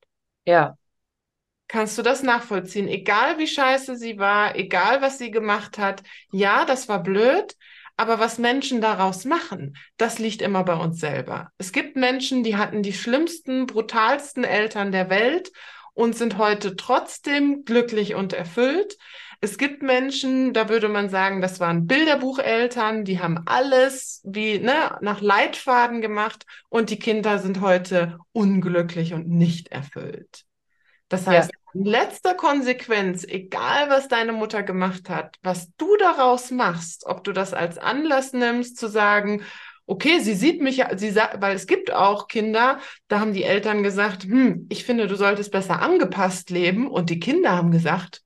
[0.44, 0.76] Ja,
[1.68, 2.88] Kannst du das nachvollziehen?
[2.88, 6.02] Egal wie scheiße sie war, egal was sie gemacht hat.
[6.32, 7.54] Ja, das war blöd,
[7.98, 11.50] aber was Menschen daraus machen, das liegt immer bei uns selber.
[11.58, 15.50] Es gibt Menschen, die hatten die schlimmsten, brutalsten Eltern der Welt
[15.94, 18.96] und sind heute trotzdem glücklich und erfüllt.
[19.40, 24.96] Es gibt Menschen, da würde man sagen, das waren Bilderbucheltern, die haben alles wie ne,
[25.00, 30.44] nach Leitfaden gemacht und die Kinder sind heute unglücklich und nicht erfüllt.
[31.08, 37.06] Das heißt, in letzter Konsequenz, egal was deine Mutter gemacht hat, was du daraus machst,
[37.06, 39.42] ob du das als Anlass nimmst, zu sagen,
[39.86, 43.84] okay, sie sieht mich, sie sagt, weil es gibt auch Kinder, da haben die Eltern
[43.84, 46.88] gesagt, hm, ich finde, du solltest besser angepasst leben.
[46.88, 48.22] Und die Kinder haben gesagt,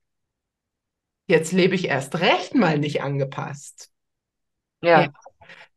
[1.27, 3.91] jetzt lebe ich erst recht mal nicht angepasst.
[4.81, 5.13] ja, Ja.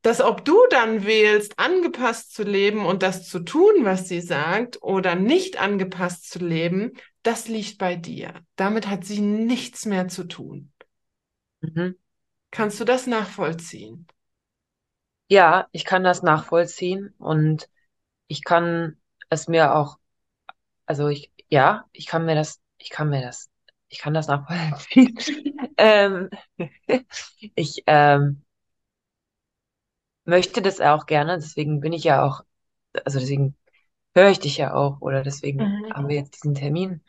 [0.06, 4.80] Dass ob du dann wählst, angepasst zu leben und das zu tun, was sie sagt,
[4.80, 6.92] oder nicht angepasst zu leben,
[7.24, 8.32] das liegt bei dir.
[8.54, 10.72] Damit hat sie nichts mehr zu tun.
[11.60, 11.96] mhm.
[12.52, 14.06] Kannst du das nachvollziehen?
[15.26, 17.68] Ja, ich kann das nachvollziehen und
[18.28, 19.98] ich kann es mir auch,
[20.84, 23.50] also ich, ja, ich kann mir das, ich kann mir das,
[23.88, 25.18] ich kann das nachvollziehen.
[25.78, 26.30] Ähm,
[27.54, 28.45] ich ähm,
[30.26, 32.42] möchte das auch gerne, deswegen bin ich ja auch,
[33.04, 33.56] also deswegen
[34.14, 35.90] höre ich dich ja auch oder deswegen Mhm.
[35.90, 37.02] haben wir jetzt diesen Termin,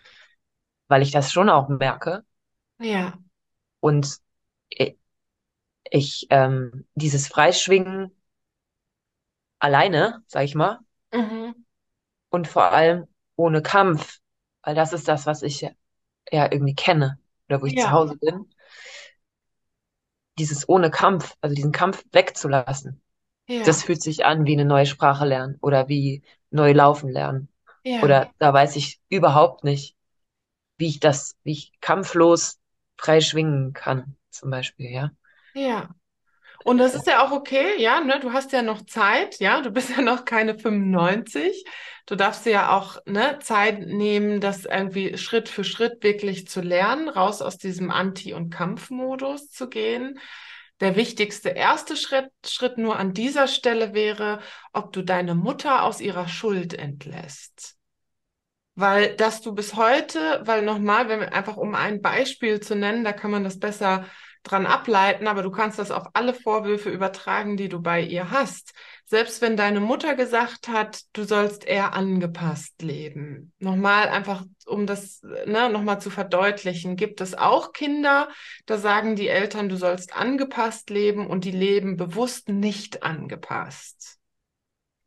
[0.90, 2.26] weil ich das schon auch merke
[2.80, 3.20] Ja,
[3.80, 4.20] und
[4.70, 4.98] ich,
[5.92, 8.12] ich ähm, dieses Freischwingen
[9.60, 10.80] alleine, sag ich mal,
[11.12, 11.66] mhm.
[12.30, 14.20] und vor allem ohne Kampf,
[14.64, 15.62] weil das ist das, was ich
[16.32, 17.20] ja, irgendwie kenne
[17.50, 18.50] oder wo ich zu Ja, Hause bin,
[20.40, 23.02] dieses ohne Kampf, also diesen Kampf wegzulassen.
[23.64, 27.50] Das ja, fühlt sich an wie eine neue Sprache lernen oder wie neu laufen lernen.
[27.84, 29.96] ja, Oder da weiß ich überhaupt nicht,
[30.78, 32.60] wie ich das, wie ich kampflos
[32.98, 35.12] frei schwingen kann, zum Beispiel, ja.
[35.54, 35.90] ja.
[36.64, 38.20] Und das ist ja auch okay, ja, ne?
[38.22, 41.66] Du hast ja noch Zeit, ja, du bist ja noch keine 95.
[42.08, 46.62] Du darfst dir ja auch, ne, Zeit nehmen, das irgendwie Schritt für Schritt wirklich zu
[46.62, 50.20] lernen, raus aus diesem Anti- und Kampfmodus zu gehen.
[50.80, 54.40] Der wichtigste erste Schritt, Schritt nur an dieser Stelle wäre,
[54.74, 57.78] ob du deine Mutter aus ihrer Schuld entlässt.
[58.76, 63.04] Weil, dass du bis heute, weil nochmal, wenn wir einfach um ein Beispiel zu nennen,
[63.04, 64.06] da kann man das besser
[64.50, 68.74] dran ableiten, aber du kannst das auf alle Vorwürfe übertragen, die du bei ihr hast.
[69.06, 73.54] Selbst wenn deine Mutter gesagt hat, du sollst eher angepasst leben.
[73.60, 78.30] Nochmal einfach, um das, ne, nochmal zu verdeutlichen, gibt es auch Kinder,
[78.66, 84.18] da sagen die Eltern, du sollst angepasst leben und die leben bewusst nicht angepasst.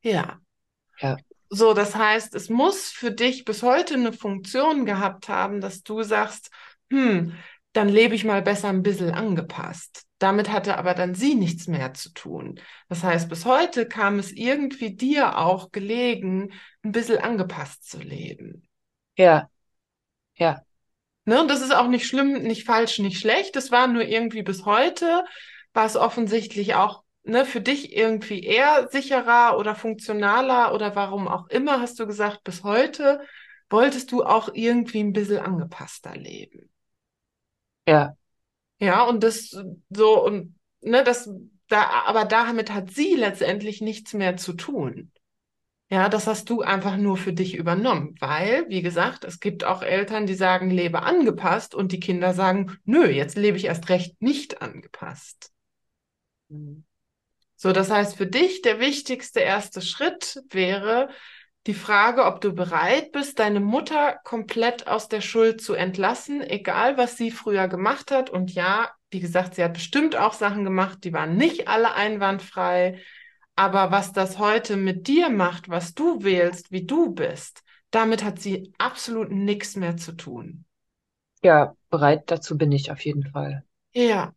[0.02, 0.40] Ja.
[1.00, 1.16] Ja,
[1.48, 6.02] So, das heißt, es muss für dich bis heute eine Funktion gehabt haben, dass du
[6.02, 6.50] sagst,
[6.90, 7.34] hm,
[7.72, 10.04] dann lebe ich mal besser ein bisschen angepasst.
[10.18, 12.60] Damit hatte aber dann sie nichts mehr zu tun.
[12.88, 16.52] Das heißt, bis heute kam es irgendwie dir auch gelegen,
[16.82, 18.68] ein bisschen angepasst zu leben.
[19.16, 19.48] ja,
[20.34, 20.64] ja,
[21.24, 21.40] Ne?
[21.40, 23.54] Und das ist auch nicht schlimm, nicht falsch, nicht schlecht.
[23.56, 25.24] Das war nur irgendwie bis heute,
[25.72, 31.46] war es offensichtlich auch ne, für dich irgendwie eher sicherer oder funktionaler oder warum auch
[31.48, 33.20] immer, hast du gesagt, bis heute
[33.68, 36.70] wolltest du auch irgendwie ein bisschen angepasster leben.
[37.90, 38.16] Ja,
[38.80, 39.56] Ja, und das
[39.90, 41.30] so und ne, das
[41.68, 45.12] da, aber damit hat sie letztendlich nichts mehr zu tun.
[45.90, 49.82] Ja, das hast du einfach nur für dich übernommen, weil, wie gesagt, es gibt auch
[49.82, 54.22] Eltern, die sagen, lebe angepasst und die Kinder sagen, nö, jetzt lebe ich erst recht
[54.22, 55.52] nicht angepasst.
[56.48, 56.84] Mhm.
[57.56, 61.10] So, das heißt, für dich der wichtigste erste Schritt wäre
[61.66, 66.96] die Frage, ob du bereit bist, deine Mutter komplett aus der Schuld zu entlassen, egal
[66.96, 68.30] was sie früher gemacht hat.
[68.30, 72.98] Und ja, wie gesagt, sie hat bestimmt auch Sachen gemacht, die waren nicht alle einwandfrei.
[73.56, 78.40] Aber was das heute mit dir macht, was du wählst, wie du bist, damit hat
[78.40, 80.64] sie absolut nichts mehr zu tun.
[81.42, 83.64] ja, bereit dazu bin ich auf jeden Fall.
[83.92, 84.32] Ja.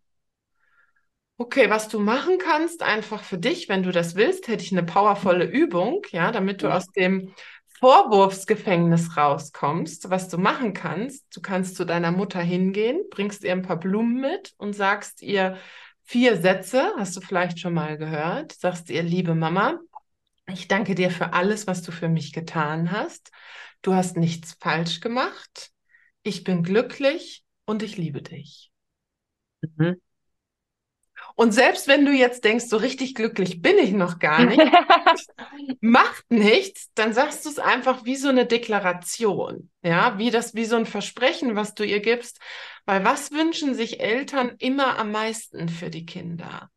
[1.38, 4.84] Okay, was du machen kannst, einfach für dich, wenn du das willst, hätte ich eine
[4.84, 6.78] powervolle Übung, ja, damit du Ja.
[6.78, 7.34] aus dem
[7.80, 13.64] Vorwurfsgefängnis rauskommst, was du machen kannst, du kannst zu deiner Mutter hingehen, bringst ihr ein
[13.64, 15.58] paar Blumen mit und sagst ihr
[16.04, 19.80] vier Sätze, hast du vielleicht schon mal gehört, sagst ihr, liebe Mama,
[20.48, 23.32] ich danke dir für alles, was du für mich getan hast.
[23.82, 25.72] Du hast nichts falsch gemacht.
[26.24, 28.72] Ich bin glücklich und ich liebe dich.
[29.62, 29.96] Mhm.
[31.36, 34.62] Und selbst wenn du jetzt denkst, so richtig glücklich bin ich noch gar nicht,
[35.82, 40.66] macht nichts, dann sagst du es einfach wie so eine Deklaration, ja, wie das, wie
[40.66, 42.40] so ein Versprechen, was du ihr gibst.
[42.86, 46.70] Weil was wünschen sich Eltern immer am meisten für die Kinder?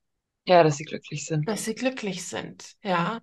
[0.44, 1.48] Ja, dass sie glücklich sind.
[1.48, 3.20] Dass sie glücklich sind, ja.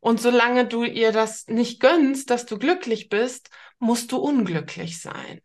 [0.00, 5.40] Und solange du ihr das nicht gönnst, dass du glücklich bist, musst du unglücklich sein.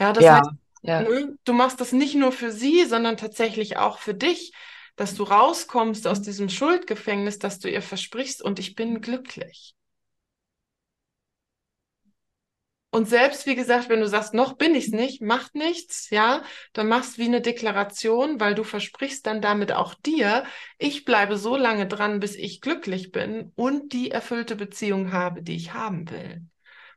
[0.00, 0.36] Ja, das ja.
[0.36, 0.50] heißt,
[0.82, 1.04] ja.
[1.44, 4.52] Du machst das nicht nur für sie, sondern tatsächlich auch für dich,
[4.96, 9.74] dass du rauskommst aus diesem Schuldgefängnis, dass du ihr versprichst und ich bin glücklich.
[12.90, 16.42] Und selbst, wie gesagt, wenn du sagst, noch bin ich es nicht, macht nichts, ja,
[16.72, 20.44] dann machst wie eine Deklaration, weil du versprichst dann damit auch dir,
[20.78, 25.54] ich bleibe so lange dran, bis ich glücklich bin und die erfüllte Beziehung habe, die
[25.54, 26.42] ich haben will.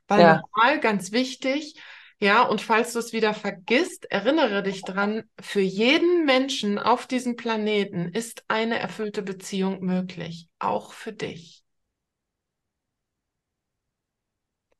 [0.08, 0.36] Weil ja.
[0.40, 1.74] nochmal ganz wichtig,
[2.22, 7.34] ja, und falls du es wieder vergisst, erinnere dich dran, für jeden Menschen auf diesem
[7.36, 11.64] Planeten ist eine erfüllte Beziehung möglich, auch für dich.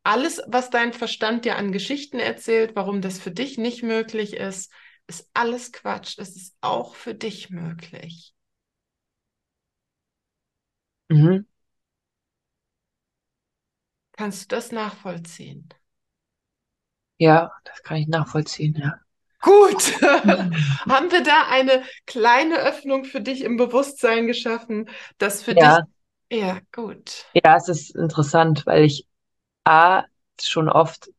[0.05, 4.73] Alles, was dein Verstand dir an Geschichten erzählt, warum das für dich nicht möglich ist,
[5.09, 6.19] ist alles Quatsch.
[6.19, 8.33] Es ist auch für dich möglich.
[11.11, 11.45] Mhm.
[14.13, 15.69] Kannst du das nachvollziehen?
[17.23, 18.99] Ja, das kann ich nachvollziehen, ja.
[19.43, 20.03] Gut.
[20.03, 25.83] Haben wir da eine kleine Öffnung für dich im Bewusstsein geschaffen, dass für ja.
[26.29, 26.41] dich.
[26.41, 27.27] Ja, gut.
[27.33, 29.07] Ja, es ist interessant, weil ich
[29.63, 30.03] A
[30.41, 31.11] schon oft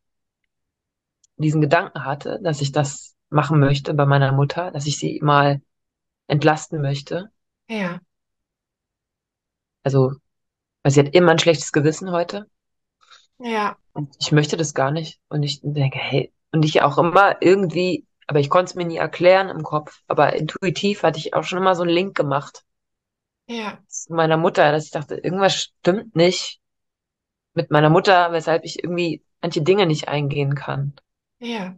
[1.37, 5.61] diesen Gedanken hatte, dass ich das machen möchte bei meiner Mutter, dass ich sie mal
[6.27, 7.31] entlasten möchte.
[7.69, 8.01] Ja.
[9.83, 10.15] Also,
[10.81, 12.45] weil sie hat immer ein schlechtes Gewissen heute.
[13.39, 13.77] Ja.
[13.93, 15.19] Und ich möchte das gar nicht.
[15.29, 18.97] Und ich denke, hey, und ich auch immer irgendwie, aber ich konnte es mir nie
[18.97, 22.63] erklären im Kopf, aber intuitiv hatte ich auch schon immer so einen Link gemacht.
[23.47, 23.79] Ja.
[23.87, 26.59] Zu meiner Mutter, dass ich dachte, irgendwas stimmt nicht
[27.53, 30.93] mit meiner Mutter, weshalb ich irgendwie manche Dinge nicht eingehen kann.
[31.39, 31.75] Ja.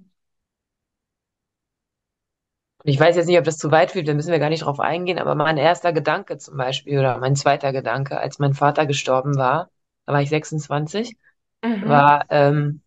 [2.83, 4.63] Und ich weiß jetzt nicht, ob das zu weit führt, da müssen wir gar nicht
[4.63, 8.85] drauf eingehen, aber mein erster Gedanke zum Beispiel oder mein zweiter Gedanke, als mein Vater
[8.85, 9.71] gestorben war,
[10.05, 11.17] da war ich 26,
[11.65, 11.89] mhm.
[11.89, 12.81] war, ähm,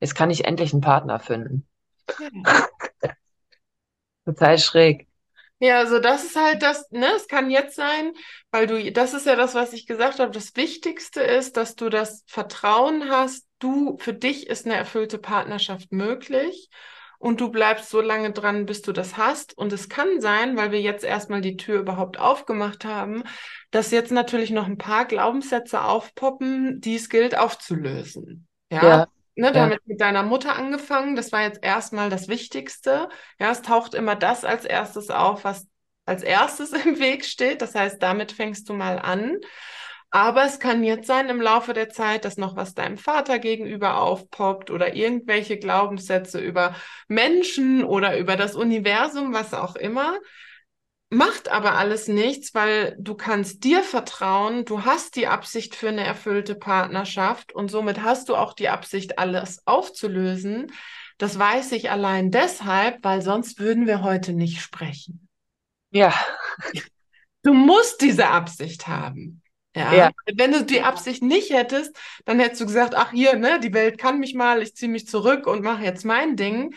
[0.00, 1.66] jetzt kann ich endlich einen Partner finden.
[2.18, 2.68] Ja.
[4.24, 5.06] Total schräg.
[5.58, 8.12] Ja, also das ist halt das, ne, es kann jetzt sein,
[8.50, 10.30] weil du, das ist ja das, was ich gesagt habe.
[10.30, 15.92] Das Wichtigste ist, dass du das Vertrauen hast, du, für dich ist eine erfüllte Partnerschaft
[15.92, 16.68] möglich
[17.18, 19.56] und du bleibst so lange dran, bis du das hast.
[19.56, 23.22] Und es kann sein, weil wir jetzt erstmal die Tür überhaupt aufgemacht haben,
[23.76, 28.48] dass jetzt natürlich noch ein paar Glaubenssätze aufpoppen, die es gilt aufzulösen.
[28.72, 28.82] Ja.
[28.82, 29.06] ja.
[29.34, 29.62] Ne, wir ja.
[29.64, 31.14] haben jetzt mit deiner Mutter angefangen.
[31.14, 33.10] Das war jetzt erstmal das Wichtigste.
[33.38, 35.66] Ja, es taucht immer das als erstes auf, was
[36.06, 37.60] als erstes im Weg steht.
[37.60, 39.36] Das heißt, damit fängst du mal an.
[40.10, 44.00] Aber es kann jetzt sein im Laufe der Zeit, dass noch was deinem Vater gegenüber
[44.00, 46.74] aufpoppt oder irgendwelche Glaubenssätze über
[47.08, 50.16] Menschen oder über das Universum, was auch immer.
[51.16, 56.04] Macht aber alles nichts, weil du kannst dir vertrauen, du hast die Absicht für eine
[56.04, 60.70] erfüllte Partnerschaft und somit hast du auch die Absicht, alles aufzulösen.
[61.16, 65.26] Das weiß ich allein deshalb, weil sonst würden wir heute nicht sprechen.
[65.90, 66.12] Ja.
[67.42, 69.40] Du musst diese Absicht haben.
[69.74, 69.94] Ja.
[69.94, 70.10] ja.
[70.34, 73.96] Wenn du die Absicht nicht hättest, dann hättest du gesagt, ach hier, ne, die Welt
[73.96, 76.74] kann mich mal, ich ziehe mich zurück und mache jetzt mein Ding.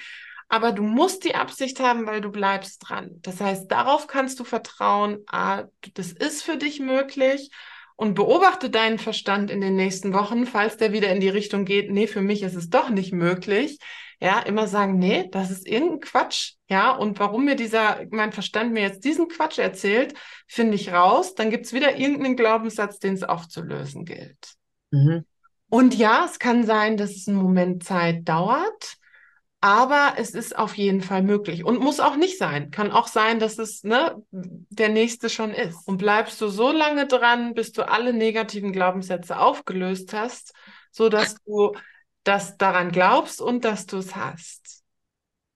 [0.49, 3.19] Aber du musst die Absicht haben, weil du bleibst dran.
[3.21, 7.51] Das heißt, darauf kannst du vertrauen, ah, das ist für dich möglich
[7.95, 11.91] und beobachte deinen Verstand in den nächsten Wochen, falls der wieder in die Richtung geht,
[11.91, 13.77] nee, für mich ist es doch nicht möglich.
[14.21, 16.53] Ja, immer sagen, nee, das ist irgendein Quatsch.
[16.67, 20.13] Ja, und warum mir dieser, mein Verstand mir jetzt diesen Quatsch erzählt,
[20.47, 21.35] finde ich raus.
[21.35, 24.55] Dann gibt's wieder irgendeinen Glaubenssatz, den es aufzulösen gilt.
[24.91, 25.25] Mhm.
[25.69, 28.97] Und ja, es kann sein, dass es einen Moment Zeit dauert.
[29.61, 32.71] Aber es ist auf jeden Fall möglich und muss auch nicht sein.
[32.71, 35.85] Kann auch sein, dass es ne, der nächste schon ist.
[35.85, 40.53] Und bleibst du so lange dran, bis du alle negativen Glaubenssätze aufgelöst hast,
[40.91, 41.73] so dass du
[42.23, 44.81] das daran glaubst und dass du es hast.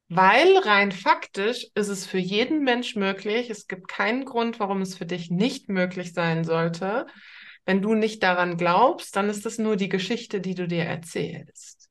[0.10, 3.50] Weil rein faktisch ist es für jeden Mensch möglich.
[3.50, 7.08] Es gibt keinen Grund, warum es für dich nicht möglich sein sollte.
[7.66, 11.82] Wenn du nicht daran glaubst, dann ist das nur die Geschichte, die du dir erzählst.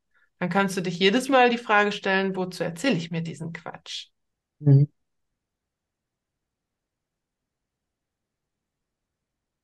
[0.43, 4.09] Dann kannst du dich jedes Mal die Frage stellen, wozu erzähle ich mir diesen Quatsch?
[4.59, 4.89] Mhm.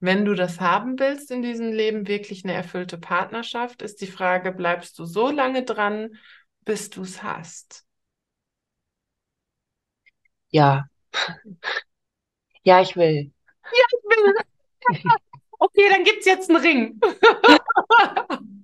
[0.01, 4.51] Wenn du das haben willst in diesem Leben, wirklich eine erfüllte Partnerschaft, ist die Frage,
[4.53, 6.17] bleibst du so lange dran,
[6.65, 7.85] bis du es hast?
[10.51, 10.89] Ja.
[12.63, 13.33] Ja, ich will.
[13.73, 14.35] Ja, ich will.
[15.61, 17.01] Okay, dann gibt's jetzt einen Ring.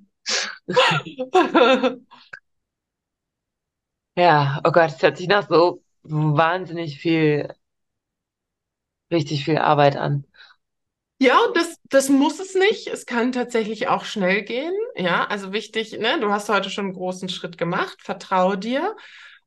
[4.16, 7.48] Ja, oh Gott, es hört sich nach so wahnsinnig viel,
[9.10, 10.24] richtig viel Arbeit an.
[11.20, 12.88] Ja, das, das muss es nicht.
[12.88, 14.74] Es kann tatsächlich auch schnell gehen.
[14.96, 16.20] Ja, also wichtig, ne?
[16.20, 17.98] Du hast heute schon einen großen Schritt gemacht.
[18.02, 18.96] Vertraue dir.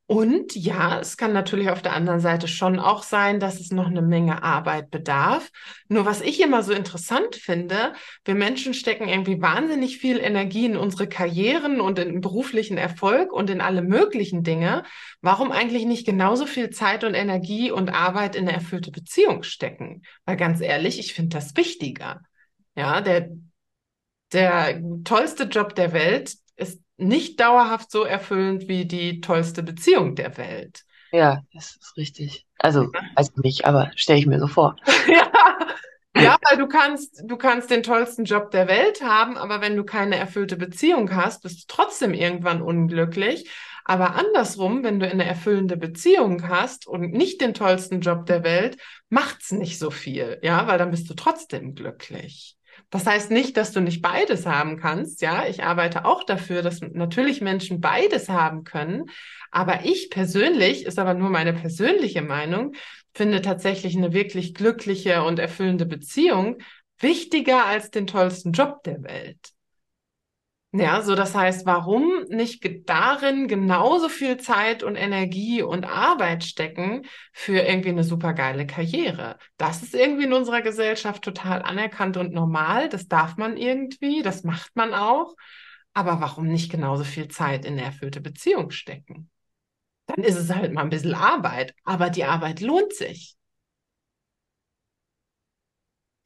[0.07, 3.87] Und ja, es kann natürlich auf der anderen Seite schon auch sein, dass es noch
[3.87, 5.51] eine Menge Arbeit bedarf.
[5.89, 7.91] Nur was ich immer so interessant finde,
[8.23, 13.49] wir Menschen stecken irgendwie wahnsinnig viel Energie in unsere Karrieren und in beruflichen Erfolg und
[13.49, 14.83] in alle möglichen Dinge.
[15.19, 20.03] Warum eigentlich nicht genauso viel Zeit und Energie und Arbeit in eine erfüllte Beziehung stecken?
[20.23, 22.21] Weil ganz ehrlich, ich finde das wichtiger.
[22.75, 23.29] Ja, der,
[24.31, 30.37] der tollste Job der Welt ist nicht dauerhaft so erfüllend wie die tollste Beziehung der
[30.37, 30.83] Welt.
[31.11, 32.45] Ja, das ist richtig.
[32.59, 34.75] Also, weiß ich nicht, aber stelle ich mir so vor.
[35.07, 35.31] ja.
[36.15, 39.83] Ja, weil du kannst, du kannst den tollsten Job der Welt haben, aber wenn du
[39.83, 43.49] keine erfüllte Beziehung hast, bist du trotzdem irgendwann unglücklich.
[43.85, 48.77] Aber andersrum, wenn du eine erfüllende Beziehung hast und nicht den tollsten Job der Welt,
[49.09, 52.56] macht's nicht so viel, ja, weil dann bist du trotzdem glücklich.
[52.89, 55.21] Das heißt nicht, dass du nicht beides haben kannst.
[55.21, 59.05] Ja, ich arbeite auch dafür, dass natürlich Menschen beides haben können.
[59.51, 62.73] Aber ich persönlich, ist aber nur meine persönliche Meinung,
[63.13, 66.59] finde tatsächlich eine wirklich glückliche und erfüllende Beziehung
[66.99, 69.56] wichtiger als den tollsten Job der Welt.
[70.73, 77.03] Ja, so das heißt, warum nicht darin genauso viel Zeit und Energie und Arbeit stecken
[77.33, 79.37] für irgendwie eine supergeile Karriere?
[79.57, 82.89] Das ist irgendwie in unserer Gesellschaft total anerkannt und normal.
[82.89, 85.35] Das darf man irgendwie, das macht man auch.
[85.93, 89.31] Aber warum nicht genauso viel Zeit in eine erfüllte Beziehung stecken?
[90.07, 93.36] Dann ist es halt mal ein bisschen Arbeit, aber die Arbeit lohnt sich.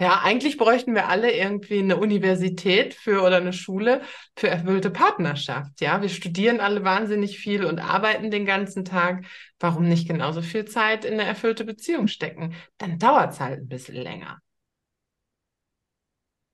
[0.01, 4.01] Ja, eigentlich bräuchten wir alle irgendwie eine Universität für oder eine Schule
[4.35, 5.79] für erfüllte Partnerschaft.
[5.79, 9.25] Ja, wir studieren alle wahnsinnig viel und arbeiten den ganzen Tag.
[9.59, 12.55] Warum nicht genauso viel Zeit in eine erfüllte Beziehung stecken?
[12.79, 14.39] Dann dauert es halt ein bisschen länger.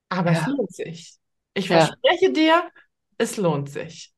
[0.09, 0.41] Aber ja.
[0.41, 1.15] es lohnt sich.
[1.53, 1.85] Ich ja.
[1.85, 2.69] verspreche dir,
[3.17, 4.11] es lohnt sich.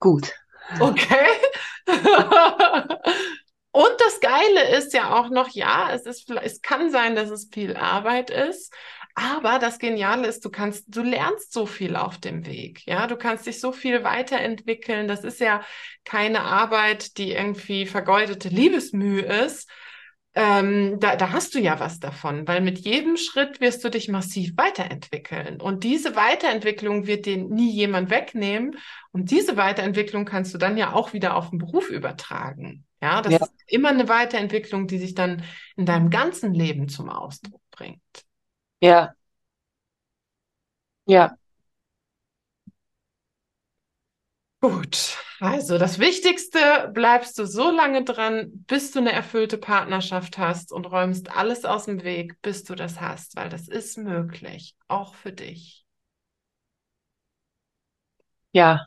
[0.00, 0.32] Gut.
[0.80, 1.28] Okay.
[3.74, 7.48] Und das Geile ist ja auch noch, ja, es ist, es kann sein, dass es
[7.52, 8.72] viel Arbeit ist,
[9.16, 12.86] aber das Geniale ist, du kannst, du lernst so viel auf dem Weg.
[12.86, 15.08] Ja, du kannst dich so viel weiterentwickeln.
[15.08, 15.60] Das ist ja
[16.04, 19.68] keine Arbeit, die irgendwie vergeudete Liebesmühe ist,
[20.36, 24.08] ähm, da, da hast du ja was davon, weil mit jedem Schritt wirst du dich
[24.08, 25.60] massiv weiterentwickeln.
[25.60, 28.76] Und diese Weiterentwicklung wird dir nie jemand wegnehmen.
[29.12, 32.84] Und diese Weiterentwicklung kannst du dann ja auch wieder auf den Beruf übertragen.
[33.04, 33.38] Ja, das ja.
[33.40, 35.44] ist immer eine Weiterentwicklung, die sich dann
[35.76, 38.00] in deinem ganzen Leben zum Ausdruck bringt.
[38.80, 39.14] Ja.
[41.06, 41.36] Ja.
[44.60, 50.72] Gut, also das Wichtigste, bleibst du so lange dran, bis du eine erfüllte Partnerschaft hast
[50.72, 55.14] und räumst alles aus dem Weg, bis du das hast, weil das ist möglich, auch
[55.14, 55.84] für dich.
[58.52, 58.86] Ja.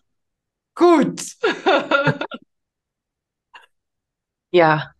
[0.75, 1.21] Gut.
[4.57, 4.91] ja.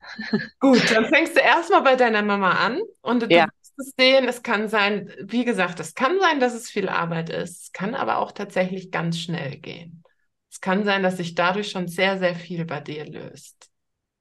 [0.60, 3.46] Gut, dann fängst du erstmal bei deiner Mama an und du ja.
[3.46, 7.30] wirst es sehen, es kann sein, wie gesagt, es kann sein, dass es viel Arbeit
[7.30, 10.04] ist, es kann aber auch tatsächlich ganz schnell gehen.
[10.50, 13.70] Es kann sein, dass sich dadurch schon sehr, sehr viel bei dir löst.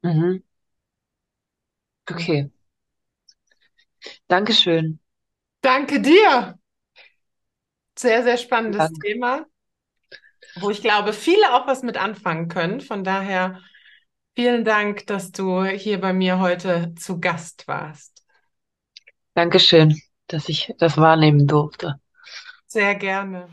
[0.02, 0.42] Mhm.
[2.10, 2.50] Okay.
[4.28, 5.00] Dankeschön.
[5.62, 6.58] Danke dir.
[7.98, 9.00] Sehr, sehr spannendes Danke.
[9.00, 9.46] Thema,
[10.56, 12.80] wo ich glaube, viele auch was mit anfangen können.
[12.80, 13.60] Von daher
[14.36, 18.22] vielen Dank, dass du hier bei mir heute zu Gast warst.
[19.34, 21.98] Dankeschön, dass ich das wahrnehmen durfte.
[22.66, 23.48] Sehr gerne.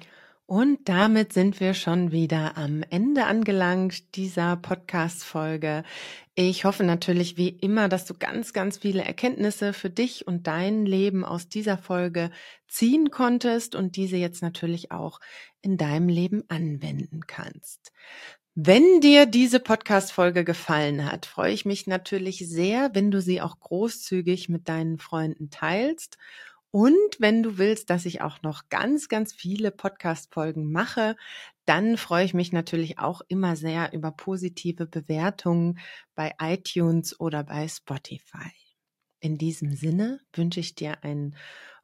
[0.45, 5.83] Und damit sind wir schon wieder am Ende angelangt dieser Podcast-Folge.
[6.35, 10.85] Ich hoffe natürlich wie immer, dass du ganz, ganz viele Erkenntnisse für dich und dein
[10.85, 12.29] Leben aus dieser Folge
[12.67, 15.21] ziehen konntest und diese jetzt natürlich auch
[15.61, 17.93] in deinem Leben anwenden kannst.
[18.55, 23.59] Wenn dir diese Podcast-Folge gefallen hat, freue ich mich natürlich sehr, wenn du sie auch
[23.59, 26.19] großzügig mit deinen Freunden teilst.
[26.69, 31.15] Und wenn du willst, dass ich auch noch ganz, ganz viele Podcast-Folgen mache,
[31.65, 35.79] dann freue ich mich natürlich auch immer sehr über positive Bewertungen
[36.13, 38.51] bei iTunes oder bei Spotify.
[39.19, 41.35] In diesem Sinne wünsche ich dir einen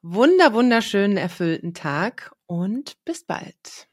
[0.02, 3.89] wunder, wunderschönen, erfüllten Tag und bis bald.